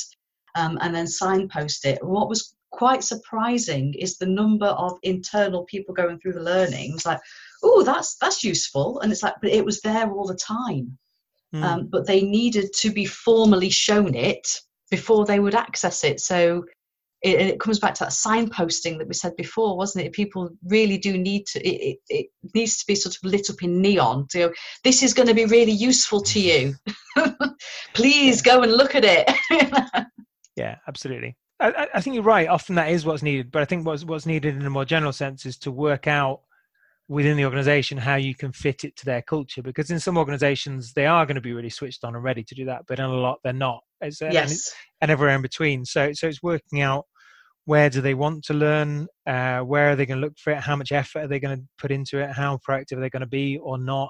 um, 0.56 0.78
and 0.82 0.96
then 0.96 1.08
signpost 1.08 1.86
it. 1.86 2.04
What 2.04 2.28
was 2.28 2.56
quite 2.72 3.04
surprising 3.04 3.94
is 3.94 4.18
the 4.18 4.26
number 4.26 4.68
of 4.68 4.98
internal 5.04 5.64
people 5.66 5.94
going 5.94 6.20
through 6.20 6.34
the 6.34 6.42
learnings, 6.42 7.06
like, 7.06 7.20
oh, 7.62 7.84
that's 7.84 8.16
that's 8.16 8.44
useful, 8.44 9.00
and 9.02 9.12
it's 9.12 9.24
like, 9.24 9.36
but 9.42 9.52
it 9.52 9.64
was 9.64 9.82
there 9.82 10.12
all 10.12 10.26
the 10.26 10.36
time. 10.36 10.98
mm. 11.54 11.64
um, 11.64 11.88
but 11.88 12.08
they 12.08 12.22
needed 12.24 12.74
to 12.74 12.92
be 12.92 13.06
formally 13.06 13.70
shown 13.70 14.16
it 14.16 14.60
before 14.92 15.26
they 15.26 15.40
would 15.40 15.56
access 15.56 16.04
it. 16.04 16.20
So 16.20 16.66
it, 17.24 17.40
it, 17.40 17.60
comes 17.60 17.80
back 17.80 17.94
to 17.96 18.04
that 18.04 18.12
signposting 18.12 18.98
that 18.98 19.08
we 19.08 19.14
said 19.14 19.36
before, 19.36 19.78
wasn't 19.78 20.06
it? 20.06 20.12
People 20.12 20.50
really 20.66 20.98
do 20.98 21.18
need 21.18 21.46
to. 21.48 21.68
It, 21.68 21.98
it, 22.10 22.26
it 22.44 22.54
needs 22.54 22.78
to 22.78 22.86
be 22.88 22.96
sort 22.96 23.16
of 23.16 23.24
lit 23.24 23.50
up 23.50 23.64
in 23.64 23.82
neon. 23.82 24.28
To 24.32 24.40
go, 24.40 24.54
this 24.84 25.02
is 25.02 25.14
going 25.14 25.28
to 25.28 25.34
be 25.34 25.46
really 25.46 25.72
useful 25.72 26.22
to 26.22 26.40
you. 26.40 26.76
Please 27.94 28.42
go 28.42 28.62
and 28.64 28.74
look 28.74 28.96
at 28.96 29.06
it. 29.06 29.32
yeah, 30.56 30.78
absolutely. 30.88 31.38
I, 31.60 31.88
I, 31.94 32.02
think 32.02 32.16
you're 32.16 32.24
right. 32.24 32.48
Often 32.48 32.76
that 32.76 32.90
is 32.90 33.06
what's 33.06 33.22
needed, 33.22 33.52
but 33.52 33.62
I 33.62 33.66
think 33.66 33.86
what's 33.86 34.04
what's 34.04 34.26
needed 34.26 34.56
in 34.56 34.66
a 34.66 34.70
more 34.72 34.86
general 34.86 35.14
sense 35.14 35.46
is 35.46 35.58
to 35.60 35.72
work 35.72 36.08
out 36.08 36.42
within 37.12 37.36
the 37.36 37.44
organization 37.44 37.98
how 37.98 38.16
you 38.16 38.34
can 38.34 38.54
fit 38.54 38.86
it 38.86 38.96
to 38.96 39.04
their 39.04 39.22
culture 39.22 39.62
because 39.62 39.92
in 39.92 40.00
some 40.00 40.18
organizations 40.18 40.94
they 40.94 41.06
are 41.06 41.26
going 41.26 41.36
to 41.36 41.42
be 41.42 41.52
really 41.52 41.70
switched 41.70 42.06
on 42.06 42.16
and 42.16 42.24
ready 42.24 42.42
to 42.42 42.56
do 42.56 42.64
that 42.64 42.82
but 42.88 43.00
in 43.00 43.04
a 43.04 43.14
lot 43.14 43.38
they're 43.44 43.52
not 43.52 43.82
it's, 44.00 44.22
yes. 44.22 44.72
and, 45.02 45.12
everywhere 45.12 45.36
in 45.36 45.42
between 45.42 45.84
so 45.84 46.14
so 46.14 46.26
it's 46.26 46.42
working 46.42 46.80
out 46.80 47.04
where 47.66 47.90
do 47.90 48.00
they 48.00 48.14
want 48.14 48.42
to 48.46 48.54
learn 48.54 49.08
uh, 49.28 49.60
where 49.60 49.92
are 49.92 49.96
they 49.98 50.06
going 50.06 50.22
to 50.22 50.26
look 50.26 50.38
for 50.42 50.54
it 50.54 50.62
how 50.62 50.74
much 50.74 50.94
effort 50.94 51.26
are 51.26 51.28
they 51.28 51.40
going 51.40 51.58
to 51.58 51.64
put 51.78 51.92
into 51.92 52.18
it 52.18 52.32
how 52.32 52.58
proactive 52.66 52.96
are 52.96 53.02
they 53.02 53.10
going 53.10 53.20
to 53.20 53.28
be 53.28 53.58
or 53.58 53.78
not 53.78 54.10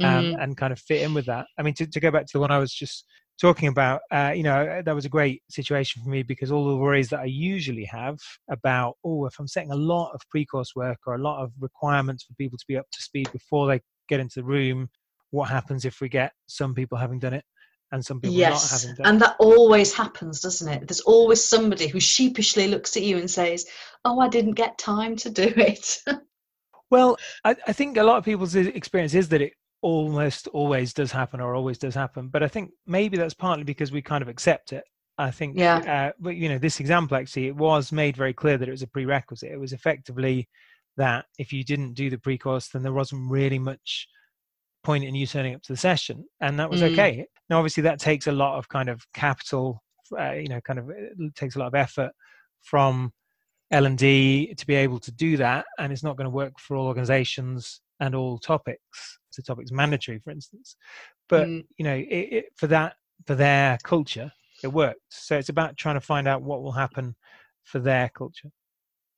um, 0.00 0.26
mm-hmm. 0.26 0.40
and 0.40 0.56
kind 0.56 0.72
of 0.72 0.78
fit 0.78 1.02
in 1.02 1.14
with 1.14 1.26
that 1.26 1.46
i 1.58 1.62
mean 1.64 1.74
to, 1.74 1.84
to 1.84 1.98
go 1.98 2.12
back 2.12 2.26
to 2.26 2.32
the 2.34 2.40
one 2.40 2.52
i 2.52 2.58
was 2.58 2.72
just 2.72 3.06
talking 3.40 3.68
about, 3.68 4.00
uh, 4.10 4.32
you 4.34 4.42
know, 4.42 4.82
that 4.84 4.94
was 4.94 5.04
a 5.04 5.10
great 5.10 5.42
situation 5.48 6.02
for 6.02 6.08
me 6.08 6.22
because 6.22 6.50
all 6.50 6.68
the 6.68 6.76
worries 6.76 7.08
that 7.10 7.20
I 7.20 7.26
usually 7.26 7.84
have 7.84 8.18
about, 8.50 8.96
oh, 9.04 9.26
if 9.26 9.38
I'm 9.38 9.48
setting 9.48 9.72
a 9.72 9.76
lot 9.76 10.12
of 10.12 10.20
pre-course 10.30 10.74
work 10.74 10.98
or 11.06 11.14
a 11.14 11.22
lot 11.22 11.42
of 11.42 11.52
requirements 11.60 12.24
for 12.24 12.34
people 12.34 12.58
to 12.58 12.64
be 12.66 12.76
up 12.76 12.86
to 12.90 13.02
speed 13.02 13.30
before 13.32 13.66
they 13.66 13.80
get 14.08 14.20
into 14.20 14.40
the 14.40 14.44
room, 14.44 14.88
what 15.30 15.50
happens 15.50 15.84
if 15.84 16.00
we 16.00 16.08
get 16.08 16.32
some 16.46 16.74
people 16.74 16.96
having 16.96 17.18
done 17.18 17.34
it 17.34 17.44
and 17.92 18.04
some 18.04 18.20
people 18.20 18.36
yes. 18.36 18.72
not 18.72 18.80
having 18.80 18.96
done 18.96 19.06
it? 19.06 19.08
and 19.10 19.22
that 19.22 19.36
always 19.38 19.92
happens, 19.92 20.40
doesn't 20.40 20.72
it? 20.72 20.88
There's 20.88 21.00
always 21.00 21.44
somebody 21.44 21.88
who 21.88 22.00
sheepishly 22.00 22.68
looks 22.68 22.96
at 22.96 23.02
you 23.02 23.18
and 23.18 23.30
says, 23.30 23.66
oh, 24.04 24.18
I 24.18 24.28
didn't 24.28 24.54
get 24.54 24.78
time 24.78 25.16
to 25.16 25.30
do 25.30 25.52
it. 25.56 25.98
well, 26.90 27.18
I, 27.44 27.54
I 27.66 27.72
think 27.72 27.96
a 27.96 28.02
lot 28.02 28.16
of 28.16 28.24
people's 28.24 28.54
experience 28.54 29.14
is 29.14 29.28
that 29.28 29.42
it 29.42 29.52
almost 29.86 30.48
always 30.48 30.92
does 30.92 31.12
happen 31.12 31.40
or 31.40 31.54
always 31.54 31.78
does 31.78 31.94
happen 31.94 32.26
but 32.26 32.42
i 32.42 32.48
think 32.48 32.72
maybe 32.88 33.16
that's 33.16 33.34
partly 33.34 33.62
because 33.62 33.92
we 33.92 34.02
kind 34.02 34.20
of 34.20 34.28
accept 34.28 34.72
it. 34.72 34.82
I 35.18 35.30
think 35.30 35.56
yeah. 35.56 35.78
uh, 35.78 36.12
but 36.18 36.36
you 36.36 36.48
know 36.48 36.58
this 36.58 36.80
example 36.80 37.16
actually 37.16 37.46
it 37.46 37.56
was 37.56 37.92
made 37.92 38.16
very 38.16 38.34
clear 38.34 38.58
that 38.58 38.68
it 38.68 38.76
was 38.78 38.82
a 38.82 38.86
prerequisite. 38.86 39.50
It 39.50 39.60
was 39.60 39.72
effectively 39.72 40.48
that 40.98 41.24
if 41.38 41.52
you 41.54 41.64
didn't 41.64 41.94
do 41.94 42.10
the 42.10 42.18
pre-course 42.18 42.68
then 42.68 42.82
there 42.82 42.92
wasn't 42.92 43.30
really 43.30 43.58
much 43.58 44.08
point 44.84 45.04
in 45.04 45.14
you 45.14 45.26
turning 45.26 45.54
up 45.54 45.62
to 45.62 45.72
the 45.72 45.76
session 45.76 46.24
and 46.40 46.58
that 46.58 46.68
was 46.68 46.82
mm. 46.82 46.92
okay. 46.92 47.26
Now 47.48 47.58
obviously 47.58 47.84
that 47.84 47.98
takes 47.98 48.26
a 48.26 48.32
lot 48.32 48.58
of 48.58 48.68
kind 48.68 48.88
of 48.88 49.06
capital 49.14 49.82
uh, 50.18 50.32
you 50.32 50.48
know 50.48 50.60
kind 50.60 50.78
of 50.78 50.90
it 50.90 51.34
takes 51.34 51.56
a 51.56 51.58
lot 51.58 51.68
of 51.68 51.74
effort 51.74 52.12
from 52.62 53.12
l&d 53.72 54.54
to 54.54 54.66
be 54.66 54.74
able 54.74 55.00
to 55.00 55.10
do 55.10 55.36
that 55.36 55.64
and 55.78 55.92
it's 55.92 56.04
not 56.04 56.16
going 56.16 56.30
to 56.30 56.30
work 56.42 56.52
for 56.60 56.76
all 56.76 56.86
organizations 56.86 57.80
and 58.00 58.14
all 58.14 58.38
topics 58.38 59.18
the 59.36 59.42
topic's 59.42 59.72
mandatory, 59.72 60.18
for 60.18 60.30
instance. 60.30 60.76
But 61.28 61.46
mm. 61.46 61.64
you 61.76 61.84
know, 61.84 61.94
it, 61.94 62.04
it, 62.04 62.44
for 62.56 62.66
that 62.68 62.94
for 63.26 63.34
their 63.34 63.78
culture, 63.84 64.32
it 64.62 64.68
worked. 64.68 65.00
So 65.10 65.36
it's 65.36 65.48
about 65.48 65.76
trying 65.76 65.96
to 65.96 66.00
find 66.00 66.26
out 66.26 66.42
what 66.42 66.62
will 66.62 66.72
happen 66.72 67.14
for 67.64 67.78
their 67.78 68.10
culture. 68.10 68.50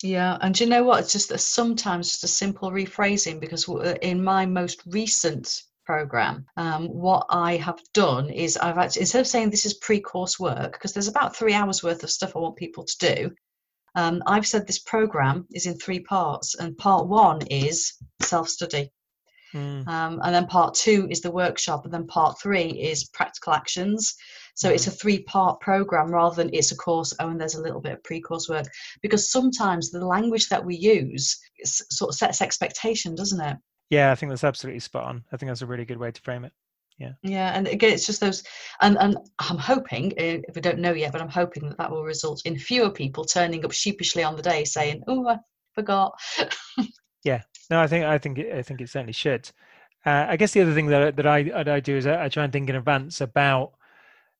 Yeah, 0.02 0.38
and 0.40 0.58
you 0.58 0.66
know 0.66 0.84
what? 0.84 1.00
It's 1.00 1.12
just 1.12 1.28
that 1.30 1.40
sometimes 1.40 2.10
just 2.10 2.24
a 2.24 2.28
simple 2.28 2.70
rephrasing 2.70 3.40
because 3.40 3.68
in 4.02 4.22
my 4.22 4.46
most 4.46 4.82
recent 4.86 5.62
program, 5.84 6.46
um, 6.56 6.86
what 6.88 7.26
I 7.30 7.56
have 7.56 7.80
done 7.94 8.30
is 8.30 8.56
I've 8.56 8.78
actually 8.78 9.02
instead 9.02 9.20
of 9.20 9.26
saying 9.26 9.50
this 9.50 9.66
is 9.66 9.74
pre-course 9.74 10.38
work 10.38 10.72
because 10.72 10.92
there's 10.92 11.08
about 11.08 11.34
three 11.34 11.54
hours 11.54 11.82
worth 11.82 12.04
of 12.04 12.10
stuff 12.10 12.36
I 12.36 12.40
want 12.40 12.56
people 12.56 12.84
to 12.84 12.98
do. 12.98 13.30
Um, 13.94 14.22
I've 14.26 14.46
said 14.46 14.66
this 14.66 14.78
program 14.78 15.46
is 15.52 15.66
in 15.66 15.76
three 15.78 16.00
parts, 16.00 16.54
and 16.54 16.78
part 16.78 17.08
one 17.08 17.40
is 17.46 17.94
self-study. 18.20 18.92
Mm. 19.54 19.86
Um, 19.88 20.20
and 20.22 20.34
then 20.34 20.46
part 20.46 20.74
two 20.74 21.06
is 21.10 21.20
the 21.20 21.30
workshop, 21.30 21.84
and 21.84 21.92
then 21.92 22.06
part 22.06 22.40
three 22.40 22.68
is 22.68 23.04
practical 23.04 23.52
actions. 23.52 24.14
So 24.54 24.70
mm. 24.70 24.74
it's 24.74 24.86
a 24.86 24.90
three 24.90 25.22
part 25.22 25.60
program 25.60 26.10
rather 26.10 26.36
than 26.36 26.52
it's 26.52 26.72
a 26.72 26.76
course, 26.76 27.14
oh, 27.20 27.28
and 27.28 27.40
there's 27.40 27.54
a 27.54 27.62
little 27.62 27.80
bit 27.80 27.92
of 27.92 28.04
pre 28.04 28.20
course 28.20 28.48
work. 28.48 28.66
Because 29.02 29.30
sometimes 29.30 29.90
the 29.90 30.04
language 30.04 30.48
that 30.48 30.64
we 30.64 30.76
use 30.76 31.38
sort 31.64 32.10
of 32.10 32.16
sets 32.16 32.42
expectation, 32.42 33.14
doesn't 33.14 33.40
it? 33.40 33.56
Yeah, 33.90 34.12
I 34.12 34.14
think 34.14 34.30
that's 34.30 34.44
absolutely 34.44 34.80
spot 34.80 35.04
on. 35.04 35.24
I 35.32 35.36
think 35.36 35.48
that's 35.48 35.62
a 35.62 35.66
really 35.66 35.84
good 35.84 35.98
way 35.98 36.10
to 36.10 36.20
frame 36.20 36.44
it. 36.44 36.52
Yeah. 36.98 37.12
Yeah, 37.22 37.52
and 37.54 37.68
again, 37.68 37.92
it's 37.92 38.06
just 38.06 38.20
those, 38.20 38.42
and 38.80 38.98
and 38.98 39.16
I'm 39.38 39.58
hoping, 39.58 40.12
eh, 40.18 40.40
if 40.48 40.56
we 40.56 40.60
don't 40.60 40.80
know 40.80 40.92
yet, 40.92 41.12
but 41.12 41.22
I'm 41.22 41.28
hoping 41.28 41.68
that 41.68 41.78
that 41.78 41.90
will 41.90 42.02
result 42.02 42.42
in 42.44 42.58
fewer 42.58 42.90
people 42.90 43.24
turning 43.24 43.64
up 43.64 43.72
sheepishly 43.72 44.24
on 44.24 44.34
the 44.34 44.42
day 44.42 44.64
saying, 44.64 45.04
"Oh, 45.06 45.28
I 45.28 45.38
forgot." 45.74 46.12
yeah, 47.24 47.42
no, 47.70 47.80
I 47.80 47.86
think 47.86 48.04
I 48.04 48.18
think 48.18 48.38
I 48.38 48.62
think 48.62 48.80
it 48.80 48.88
certainly 48.88 49.12
should. 49.12 49.50
Uh, 50.06 50.26
I 50.28 50.36
guess 50.36 50.52
the 50.52 50.62
other 50.62 50.74
thing 50.74 50.86
that 50.86 51.16
that 51.16 51.26
I 51.26 51.42
that 51.44 51.68
I 51.68 51.80
do 51.80 51.96
is 51.96 52.06
I, 52.06 52.24
I, 52.24 52.28
try 52.28 52.44
and 52.44 52.52
think 52.52 52.70
in 52.70 52.76
advance 52.76 53.20
about 53.20 53.72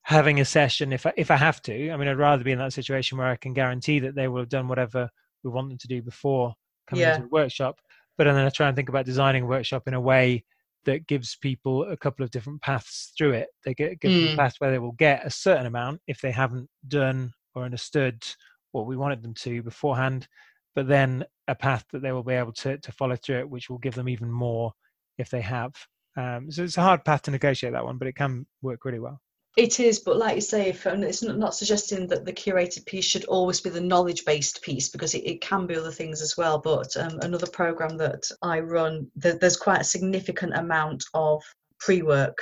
having 0.02 0.40
a 0.40 0.44
session 0.44 0.92
if 0.92 1.04
I, 1.04 1.12
if 1.16 1.30
I 1.30 1.36
have 1.36 1.60
to. 1.62 1.90
I 1.90 1.96
mean, 1.96 2.08
I'd 2.08 2.16
rather 2.16 2.44
be 2.44 2.52
in 2.52 2.58
that 2.58 2.72
situation 2.72 3.18
where 3.18 3.26
I 3.26 3.36
can 3.36 3.52
guarantee 3.52 3.98
that 4.00 4.14
they 4.14 4.28
will 4.28 4.40
have 4.40 4.48
done 4.48 4.68
whatever 4.68 5.10
we 5.42 5.50
want 5.50 5.68
them 5.68 5.78
to 5.78 5.88
do 5.88 6.00
before 6.00 6.54
coming 6.88 7.02
yeah. 7.02 7.16
into 7.16 7.26
the 7.26 7.32
workshop. 7.32 7.80
But 8.16 8.24
then 8.24 8.36
I 8.36 8.48
try 8.48 8.68
and 8.68 8.76
think 8.76 8.88
about 8.88 9.06
designing 9.06 9.44
a 9.44 9.46
workshop 9.46 9.86
in 9.86 9.94
a 9.94 10.00
way 10.00 10.44
that 10.84 11.06
gives 11.06 11.36
people 11.36 11.84
a 11.84 11.96
couple 11.96 12.24
of 12.24 12.30
different 12.30 12.62
paths 12.62 13.12
through 13.16 13.32
it. 13.32 13.48
They 13.64 13.74
get 13.74 14.00
give 14.00 14.10
mm. 14.10 14.36
path 14.36 14.54
where 14.58 14.70
they 14.70 14.78
will 14.78 14.92
get 14.92 15.26
a 15.26 15.30
certain 15.30 15.66
amount 15.66 16.00
if 16.06 16.20
they 16.20 16.30
haven't 16.30 16.68
done 16.86 17.32
or 17.54 17.64
understood 17.64 18.24
what 18.72 18.86
we 18.86 18.96
wanted 18.96 19.22
them 19.22 19.34
to 19.34 19.62
beforehand, 19.62 20.28
but 20.74 20.88
then 20.88 21.24
a 21.48 21.54
path 21.54 21.84
that 21.92 22.02
they 22.02 22.12
will 22.12 22.22
be 22.22 22.34
able 22.34 22.52
to, 22.52 22.78
to 22.78 22.92
follow 22.92 23.16
through 23.16 23.40
it, 23.40 23.50
which 23.50 23.70
will 23.70 23.78
give 23.78 23.94
them 23.94 24.08
even 24.08 24.30
more 24.30 24.72
if 25.16 25.30
they 25.30 25.40
have. 25.40 25.74
Um, 26.16 26.50
so 26.50 26.64
it's 26.64 26.78
a 26.78 26.82
hard 26.82 27.04
path 27.04 27.22
to 27.22 27.30
negotiate 27.30 27.72
that 27.72 27.84
one, 27.84 27.98
but 27.98 28.08
it 28.08 28.16
can 28.16 28.46
work 28.62 28.84
really 28.84 28.98
well. 28.98 29.20
It 29.56 29.80
is, 29.80 29.98
but 29.98 30.18
like 30.18 30.36
you 30.36 30.40
say, 30.40 30.68
if, 30.68 30.86
it's 30.86 31.22
not 31.22 31.54
suggesting 31.54 32.06
that 32.08 32.24
the 32.24 32.32
curated 32.32 32.86
piece 32.86 33.04
should 33.04 33.24
always 33.24 33.60
be 33.60 33.70
the 33.70 33.80
knowledge-based 33.80 34.62
piece 34.62 34.88
because 34.88 35.14
it, 35.14 35.24
it 35.26 35.40
can 35.40 35.66
be 35.66 35.74
other 35.74 35.90
things 35.90 36.22
as 36.22 36.36
well. 36.36 36.58
But 36.58 36.96
um, 36.96 37.18
another 37.22 37.48
program 37.48 37.96
that 37.96 38.30
I 38.42 38.60
run, 38.60 39.10
the, 39.16 39.32
there's 39.32 39.56
quite 39.56 39.80
a 39.80 39.84
significant 39.84 40.54
amount 40.54 41.04
of 41.14 41.42
pre-work 41.80 42.38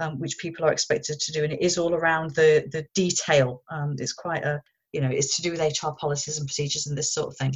um, 0.00 0.18
which 0.18 0.38
people 0.38 0.64
are 0.64 0.72
expected 0.72 1.20
to 1.20 1.32
do, 1.32 1.44
and 1.44 1.52
it 1.52 1.60
is 1.60 1.78
all 1.78 1.94
around 1.94 2.34
the 2.34 2.66
the 2.72 2.86
detail. 2.94 3.62
Um, 3.70 3.94
it's 3.98 4.14
quite 4.14 4.44
a 4.44 4.60
you 4.92 5.00
know, 5.00 5.10
it's 5.10 5.36
to 5.36 5.42
do 5.42 5.52
with 5.52 5.60
HR 5.60 5.90
policies 5.90 6.38
and 6.38 6.46
procedures 6.46 6.86
and 6.86 6.96
this 6.96 7.12
sort 7.12 7.28
of 7.28 7.36
thing. 7.36 7.54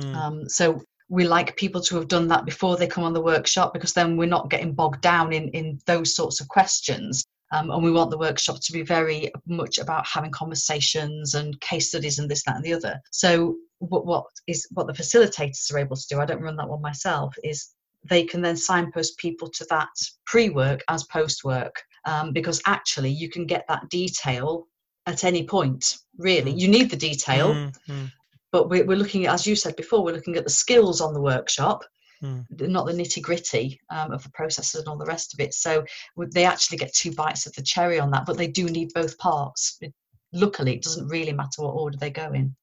Mm. 0.00 0.14
Um, 0.14 0.48
so 0.48 0.82
we 1.08 1.26
like 1.26 1.56
people 1.56 1.80
to 1.80 1.96
have 1.96 2.08
done 2.08 2.28
that 2.28 2.44
before 2.44 2.76
they 2.76 2.86
come 2.86 3.04
on 3.04 3.14
the 3.14 3.20
workshop 3.20 3.72
because 3.72 3.94
then 3.94 4.16
we're 4.16 4.28
not 4.28 4.50
getting 4.50 4.74
bogged 4.74 5.00
down 5.00 5.32
in 5.32 5.48
in 5.48 5.80
those 5.86 6.14
sorts 6.14 6.40
of 6.40 6.48
questions. 6.48 7.24
Um, 7.50 7.70
and 7.70 7.82
we 7.82 7.90
want 7.90 8.10
the 8.10 8.18
workshop 8.18 8.60
to 8.60 8.72
be 8.72 8.82
very 8.82 9.32
much 9.46 9.78
about 9.78 10.06
having 10.06 10.30
conversations 10.30 11.34
and 11.34 11.58
case 11.62 11.88
studies 11.88 12.18
and 12.18 12.30
this, 12.30 12.44
that, 12.44 12.56
and 12.56 12.64
the 12.64 12.74
other. 12.74 13.00
So 13.10 13.56
what, 13.78 14.04
what 14.04 14.26
is 14.46 14.68
what 14.72 14.86
the 14.86 14.92
facilitators 14.92 15.72
are 15.72 15.78
able 15.78 15.96
to 15.96 16.06
do? 16.10 16.20
I 16.20 16.26
don't 16.26 16.42
run 16.42 16.56
that 16.56 16.68
one 16.68 16.82
myself. 16.82 17.34
Is 17.42 17.70
they 18.04 18.24
can 18.24 18.42
then 18.42 18.56
signpost 18.56 19.16
people 19.18 19.48
to 19.50 19.66
that 19.70 19.88
pre-work 20.26 20.84
as 20.88 21.04
post-work 21.04 21.82
um, 22.04 22.32
because 22.32 22.60
actually 22.66 23.10
you 23.10 23.28
can 23.28 23.46
get 23.46 23.64
that 23.68 23.88
detail 23.88 24.66
at 25.08 25.24
any 25.24 25.42
point 25.44 25.98
really 26.18 26.52
mm. 26.52 26.58
you 26.58 26.68
need 26.68 26.90
the 26.90 26.96
detail 26.96 27.54
mm-hmm. 27.54 28.04
but 28.52 28.68
we're, 28.68 28.84
we're 28.84 28.96
looking 28.96 29.26
at 29.26 29.34
as 29.34 29.46
you 29.46 29.56
said 29.56 29.74
before 29.76 30.04
we're 30.04 30.14
looking 30.14 30.36
at 30.36 30.44
the 30.44 30.50
skills 30.50 31.00
on 31.00 31.14
the 31.14 31.20
workshop 31.20 31.84
mm. 32.22 32.44
not 32.60 32.86
the 32.86 32.92
nitty 32.92 33.22
gritty 33.22 33.80
um, 33.90 34.12
of 34.12 34.22
the 34.22 34.30
processes 34.30 34.80
and 34.80 34.88
all 34.88 34.98
the 34.98 35.06
rest 35.06 35.32
of 35.32 35.40
it 35.40 35.54
so 35.54 35.84
they 36.32 36.44
actually 36.44 36.78
get 36.78 36.92
two 36.94 37.12
bites 37.12 37.46
of 37.46 37.52
the 37.54 37.62
cherry 37.62 37.98
on 37.98 38.10
that 38.10 38.26
but 38.26 38.36
they 38.36 38.48
do 38.48 38.66
need 38.66 38.92
both 38.94 39.16
parts 39.18 39.78
it, 39.80 39.92
luckily 40.32 40.74
it 40.74 40.82
doesn't 40.82 41.08
really 41.08 41.32
matter 41.32 41.62
what 41.62 41.70
order 41.70 41.96
they 41.96 42.10
go 42.10 42.30
in 42.32 42.54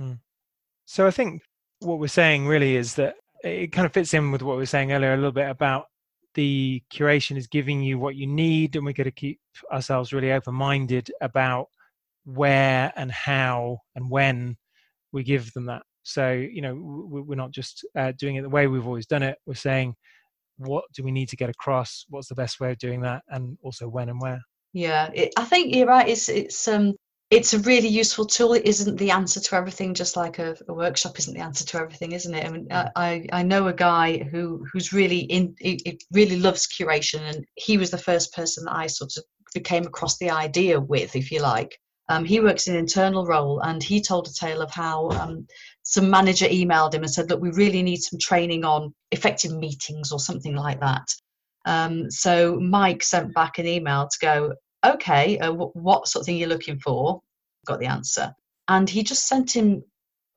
mm. 0.00 0.18
so 0.84 1.06
i 1.06 1.10
think 1.10 1.42
what 1.80 1.98
we're 1.98 2.08
saying 2.08 2.46
really 2.46 2.76
is 2.76 2.94
that 2.94 3.14
it 3.42 3.72
kind 3.72 3.86
of 3.86 3.92
fits 3.92 4.14
in 4.14 4.32
with 4.32 4.42
what 4.42 4.56
we 4.56 4.62
were 4.62 4.66
saying 4.66 4.92
earlier 4.92 5.14
a 5.14 5.16
little 5.16 5.32
bit 5.32 5.48
about 5.48 5.86
the 6.34 6.82
curation 6.92 7.36
is 7.36 7.46
giving 7.46 7.82
you 7.82 7.98
what 7.98 8.14
you 8.14 8.26
need 8.26 8.76
and 8.76 8.84
we've 8.84 8.94
got 8.94 9.04
to 9.04 9.10
keep 9.10 9.40
ourselves 9.72 10.12
really 10.12 10.32
open 10.32 10.54
minded 10.54 11.10
about 11.22 11.68
where 12.26 12.92
and 12.96 13.10
how 13.10 13.78
and 13.94 14.10
when 14.10 14.56
we 15.12 15.22
give 15.22 15.52
them 15.52 15.66
that. 15.66 15.82
So, 16.02 16.32
you 16.32 16.60
know, 16.60 16.74
we're 16.76 17.34
not 17.34 17.52
just 17.52 17.84
uh, 17.96 18.12
doing 18.18 18.36
it 18.36 18.42
the 18.42 18.48
way 18.48 18.66
we've 18.66 18.86
always 18.86 19.06
done 19.06 19.22
it. 19.22 19.38
We're 19.46 19.54
saying, 19.54 19.94
what 20.58 20.84
do 20.94 21.02
we 21.02 21.10
need 21.10 21.28
to 21.30 21.36
get 21.36 21.50
across? 21.50 22.04
What's 22.10 22.28
the 22.28 22.34
best 22.34 22.60
way 22.60 22.70
of 22.70 22.78
doing 22.78 23.00
that? 23.00 23.22
And 23.28 23.56
also 23.62 23.88
when 23.88 24.08
and 24.08 24.20
where. 24.20 24.40
Yeah, 24.72 25.10
it, 25.14 25.32
I 25.36 25.44
think 25.44 25.74
you're 25.74 25.86
right. 25.86 26.08
It's, 26.08 26.28
it's, 26.28 26.68
um, 26.68 26.94
it's 27.30 27.54
a 27.54 27.58
really 27.60 27.88
useful 27.88 28.24
tool. 28.24 28.52
It 28.52 28.66
isn't 28.66 28.98
the 28.98 29.10
answer 29.10 29.40
to 29.40 29.56
everything, 29.56 29.94
just 29.94 30.16
like 30.16 30.38
a, 30.38 30.56
a 30.68 30.74
workshop 30.74 31.18
isn't 31.18 31.34
the 31.34 31.42
answer 31.42 31.64
to 31.66 31.78
everything, 31.78 32.12
isn't 32.12 32.34
it? 32.34 32.44
I 32.44 32.48
mean, 32.50 32.68
I, 32.70 33.26
I 33.32 33.42
know 33.42 33.66
a 33.66 33.72
guy 33.72 34.18
who 34.18 34.64
who's 34.72 34.92
really 34.92 35.20
in, 35.20 35.56
he, 35.58 35.98
really 36.12 36.38
loves 36.38 36.68
curation, 36.68 37.20
and 37.22 37.44
he 37.56 37.78
was 37.78 37.90
the 37.90 37.98
first 37.98 38.32
person 38.32 38.64
that 38.66 38.76
I 38.76 38.86
sort 38.86 39.16
of 39.16 39.24
became 39.54 39.86
across 39.86 40.18
the 40.18 40.30
idea 40.30 40.78
with, 40.78 41.16
if 41.16 41.32
you 41.32 41.40
like. 41.40 41.76
Um, 42.08 42.24
he 42.24 42.40
works 42.40 42.68
in 42.68 42.74
an 42.74 42.80
internal 42.80 43.26
role, 43.26 43.60
and 43.60 43.82
he 43.82 44.00
told 44.00 44.28
a 44.28 44.32
tale 44.32 44.62
of 44.62 44.70
how 44.70 45.10
um, 45.10 45.46
some 45.82 46.08
manager 46.08 46.46
emailed 46.46 46.94
him 46.94 47.02
and 47.02 47.10
said, 47.10 47.28
"Look, 47.30 47.40
we 47.40 47.50
really 47.50 47.82
need 47.82 48.02
some 48.02 48.18
training 48.18 48.64
on 48.64 48.94
effective 49.10 49.52
meetings 49.52 50.12
or 50.12 50.20
something 50.20 50.54
like 50.54 50.80
that." 50.80 51.08
Um, 51.66 52.08
so 52.10 52.58
Mike 52.60 53.02
sent 53.02 53.34
back 53.34 53.58
an 53.58 53.66
email 53.66 54.08
to 54.08 54.18
go, 54.20 54.54
okay, 54.84 55.38
uh, 55.38 55.52
what 55.52 56.06
sort 56.06 56.22
of 56.22 56.26
thing 56.26 56.36
you're 56.36 56.48
looking 56.48 56.78
for? 56.78 57.20
Got 57.66 57.80
the 57.80 57.86
answer. 57.86 58.32
And 58.68 58.88
he 58.88 59.02
just 59.02 59.26
sent 59.28 59.54
him, 59.54 59.82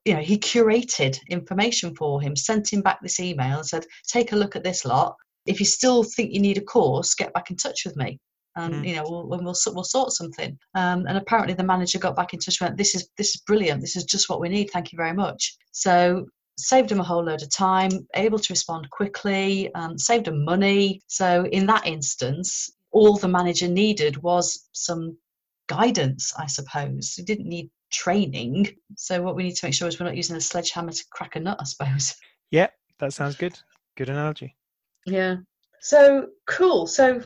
you 0.06 0.16
know, 0.16 0.22
he 0.22 0.38
curated 0.38 1.20
information 1.30 1.96
for 1.96 2.20
him, 2.20 2.36
sent 2.36 2.74
him 2.74 2.82
back 2.82 3.00
this 3.02 3.20
email 3.20 3.58
and 3.58 3.66
said, 3.66 3.86
take 4.08 4.32
a 4.32 4.36
look 4.36 4.56
at 4.56 4.64
this 4.64 4.86
lot. 4.86 5.16
If 5.46 5.60
you 5.60 5.66
still 5.66 6.04
think 6.04 6.34
you 6.34 6.42
need 6.42 6.58
a 6.58 6.62
course, 6.62 7.14
get 7.14 7.34
back 7.34 7.52
in 7.52 7.58
touch 7.58 7.86
with 7.86 7.96
me. 7.96 8.20
And 8.56 8.76
mm. 8.76 8.88
you 8.88 8.95
know 8.95 9.04
we'll, 9.08 9.28
we'll, 9.28 9.56
we'll 9.74 9.84
sort 9.84 10.12
something. 10.12 10.58
Um, 10.76 11.06
and 11.08 11.18
apparently 11.18 11.54
the 11.54 11.64
manager 11.64 12.00
got 12.00 12.16
back 12.16 12.34
in 12.34 12.39
touch 12.39 12.60
and 12.60 12.70
went, 12.70 12.78
"This 12.78 12.95
is 12.95 13.10
this 13.18 13.36
is 13.36 13.41
brilliant. 13.41 13.82
This 13.82 13.95
is 13.95 14.04
just 14.04 14.30
what 14.30 14.41
we 14.41 14.50
need. 14.50 14.70
Thank 14.72 14.91
you 14.91 14.97
very 14.97 15.14
much." 15.14 15.56
So 15.72 16.26
saved 16.58 16.91
him 16.91 17.00
a 17.00 17.04
whole 17.04 17.24
load 17.24 17.41
of 17.41 17.50
time, 17.50 17.89
able 18.16 18.39
to 18.39 18.54
respond 18.54 18.89
quickly, 18.89 19.74
um, 19.76 19.97
saved 19.97 20.28
him 20.28 20.43
money. 20.43 21.02
So 21.08 21.45
in 21.52 21.66
that 21.68 21.88
instance, 21.88 22.70
all 22.91 23.18
the 23.18 23.28
manager 23.28 23.68
needed 23.68 24.22
was 24.22 24.68
some 24.74 25.18
guidance, 25.68 26.34
I 26.38 26.47
suppose. 26.47 27.14
He 27.16 27.24
didn't 27.24 27.47
need 27.47 27.70
training. 27.91 28.76
So 28.95 29.22
what 29.22 29.36
we 29.36 29.43
need 29.43 29.56
to 29.56 29.66
make 29.66 29.74
sure 29.74 29.88
is 29.88 30.00
we're 30.00 30.06
not 30.06 30.18
using 30.18 30.36
a 30.36 30.41
sledgehammer 30.41 30.91
to 30.91 31.06
crack 31.12 31.36
a 31.36 31.39
nut, 31.39 31.58
I 31.60 31.64
suppose. 31.64 32.16
Yeah, 32.52 32.70
that 32.97 33.14
sounds 33.14 33.36
good. 33.36 33.60
Good 33.95 34.10
analogy. 34.10 34.56
Yeah. 35.06 35.36
So 35.82 36.30
cool. 36.47 36.88
So 36.88 37.22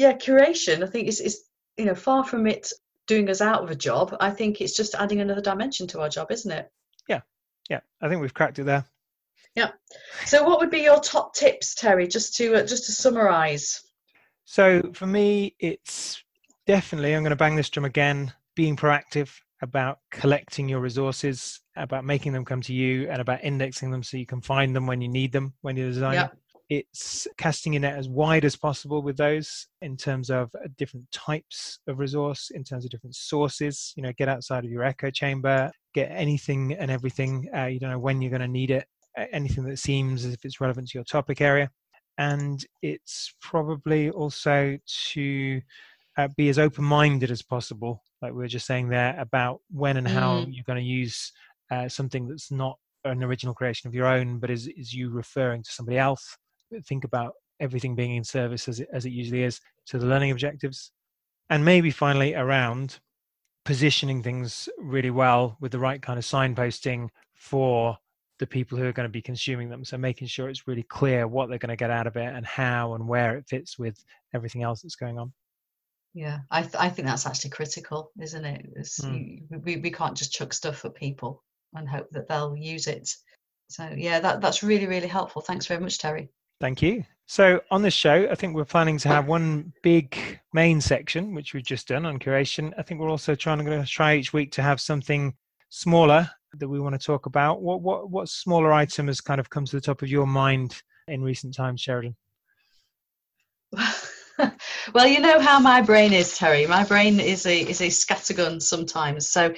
yeah, 0.00 0.14
curation, 0.14 0.82
I 0.82 0.86
think 0.86 1.08
is 1.08 1.20
is 1.20 1.44
you 1.76 1.86
know, 1.86 1.94
far 1.94 2.24
from 2.24 2.46
it 2.46 2.70
doing 3.06 3.28
us 3.30 3.40
out 3.40 3.62
of 3.62 3.70
a 3.70 3.74
job, 3.74 4.14
I 4.20 4.30
think 4.30 4.60
it's 4.60 4.76
just 4.76 4.94
adding 4.94 5.20
another 5.20 5.40
dimension 5.40 5.86
to 5.88 6.00
our 6.00 6.08
job, 6.08 6.30
isn't 6.30 6.50
it? 6.50 6.70
Yeah. 7.08 7.22
Yeah. 7.68 7.80
I 8.00 8.08
think 8.08 8.20
we've 8.20 8.34
cracked 8.34 8.58
it 8.58 8.64
there. 8.64 8.84
Yeah. 9.56 9.70
So 10.26 10.44
what 10.44 10.60
would 10.60 10.70
be 10.70 10.80
your 10.82 11.00
top 11.00 11.34
tips, 11.34 11.74
Terry, 11.74 12.06
just 12.06 12.36
to 12.36 12.56
uh, 12.56 12.66
just 12.66 12.86
to 12.86 12.92
summarize? 12.92 13.82
So 14.44 14.82
for 14.92 15.06
me, 15.06 15.56
it's 15.58 16.22
definitely, 16.66 17.14
I'm 17.14 17.22
going 17.22 17.30
to 17.30 17.36
bang 17.36 17.56
this 17.56 17.70
drum 17.70 17.84
again, 17.84 18.32
being 18.54 18.76
proactive 18.76 19.30
about 19.62 19.98
collecting 20.10 20.68
your 20.68 20.80
resources, 20.80 21.60
about 21.76 22.04
making 22.04 22.32
them 22.32 22.44
come 22.44 22.60
to 22.62 22.74
you, 22.74 23.08
and 23.10 23.20
about 23.20 23.42
indexing 23.42 23.90
them 23.90 24.02
so 24.02 24.16
you 24.18 24.26
can 24.26 24.40
find 24.40 24.74
them 24.74 24.86
when 24.86 25.00
you 25.00 25.08
need 25.08 25.32
them 25.32 25.54
when 25.62 25.76
you're 25.76 25.90
designing. 25.90 26.20
Yep. 26.20 26.36
It's 26.70 27.26
casting 27.36 27.72
your 27.74 27.80
net 27.80 27.98
as 27.98 28.08
wide 28.08 28.44
as 28.44 28.56
possible 28.56 29.02
with 29.02 29.16
those 29.16 29.66
in 29.82 29.96
terms 29.96 30.30
of 30.30 30.50
uh, 30.54 30.68
different 30.78 31.10
types 31.10 31.80
of 31.88 31.98
resource, 31.98 32.50
in 32.54 32.64
terms 32.64 32.84
of 32.84 32.90
different 32.90 33.16
sources. 33.16 33.92
You 33.96 34.04
know, 34.04 34.12
get 34.16 34.28
outside 34.28 34.64
of 34.64 34.70
your 34.70 34.84
echo 34.84 35.10
chamber, 35.10 35.70
get 35.94 36.10
anything 36.12 36.74
and 36.74 36.90
everything. 36.90 37.48
Uh, 37.54 37.66
you 37.66 37.80
don't 37.80 37.90
know 37.90 37.98
when 37.98 38.22
you're 38.22 38.30
going 38.30 38.40
to 38.40 38.48
need 38.48 38.70
it. 38.70 38.86
Anything 39.32 39.64
that 39.64 39.78
seems 39.78 40.24
as 40.24 40.32
if 40.32 40.44
it's 40.44 40.60
relevant 40.60 40.88
to 40.88 40.98
your 40.98 41.04
topic 41.04 41.40
area 41.40 41.68
and 42.20 42.66
it's 42.82 43.34
probably 43.40 44.10
also 44.10 44.78
to 45.12 45.60
uh, 46.18 46.28
be 46.36 46.50
as 46.50 46.58
open-minded 46.58 47.30
as 47.30 47.40
possible 47.42 48.02
like 48.20 48.32
we 48.32 48.38
were 48.38 48.46
just 48.46 48.66
saying 48.66 48.88
there 48.88 49.16
about 49.18 49.60
when 49.70 49.96
and 49.96 50.06
how 50.06 50.36
mm. 50.36 50.46
you're 50.50 50.64
going 50.66 50.78
to 50.78 50.84
use 50.84 51.32
uh, 51.70 51.88
something 51.88 52.28
that's 52.28 52.50
not 52.50 52.76
an 53.04 53.24
original 53.24 53.54
creation 53.54 53.88
of 53.88 53.94
your 53.94 54.06
own 54.06 54.38
but 54.38 54.50
is, 54.50 54.68
is 54.76 54.92
you 54.92 55.08
referring 55.10 55.62
to 55.62 55.72
somebody 55.72 55.96
else 55.96 56.36
think 56.86 57.04
about 57.04 57.34
everything 57.60 57.94
being 57.94 58.16
in 58.16 58.24
service 58.24 58.68
as 58.68 58.80
it, 58.80 58.88
as 58.92 59.04
it 59.04 59.10
usually 59.10 59.42
is 59.42 59.60
to 59.86 59.98
the 59.98 60.06
learning 60.06 60.30
objectives 60.30 60.92
and 61.50 61.64
maybe 61.64 61.90
finally 61.90 62.34
around 62.34 62.98
positioning 63.64 64.22
things 64.22 64.68
really 64.78 65.10
well 65.10 65.56
with 65.60 65.72
the 65.72 65.78
right 65.78 66.00
kind 66.00 66.18
of 66.18 66.24
signposting 66.24 67.08
for 67.34 67.96
the 68.38 68.46
people 68.46 68.78
who 68.78 68.86
are 68.86 68.92
going 68.92 69.08
to 69.08 69.12
be 69.12 69.20
consuming 69.20 69.68
them. 69.68 69.84
So 69.84 69.98
making 69.98 70.28
sure 70.28 70.48
it's 70.48 70.66
really 70.66 70.82
clear 70.84 71.28
what 71.28 71.48
they're 71.48 71.58
going 71.58 71.68
to 71.68 71.76
get 71.76 71.90
out 71.90 72.06
of 72.06 72.16
it 72.16 72.34
and 72.34 72.46
how 72.46 72.94
and 72.94 73.06
where 73.06 73.36
it 73.36 73.46
fits 73.46 73.78
with 73.78 74.02
everything 74.34 74.62
else 74.62 74.80
that's 74.80 74.96
going 74.96 75.18
on. 75.18 75.32
Yeah, 76.14 76.38
I 76.50 76.62
th- 76.62 76.74
I 76.76 76.88
think 76.88 77.06
that's 77.06 77.26
actually 77.26 77.50
critical, 77.50 78.10
isn't 78.20 78.44
it? 78.44 78.66
Mm. 78.76 79.62
We 79.64 79.76
we 79.76 79.90
can't 79.92 80.16
just 80.16 80.32
chuck 80.32 80.52
stuff 80.52 80.84
at 80.84 80.94
people 80.94 81.44
and 81.74 81.88
hope 81.88 82.08
that 82.10 82.26
they'll 82.26 82.56
use 82.56 82.88
it. 82.88 83.08
So 83.68 83.88
yeah, 83.96 84.18
that 84.18 84.40
that's 84.40 84.64
really 84.64 84.86
really 84.86 85.06
helpful. 85.06 85.40
Thanks 85.40 85.66
very 85.66 85.80
much, 85.80 85.98
Terry. 85.98 86.30
Thank 86.60 86.82
you. 86.82 87.04
So 87.26 87.60
on 87.70 87.80
this 87.80 87.94
show, 87.94 88.28
I 88.30 88.34
think 88.34 88.54
we're 88.54 88.64
planning 88.64 88.98
to 88.98 89.08
have 89.08 89.26
one 89.26 89.72
big 89.82 90.18
main 90.52 90.80
section, 90.80 91.34
which 91.34 91.54
we've 91.54 91.64
just 91.64 91.88
done 91.88 92.04
on 92.04 92.18
curation. 92.18 92.72
I 92.76 92.82
think 92.82 93.00
we're 93.00 93.08
also 93.08 93.34
trying 93.34 93.64
to 93.64 93.86
try 93.86 94.16
each 94.16 94.32
week 94.32 94.52
to 94.52 94.62
have 94.62 94.80
something 94.80 95.34
smaller 95.70 96.28
that 96.58 96.68
we 96.68 96.80
want 96.80 97.00
to 97.00 97.06
talk 97.06 97.26
about. 97.26 97.62
What 97.62 97.80
what 97.80 98.10
what 98.10 98.28
smaller 98.28 98.72
item 98.72 99.06
has 99.06 99.20
kind 99.20 99.40
of 99.40 99.48
come 99.48 99.64
to 99.64 99.76
the 99.76 99.80
top 99.80 100.02
of 100.02 100.08
your 100.08 100.26
mind 100.26 100.82
in 101.08 101.22
recent 101.22 101.54
times, 101.54 101.80
Sheridan? 101.80 102.16
well, 104.92 105.06
you 105.06 105.20
know 105.20 105.38
how 105.38 105.60
my 105.60 105.80
brain 105.80 106.12
is, 106.12 106.36
Terry. 106.36 106.66
My 106.66 106.84
brain 106.84 107.20
is 107.20 107.46
a 107.46 107.60
is 107.60 107.80
a 107.80 107.86
scattergun 107.86 108.60
sometimes. 108.60 109.28
So 109.28 109.54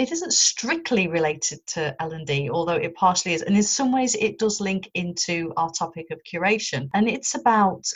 it 0.00 0.12
isn't 0.12 0.32
strictly 0.32 1.08
related 1.08 1.64
to 1.68 1.94
L&D, 2.00 2.50
although 2.50 2.74
it 2.74 2.94
partially 2.94 3.34
is. 3.34 3.42
And 3.42 3.56
in 3.56 3.62
some 3.62 3.92
ways, 3.92 4.14
it 4.14 4.38
does 4.38 4.60
link 4.60 4.90
into 4.94 5.52
our 5.56 5.70
topic 5.70 6.06
of 6.10 6.20
curation. 6.30 6.88
And 6.94 7.08
it's 7.08 7.34
about 7.34 7.86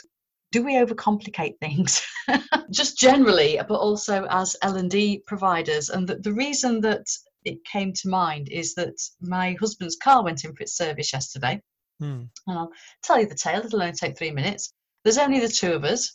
do 0.51 0.63
we 0.63 0.75
overcomplicate 0.75 1.57
things 1.59 2.01
just 2.71 2.97
generally 2.97 3.59
but 3.67 3.77
also 3.77 4.25
as 4.29 4.55
l&d 4.61 5.21
providers 5.27 5.89
and 5.89 6.07
the, 6.07 6.15
the 6.17 6.31
reason 6.31 6.79
that 6.79 7.05
it 7.45 7.63
came 7.65 7.93
to 7.93 8.09
mind 8.09 8.49
is 8.49 8.73
that 8.75 8.95
my 9.21 9.55
husband's 9.59 9.95
car 9.95 10.23
went 10.23 10.43
in 10.43 10.53
for 10.53 10.63
its 10.63 10.75
service 10.75 11.13
yesterday. 11.13 11.61
Hmm. 11.99 12.23
And 12.47 12.57
I'll 12.57 12.71
tell 13.03 13.19
you 13.19 13.27
the 13.27 13.35
tale, 13.35 13.61
it'll 13.63 13.81
only 13.81 13.93
take 13.93 14.17
three 14.17 14.31
minutes. 14.31 14.73
There's 15.03 15.19
only 15.19 15.39
the 15.39 15.47
two 15.47 15.73
of 15.73 15.83
us. 15.83 16.11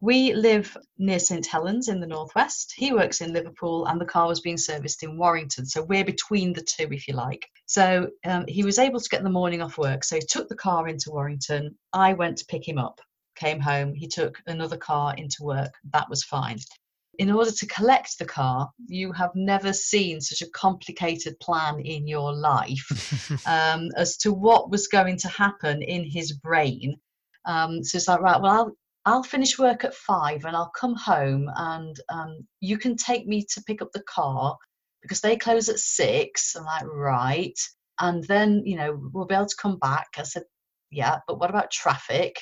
We 0.00 0.32
live 0.32 0.76
near 0.98 1.18
St 1.18 1.46
Helens 1.46 1.88
in 1.88 2.00
the 2.00 2.06
northwest. 2.06 2.72
He 2.76 2.92
works 2.92 3.20
in 3.20 3.32
Liverpool, 3.34 3.86
and 3.86 4.00
the 4.00 4.06
car 4.06 4.26
was 4.26 4.40
being 4.40 4.56
serviced 4.56 5.02
in 5.02 5.18
Warrington. 5.18 5.66
So 5.66 5.82
we're 5.82 6.04
between 6.04 6.52
the 6.52 6.62
two, 6.62 6.88
if 6.90 7.06
you 7.06 7.14
like. 7.14 7.46
So 7.66 8.08
um, 8.24 8.44
he 8.48 8.64
was 8.64 8.78
able 8.78 9.00
to 9.00 9.08
get 9.08 9.22
the 9.22 9.30
morning 9.30 9.60
off 9.60 9.76
work. 9.76 10.04
So 10.04 10.16
he 10.16 10.22
took 10.22 10.48
the 10.48 10.56
car 10.56 10.88
into 10.88 11.10
Warrington. 11.10 11.76
I 11.92 12.14
went 12.14 12.38
to 12.38 12.46
pick 12.46 12.66
him 12.66 12.78
up, 12.78 13.00
came 13.36 13.60
home. 13.60 13.92
He 13.94 14.08
took 14.08 14.38
another 14.46 14.78
car 14.78 15.14
into 15.16 15.42
work. 15.42 15.72
That 15.92 16.08
was 16.08 16.24
fine 16.24 16.58
in 17.20 17.30
order 17.30 17.50
to 17.50 17.66
collect 17.66 18.18
the 18.18 18.24
car, 18.24 18.70
you 18.86 19.12
have 19.12 19.30
never 19.34 19.74
seen 19.74 20.22
such 20.22 20.40
a 20.40 20.50
complicated 20.52 21.38
plan 21.38 21.78
in 21.80 22.06
your 22.06 22.32
life 22.32 23.42
um, 23.46 23.90
as 23.94 24.16
to 24.16 24.32
what 24.32 24.70
was 24.70 24.88
going 24.88 25.18
to 25.18 25.28
happen 25.28 25.82
in 25.82 26.02
his 26.02 26.32
brain. 26.32 26.98
Um, 27.44 27.84
so 27.84 27.96
it's 27.96 28.08
like, 28.08 28.20
right, 28.20 28.40
well, 28.40 28.52
I'll, 28.52 28.76
I'll 29.06 29.22
finish 29.22 29.58
work 29.58 29.84
at 29.84 29.94
five 29.94 30.44
and 30.44 30.54
I'll 30.54 30.72
come 30.78 30.94
home 30.94 31.50
and 31.56 31.96
um, 32.10 32.46
you 32.60 32.76
can 32.76 32.96
take 32.96 33.26
me 33.26 33.46
to 33.52 33.62
pick 33.62 33.80
up 33.80 33.90
the 33.92 34.02
car 34.02 34.56
because 35.02 35.20
they 35.20 35.36
close 35.36 35.68
at 35.68 35.78
six. 35.78 36.54
I'm 36.54 36.64
like, 36.64 36.84
right. 36.84 37.58
And 38.00 38.24
then, 38.24 38.62
you 38.64 38.76
know, 38.76 39.10
we'll 39.12 39.26
be 39.26 39.34
able 39.34 39.46
to 39.46 39.56
come 39.60 39.78
back. 39.78 40.08
I 40.18 40.22
said, 40.22 40.42
yeah, 40.90 41.18
but 41.26 41.38
what 41.38 41.50
about 41.50 41.70
traffic? 41.70 42.36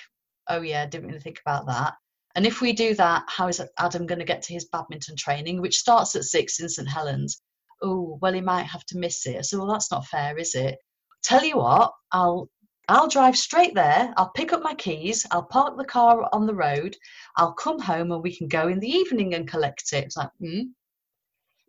Oh, 0.48 0.62
yeah, 0.62 0.86
didn't 0.86 1.09
really 1.09 1.20
think 1.20 1.40
about 1.44 1.66
that. 1.66 1.94
And 2.34 2.46
if 2.46 2.61
we 2.61 2.72
do 2.72 2.94
that, 2.94 3.24
how 3.28 3.48
is 3.48 3.61
Adam 3.78 4.06
going 4.06 4.18
to 4.18 4.24
get 4.24 4.42
to 4.42 4.52
his 4.52 4.66
badminton 4.66 5.16
training, 5.16 5.61
which 5.61 5.78
starts 5.78 6.14
at 6.16 6.24
six 6.24 6.61
in 6.61 6.68
St 6.68 6.88
Helens? 6.88 7.42
Oh, 7.82 8.18
well, 8.20 8.32
he 8.32 8.40
might 8.40 8.64
have 8.64 8.84
to 8.86 8.98
miss 8.98 9.26
it. 9.26 9.44
So, 9.44 9.59
well, 9.59 9.68
that's 9.68 9.90
not 9.90 10.06
fair, 10.06 10.36
is 10.38 10.54
it? 10.54 10.76
Tell 11.22 11.44
you 11.44 11.59
what, 11.59 11.92
I'll 12.12 12.48
I'll 12.89 13.09
drive 13.09 13.36
straight 13.36 13.74
there. 13.74 14.12
I'll 14.16 14.30
pick 14.30 14.53
up 14.53 14.62
my 14.62 14.74
keys. 14.74 15.26
I'll 15.30 15.43
park 15.43 15.76
the 15.76 15.84
car 15.84 16.28
on 16.32 16.47
the 16.47 16.55
road. 16.55 16.97
I'll 17.36 17.53
come 17.53 17.78
home 17.78 18.12
and 18.12 18.22
we 18.22 18.34
can 18.34 18.49
go 18.49 18.68
in 18.68 18.80
the 18.80 18.89
evening 18.89 19.34
and 19.34 19.47
collect 19.47 19.93
it. 19.93 20.05
It's 20.05 20.16
like, 20.16 20.30
hmm. 20.41 20.62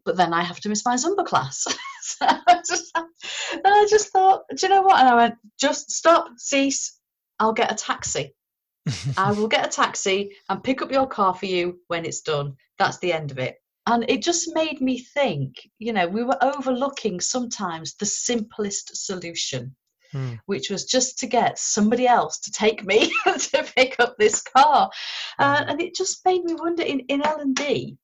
But 0.06 0.16
then 0.16 0.34
I 0.34 0.44
have 0.44 0.62
to 0.62 0.70
miss 0.70 0.86
my 0.86 0.96
Zumba 0.96 1.26
class. 1.26 1.66
so 2.02 2.26
I 2.26 2.62
just, 2.66 2.92
and 2.96 3.62
I 3.66 3.86
just 3.90 4.14
thought, 4.14 4.44
do 4.56 4.66
you 4.66 4.74
know 4.74 4.82
what? 4.82 5.00
And 5.00 5.10
I 5.10 5.16
went, 5.16 5.36
just 5.60 5.92
stop, 5.92 6.28
cease. 6.38 7.00
I'll 7.40 7.54
get 7.54 7.72
a 7.72 7.76
taxi. 7.76 8.34
I 9.18 9.34
will 9.34 9.48
get 9.48 9.66
a 9.66 9.70
taxi 9.70 10.32
and 10.48 10.64
pick 10.64 10.82
up 10.82 10.92
your 10.92 11.08
car 11.08 11.36
for 11.36 11.46
you 11.46 11.80
when 11.88 12.06
it's 12.06 12.22
done. 12.22 12.56
That's 12.78 12.98
the 13.00 13.12
end 13.12 13.32
of 13.32 13.40
it. 13.40 13.58
And 13.86 14.06
it 14.10 14.22
just 14.22 14.54
made 14.54 14.82
me 14.82 15.00
think, 15.00 15.56
you 15.80 15.94
know, 15.94 16.08
we 16.08 16.24
were 16.24 16.38
overlooking 16.42 17.20
sometimes 17.20 17.96
the 17.96 18.06
simplest 18.06 19.06
solution, 19.06 19.76
hmm. 20.12 20.34
which 20.46 20.70
was 20.70 20.86
just 20.86 21.20
to 21.20 21.28
get 21.28 21.60
somebody 21.60 22.08
else 22.08 22.40
to 22.40 22.52
take 22.52 22.86
me 22.86 23.14
to 23.26 23.66
pick 23.76 23.96
up 24.00 24.18
this 24.18 24.42
car. 24.42 24.90
Uh, 25.38 25.64
and 25.68 25.82
it 25.82 25.96
just 25.96 26.26
made 26.26 26.44
me 26.44 26.56
wonder 26.56 26.84
in, 26.84 27.00
in 27.02 27.26
L&D, 27.26 27.98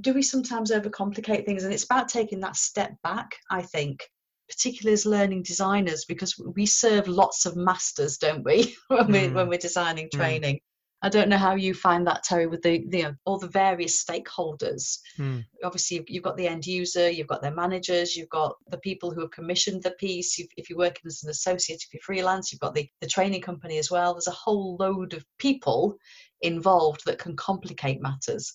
do 0.00 0.14
we 0.14 0.22
sometimes 0.22 0.70
overcomplicate 0.70 1.46
things? 1.46 1.64
And 1.64 1.72
it's 1.72 1.84
about 1.84 2.08
taking 2.08 2.40
that 2.40 2.56
step 2.56 2.94
back, 3.02 3.36
I 3.50 3.62
think, 3.62 4.08
particularly 4.48 4.94
as 4.94 5.06
learning 5.06 5.42
designers, 5.42 6.04
because 6.04 6.38
we 6.54 6.66
serve 6.66 7.08
lots 7.08 7.46
of 7.46 7.56
masters, 7.56 8.18
don't 8.18 8.44
we, 8.44 8.76
when, 8.88 9.06
we, 9.06 9.28
when 9.28 9.46
mm. 9.46 9.48
we're 9.48 9.58
designing 9.58 10.06
mm. 10.06 10.12
training. 10.12 10.56
Mm. 10.56 10.60
I 11.02 11.08
don't 11.08 11.28
know 11.28 11.36
how 11.36 11.54
you 11.54 11.74
find 11.74 12.06
that, 12.06 12.24
Terry, 12.24 12.46
with 12.46 12.62
the, 12.62 12.84
the 12.88 12.98
you 12.98 13.02
know, 13.04 13.14
all 13.26 13.38
the 13.38 13.48
various 13.48 14.02
stakeholders. 14.02 14.98
Mm. 15.18 15.44
Obviously, 15.62 15.98
you've, 15.98 16.08
you've, 16.08 16.22
got 16.22 16.36
the 16.36 16.48
end 16.48 16.66
user, 16.66 17.10
you've 17.10 17.26
got 17.26 17.42
their 17.42 17.54
managers, 17.54 18.16
you've 18.16 18.30
got 18.30 18.56
the 18.70 18.78
people 18.78 19.10
who 19.10 19.20
have 19.20 19.30
commissioned 19.30 19.82
the 19.82 19.90
piece. 19.92 20.38
You've, 20.38 20.48
if 20.56 20.70
you're 20.70 20.78
working 20.78 21.02
as 21.06 21.22
an 21.22 21.30
associate, 21.30 21.82
if 21.82 21.92
you're 21.92 22.00
freelance, 22.02 22.50
you've 22.50 22.60
got 22.60 22.74
the, 22.74 22.88
the 23.02 23.06
training 23.06 23.42
company 23.42 23.78
as 23.78 23.90
well. 23.90 24.14
There's 24.14 24.26
a 24.26 24.32
whole 24.32 24.76
load 24.80 25.12
of 25.12 25.24
people 25.38 25.96
involved 26.40 27.02
that 27.04 27.18
can 27.18 27.36
complicate 27.36 28.00
matters. 28.00 28.54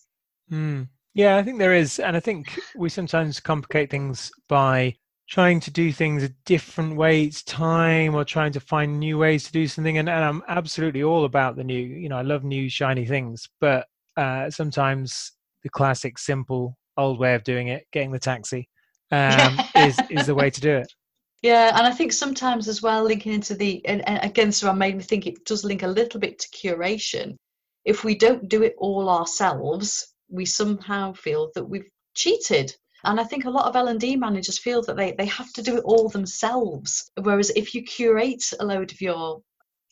Mm. 0.52 0.88
Yeah, 1.14 1.38
I 1.38 1.44
think 1.44 1.60
there 1.60 1.76
is. 1.76 2.00
And 2.00 2.16
I 2.16 2.20
think 2.20 2.60
we 2.76 2.90
sometimes 2.90 3.40
complicate 3.40 3.92
things 3.92 4.32
by 4.48 4.96
trying 5.32 5.62
to 5.62 5.72
do 5.72 5.94
things 5.94 6.24
a 6.24 6.30
different 6.46 6.98
way 6.98 7.22
each 7.22 7.46
time 7.46 8.14
or 8.14 8.26
trying 8.26 8.52
to 8.52 8.60
find 8.60 9.00
new 9.00 9.18
ways 9.18 9.46
to 9.46 9.52
do 9.54 9.66
something. 9.66 9.98
And, 9.98 10.10
and 10.10 10.24
I'm 10.24 10.44
absolutely 10.50 11.04
all 11.04 11.24
about 11.24 11.56
the 11.56 11.64
new. 11.64 11.80
You 11.80 12.10
know, 12.10 12.18
I 12.18 12.22
love 12.22 12.44
new, 12.44 12.70
shiny 12.70 13.06
things. 13.06 13.48
But 13.62 13.88
uh, 14.18 14.50
sometimes 14.50 15.32
the 15.64 15.70
classic, 15.70 16.20
simple, 16.20 16.78
old 16.98 17.18
way 17.18 17.34
of 17.34 17.46
doing 17.46 17.70
it, 17.70 17.88
getting 17.94 18.12
the 18.12 18.20
taxi, 18.20 18.68
um, 19.12 19.58
is, 19.78 19.98
is 20.10 20.28
the 20.28 20.36
way 20.36 20.50
to 20.50 20.62
do 20.62 20.78
it. 20.78 20.92
Yeah, 21.44 21.76
and 21.76 21.88
I 21.88 21.92
think 21.92 22.14
sometimes 22.14 22.68
as 22.68 22.84
well, 22.84 23.04
linking 23.04 23.34
into 23.34 23.56
the, 23.56 23.84
and, 23.88 24.08
and 24.08 24.24
again, 24.24 24.52
so 24.52 24.70
I 24.70 24.74
made 24.74 24.96
me 24.96 25.02
think 25.02 25.26
it 25.26 25.44
does 25.44 25.64
link 25.64 25.82
a 25.82 25.88
little 25.88 26.20
bit 26.20 26.38
to 26.38 26.48
curation. 26.50 27.36
If 27.84 28.04
we 28.04 28.14
don't 28.14 28.48
do 28.48 28.62
it 28.62 28.76
all 28.78 29.10
ourselves, 29.10 30.14
we 30.30 30.46
somehow 30.46 31.14
feel 31.14 31.50
that 31.56 31.66
we've 31.68 31.90
cheated 32.14 32.76
and 33.04 33.20
i 33.20 33.24
think 33.24 33.46
a 33.46 33.50
lot 33.50 33.66
of 33.66 33.76
l&d 33.76 34.16
managers 34.16 34.58
feel 34.58 34.82
that 34.82 34.96
they, 34.96 35.12
they 35.14 35.26
have 35.26 35.52
to 35.54 35.62
do 35.62 35.78
it 35.78 35.84
all 35.84 36.10
themselves. 36.10 37.12
Whereas 37.22 37.52
if 37.56 37.74
you 37.74 37.84
curate 37.84 38.44
a 38.60 38.66
load 38.66 38.92
of 38.92 39.02
your 39.02 39.42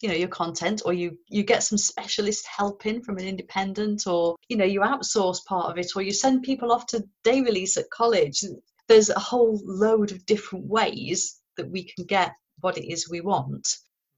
you 0.02 0.08
know 0.08 0.16
your 0.16 0.30
content 0.30 0.82
or 0.86 0.94
you 0.94 1.18
you 1.28 1.44
get 1.44 1.64
some 1.64 1.78
specialist 1.78 2.48
help 2.48 2.86
in 2.86 3.02
from 3.02 3.18
an 3.18 3.28
independent 3.28 4.08
or 4.08 4.36
you 4.48 4.58
know 4.58 4.66
you 4.66 4.80
outsource 4.82 5.44
part 5.46 5.70
of 5.70 5.78
it 5.78 5.92
or 5.96 6.02
you 6.02 6.14
send 6.14 6.44
people 6.44 6.72
off 6.72 6.86
to 6.88 7.04
day 7.24 7.42
release 7.42 7.76
at 7.78 7.90
college 7.90 8.44
there's 8.88 9.10
a 9.10 9.20
whole 9.20 9.60
load 9.66 10.12
of 10.12 10.26
different 10.26 10.66
ways 10.66 11.42
that 11.58 11.70
we 11.70 11.84
can 11.84 12.06
get 12.06 12.32
what 12.62 12.78
it 12.78 12.90
is 12.90 13.10
we 13.10 13.22
want 13.22 13.68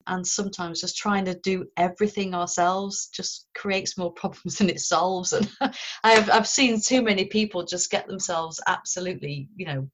and 0.08 0.26
sometimes 0.26 0.82
just 0.82 0.97
trying 0.97 1.26
to 1.26 1.39
do 1.43 1.66
everything 1.78 2.34
ourselves 2.34 3.10
just 3.14 3.47
creates 3.56 3.97
more 3.97 4.12
problems 4.22 4.58
than 4.58 4.70
it 4.70 4.80
solves. 4.80 5.34
And 5.34 5.49
i've 6.04 6.30
i've 6.30 6.47
seen 6.47 6.80
too 6.82 7.02
many 7.02 7.26
people 7.26 7.64
just 7.66 7.91
get 7.91 8.08
themselves 8.08 8.60
absolutely 8.68 9.49
you 9.56 9.66
know 9.66 9.89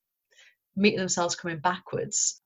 meet 0.75 0.97
themselves 0.97 1.35
coming 1.35 1.59
backwards. 1.59 2.41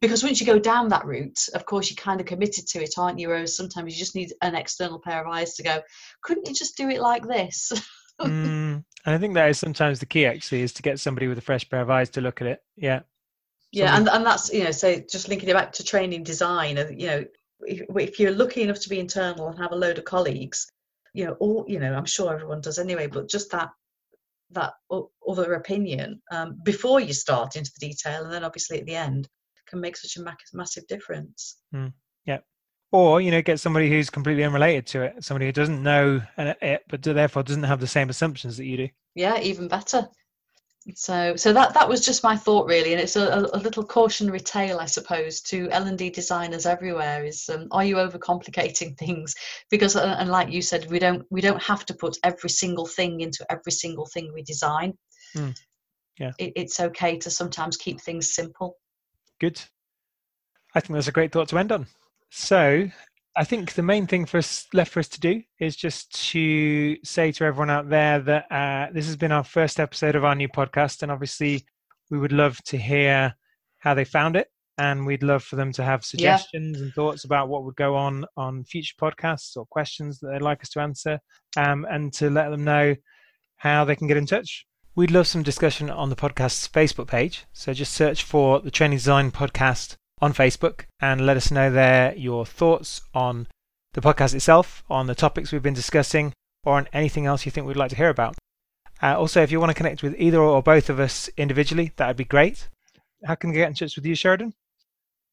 Because 0.00 0.22
once 0.22 0.40
you 0.40 0.46
go 0.46 0.60
down 0.60 0.88
that 0.88 1.04
route 1.04 1.38
of 1.54 1.66
course 1.66 1.90
you're 1.90 1.96
kind 1.96 2.20
of 2.20 2.26
committed 2.26 2.66
to 2.68 2.82
it 2.82 2.94
aren't 2.98 3.18
you? 3.18 3.28
Whereas 3.28 3.56
sometimes 3.56 3.92
you 3.92 3.98
just 3.98 4.14
need 4.14 4.32
an 4.42 4.54
external 4.54 5.00
pair 5.00 5.20
of 5.20 5.32
eyes 5.32 5.54
to 5.54 5.62
go 5.62 5.80
couldn't 6.22 6.48
you 6.48 6.54
just 6.54 6.76
do 6.76 6.88
it 6.88 7.00
like 7.00 7.26
this? 7.26 7.72
Mm, 8.20 8.82
and 9.06 9.14
i 9.14 9.16
think 9.16 9.34
that 9.34 9.48
is 9.48 9.60
sometimes 9.60 10.00
the 10.00 10.06
key 10.06 10.26
actually 10.26 10.62
is 10.62 10.72
to 10.72 10.82
get 10.82 10.98
somebody 10.98 11.28
with 11.28 11.38
a 11.38 11.40
fresh 11.40 11.70
pair 11.70 11.80
of 11.80 11.88
eyes 11.88 12.10
to 12.10 12.20
look 12.20 12.40
at 12.40 12.48
it. 12.48 12.60
Yeah 12.74 13.02
yeah 13.72 13.96
and, 13.96 14.08
and 14.08 14.24
that's 14.24 14.52
you 14.52 14.64
know 14.64 14.70
so 14.70 14.98
just 15.10 15.28
linking 15.28 15.48
it 15.48 15.54
back 15.54 15.72
to 15.72 15.84
training 15.84 16.22
design 16.22 16.78
and 16.78 17.00
you 17.00 17.06
know 17.06 17.24
if, 17.60 17.82
if 17.96 18.20
you're 18.20 18.30
lucky 18.30 18.62
enough 18.62 18.80
to 18.80 18.88
be 18.88 19.00
internal 19.00 19.48
and 19.48 19.58
have 19.58 19.72
a 19.72 19.76
load 19.76 19.98
of 19.98 20.04
colleagues 20.04 20.70
you 21.14 21.24
know 21.24 21.32
all 21.40 21.64
you 21.68 21.78
know 21.78 21.94
i'm 21.94 22.06
sure 22.06 22.32
everyone 22.32 22.60
does 22.60 22.78
anyway 22.78 23.06
but 23.06 23.28
just 23.28 23.50
that 23.50 23.70
that 24.50 24.72
other 25.28 25.54
opinion 25.54 26.22
um, 26.30 26.58
before 26.64 27.00
you 27.00 27.12
start 27.12 27.56
into 27.56 27.70
the 27.78 27.86
detail 27.86 28.24
and 28.24 28.32
then 28.32 28.44
obviously 28.44 28.78
at 28.78 28.86
the 28.86 28.94
end 28.94 29.28
can 29.68 29.80
make 29.80 29.96
such 29.96 30.16
a 30.16 30.34
massive 30.54 30.86
difference. 30.86 31.58
Mm, 31.74 31.92
yeah. 32.24 32.38
Or 32.90 33.20
you 33.20 33.30
know 33.30 33.42
get 33.42 33.60
somebody 33.60 33.90
who's 33.90 34.08
completely 34.08 34.44
unrelated 34.44 34.86
to 34.88 35.02
it 35.02 35.22
somebody 35.22 35.44
who 35.46 35.52
doesn't 35.52 35.82
know 35.82 36.22
it 36.38 36.82
but 36.88 37.02
therefore 37.02 37.42
doesn't 37.42 37.64
have 37.64 37.80
the 37.80 37.86
same 37.86 38.08
assumptions 38.08 38.56
that 38.56 38.64
you 38.64 38.76
do. 38.78 38.88
Yeah 39.14 39.38
even 39.40 39.68
better 39.68 40.08
so 40.94 41.36
so 41.36 41.52
that 41.52 41.74
that 41.74 41.88
was 41.88 42.04
just 42.04 42.22
my 42.22 42.36
thought 42.36 42.66
really 42.66 42.92
and 42.92 43.00
it's 43.00 43.16
a, 43.16 43.46
a 43.52 43.58
little 43.58 43.84
cautionary 43.84 44.40
tale 44.40 44.78
i 44.78 44.86
suppose 44.86 45.42
to 45.42 45.68
l&d 45.70 46.08
designers 46.10 46.64
everywhere 46.64 47.24
is 47.24 47.48
um, 47.50 47.68
are 47.70 47.84
you 47.84 47.96
overcomplicating 47.96 48.96
things? 48.98 49.34
Because 49.70 49.96
uh, 49.96 50.16
and 50.18 50.28
like 50.28 50.50
you 50.50 50.62
said 50.62 50.90
we 50.90 50.98
don't 50.98 51.24
we 51.30 51.40
don't 51.40 51.62
have 51.62 51.84
to 51.86 51.94
put 51.94 52.16
every 52.24 52.50
single 52.50 52.86
thing 52.86 53.20
into 53.20 53.46
every 53.50 53.72
single 53.72 54.06
thing 54.06 54.32
we 54.32 54.42
design. 54.42 54.94
Mm. 55.36 55.58
yeah. 56.18 56.32
It, 56.38 56.52
it's 56.56 56.80
okay 56.80 57.18
to 57.18 57.30
sometimes 57.30 57.76
keep 57.76 58.00
things 58.00 58.34
simple. 58.34 58.76
Good. 59.40 59.60
I 60.74 60.80
think 60.80 60.94
that's 60.94 61.08
a 61.08 61.12
great 61.12 61.32
thought 61.32 61.48
to 61.48 61.58
end 61.58 61.72
on. 61.72 61.86
So 62.30 62.88
I 63.38 63.44
think 63.44 63.74
the 63.74 63.84
main 63.84 64.08
thing 64.08 64.26
for 64.26 64.38
us 64.38 64.66
left 64.72 64.90
for 64.90 64.98
us 64.98 65.06
to 65.10 65.20
do 65.20 65.40
is 65.60 65.76
just 65.76 66.12
to 66.30 66.96
say 67.04 67.30
to 67.30 67.44
everyone 67.44 67.70
out 67.70 67.88
there 67.88 68.18
that 68.18 68.50
uh, 68.50 68.88
this 68.92 69.06
has 69.06 69.14
been 69.14 69.30
our 69.30 69.44
first 69.44 69.78
episode 69.78 70.16
of 70.16 70.24
our 70.24 70.34
new 70.34 70.48
podcast, 70.48 71.04
and 71.04 71.12
obviously 71.12 71.64
we 72.10 72.18
would 72.18 72.32
love 72.32 72.60
to 72.64 72.76
hear 72.76 73.32
how 73.78 73.94
they 73.94 74.04
found 74.04 74.34
it, 74.34 74.48
and 74.76 75.06
we'd 75.06 75.22
love 75.22 75.44
for 75.44 75.54
them 75.54 75.70
to 75.74 75.84
have 75.84 76.04
suggestions 76.04 76.78
yeah. 76.78 76.82
and 76.82 76.94
thoughts 76.94 77.24
about 77.24 77.48
what 77.48 77.62
would 77.62 77.76
go 77.76 77.94
on 77.94 78.24
on 78.36 78.64
future 78.64 78.96
podcasts 79.00 79.56
or 79.56 79.66
questions 79.66 80.18
that 80.18 80.32
they'd 80.32 80.42
like 80.42 80.60
us 80.62 80.70
to 80.70 80.80
answer, 80.80 81.20
um, 81.56 81.86
and 81.88 82.12
to 82.14 82.30
let 82.30 82.50
them 82.50 82.64
know 82.64 82.96
how 83.54 83.84
they 83.84 83.94
can 83.94 84.08
get 84.08 84.16
in 84.16 84.26
touch. 84.26 84.66
We'd 84.96 85.12
love 85.12 85.28
some 85.28 85.44
discussion 85.44 85.90
on 85.90 86.10
the 86.10 86.16
podcast's 86.16 86.66
Facebook 86.66 87.06
page, 87.06 87.44
so 87.52 87.72
just 87.72 87.94
search 87.94 88.24
for 88.24 88.58
the 88.58 88.72
Training 88.72 88.98
Design 88.98 89.30
Podcast 89.30 89.96
on 90.20 90.32
Facebook 90.32 90.84
and 91.00 91.24
let 91.24 91.36
us 91.36 91.50
know 91.50 91.70
there 91.70 92.14
your 92.16 92.44
thoughts 92.44 93.02
on 93.14 93.46
the 93.92 94.00
podcast 94.00 94.34
itself, 94.34 94.82
on 94.90 95.06
the 95.06 95.14
topics 95.14 95.52
we've 95.52 95.62
been 95.62 95.74
discussing, 95.74 96.32
or 96.64 96.76
on 96.76 96.88
anything 96.92 97.26
else 97.26 97.46
you 97.46 97.52
think 97.52 97.66
we'd 97.66 97.76
like 97.76 97.90
to 97.90 97.96
hear 97.96 98.08
about. 98.08 98.36
Uh, 99.02 99.18
also, 99.18 99.42
if 99.42 99.50
you 99.52 99.60
want 99.60 99.70
to 99.70 99.74
connect 99.74 100.02
with 100.02 100.14
either 100.18 100.40
or 100.40 100.62
both 100.62 100.90
of 100.90 100.98
us 100.98 101.30
individually, 101.36 101.92
that 101.96 102.08
would 102.08 102.16
be 102.16 102.24
great. 102.24 102.68
How 103.24 103.34
can 103.34 103.50
we 103.50 103.56
get 103.56 103.68
in 103.68 103.74
touch 103.74 103.96
with 103.96 104.06
you, 104.06 104.14
Sheridan? 104.14 104.54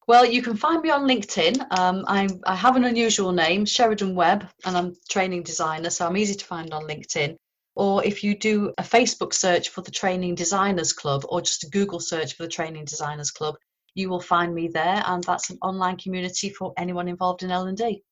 Well, 0.07 0.25
you 0.25 0.43
can 0.43 0.55
find 0.55 0.81
me 0.81 0.91
on 0.91 1.07
LinkedIn. 1.07 1.65
Um, 1.79 2.05
i 2.07 2.27
I 2.45 2.55
have 2.55 2.75
an 2.75 2.86
unusual 2.86 3.31
name, 3.31 3.65
Sheridan 3.65 4.13
Webb, 4.13 4.47
and 4.63 4.77
I'm 4.77 4.95
training 5.09 5.43
designer, 5.43 5.89
so 5.89 6.05
I'm 6.05 6.17
easy 6.17 6.36
to 6.36 6.45
find 6.45 6.71
on 6.73 6.83
LinkedIn. 6.83 7.36
Or 7.73 8.05
if 8.05 8.23
you 8.23 8.38
do 8.38 8.71
a 8.77 8.83
Facebook 8.83 9.33
search 9.33 9.69
for 9.69 9.81
the 9.81 9.91
Training 9.91 10.36
Designers 10.36 10.93
Club, 10.93 11.25
or 11.27 11.41
just 11.41 11.63
a 11.63 11.69
Google 11.69 11.99
search 11.99 12.36
for 12.36 12.43
the 12.43 12.49
Training 12.49 12.86
Designers 12.86 13.31
Club, 13.31 13.55
you 13.96 14.10
will 14.10 14.20
find 14.20 14.54
me 14.54 14.68
there, 14.68 15.04
and 15.08 15.24
that's 15.24 15.50
an 15.50 15.58
online 15.62 15.98
community 15.98 16.50
for 16.50 16.74
anyone 16.78 17.08
involved 17.08 17.43
in 17.43 17.52
L&D. 17.52 18.04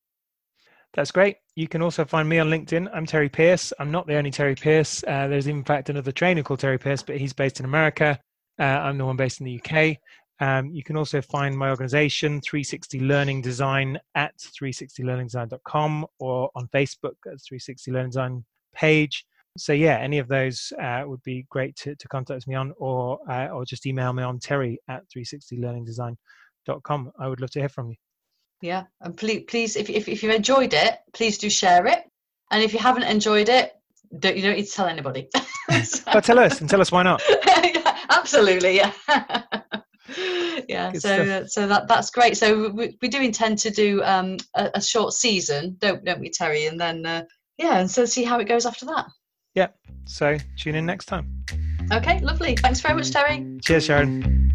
That's 0.94 1.10
great. 1.10 1.36
You 1.56 1.68
can 1.68 1.82
also 1.82 2.04
find 2.04 2.28
me 2.28 2.38
on 2.38 2.48
LinkedIn. 2.48 2.88
I'm 2.94 3.04
Terry 3.04 3.28
Pierce. 3.28 3.72
I'm 3.78 3.90
not 3.90 4.06
the 4.06 4.16
only 4.16 4.30
Terry 4.30 4.54
Pierce. 4.54 5.04
Uh, 5.06 5.26
there's 5.26 5.46
in 5.46 5.64
fact 5.64 5.90
another 5.90 6.12
trainer 6.12 6.42
called 6.42 6.60
Terry 6.60 6.78
Pierce, 6.78 7.02
but 7.02 7.18
he's 7.18 7.32
based 7.32 7.60
in 7.60 7.66
America. 7.66 8.18
Uh, 8.58 8.62
I'm 8.62 8.98
the 8.98 9.04
one 9.04 9.16
based 9.16 9.40
in 9.40 9.46
the 9.46 9.60
UK. 9.60 9.96
Um, 10.40 10.70
you 10.70 10.82
can 10.82 10.96
also 10.96 11.20
find 11.20 11.56
my 11.56 11.70
organization, 11.70 12.40
360 12.40 13.00
Learning 13.00 13.40
Design, 13.42 13.98
at 14.14 14.36
360learningdesign.com 14.38 16.06
or 16.18 16.50
on 16.54 16.68
Facebook 16.68 17.16
at 17.26 17.40
360 17.42 17.90
Learning 17.90 18.10
Design 18.10 18.44
page 18.74 19.26
so 19.56 19.72
yeah, 19.72 19.98
any 19.98 20.18
of 20.18 20.28
those 20.28 20.72
uh, 20.82 21.02
would 21.06 21.22
be 21.22 21.46
great 21.48 21.76
to, 21.76 21.94
to 21.94 22.08
contact 22.08 22.48
me 22.48 22.54
on, 22.54 22.72
or 22.78 23.18
uh, 23.30 23.48
or 23.48 23.64
just 23.64 23.86
email 23.86 24.12
me 24.12 24.22
on 24.22 24.38
terry 24.40 24.78
at 24.88 25.02
360learningdesign.com. 25.16 27.12
I 27.18 27.28
would 27.28 27.40
love 27.40 27.50
to 27.50 27.60
hear 27.60 27.68
from 27.68 27.90
you. 27.90 27.96
Yeah, 28.60 28.84
and 29.00 29.16
please, 29.16 29.44
please, 29.48 29.76
if 29.76 29.88
if, 29.90 30.08
if 30.08 30.22
you 30.22 30.30
enjoyed 30.32 30.74
it, 30.74 30.98
please 31.12 31.38
do 31.38 31.48
share 31.48 31.86
it. 31.86 32.02
And 32.50 32.62
if 32.62 32.72
you 32.72 32.78
haven't 32.78 33.04
enjoyed 33.04 33.48
it, 33.48 33.72
don't 34.18 34.36
you 34.36 34.42
don't 34.42 34.56
need 34.56 34.66
to 34.66 34.72
tell 34.72 34.86
anybody. 34.86 35.28
but 36.12 36.24
tell 36.24 36.38
us 36.38 36.60
and 36.60 36.68
tell 36.68 36.80
us 36.80 36.90
why 36.90 37.02
not. 37.02 37.22
yeah, 37.46 37.98
absolutely, 38.10 38.76
yeah. 38.76 38.92
yeah 40.68 40.92
Good 40.92 41.02
so 41.02 41.22
uh, 41.22 41.46
so 41.46 41.66
that 41.66 41.88
that's 41.88 42.10
great 42.10 42.36
so 42.36 42.70
we, 42.70 42.96
we 43.00 43.08
do 43.08 43.20
intend 43.20 43.58
to 43.58 43.70
do 43.70 44.02
um 44.04 44.36
a, 44.54 44.72
a 44.74 44.80
short 44.80 45.14
season 45.14 45.76
don't 45.78 46.04
don't 46.04 46.20
we 46.20 46.30
terry 46.30 46.66
and 46.66 46.78
then 46.78 47.04
uh, 47.06 47.24
yeah 47.56 47.78
and 47.78 47.90
so 47.90 48.04
see 48.04 48.22
how 48.22 48.38
it 48.38 48.46
goes 48.46 48.66
after 48.66 48.86
that 48.86 49.06
yeah, 49.54 49.68
so 50.04 50.36
tune 50.56 50.74
in 50.74 50.86
next 50.86 51.06
time. 51.06 51.44
Okay, 51.92 52.20
lovely. 52.20 52.56
Thanks 52.56 52.80
very 52.80 52.94
much, 52.94 53.10
Terry. 53.10 53.58
Cheers, 53.62 53.84
Sharon. 53.86 54.54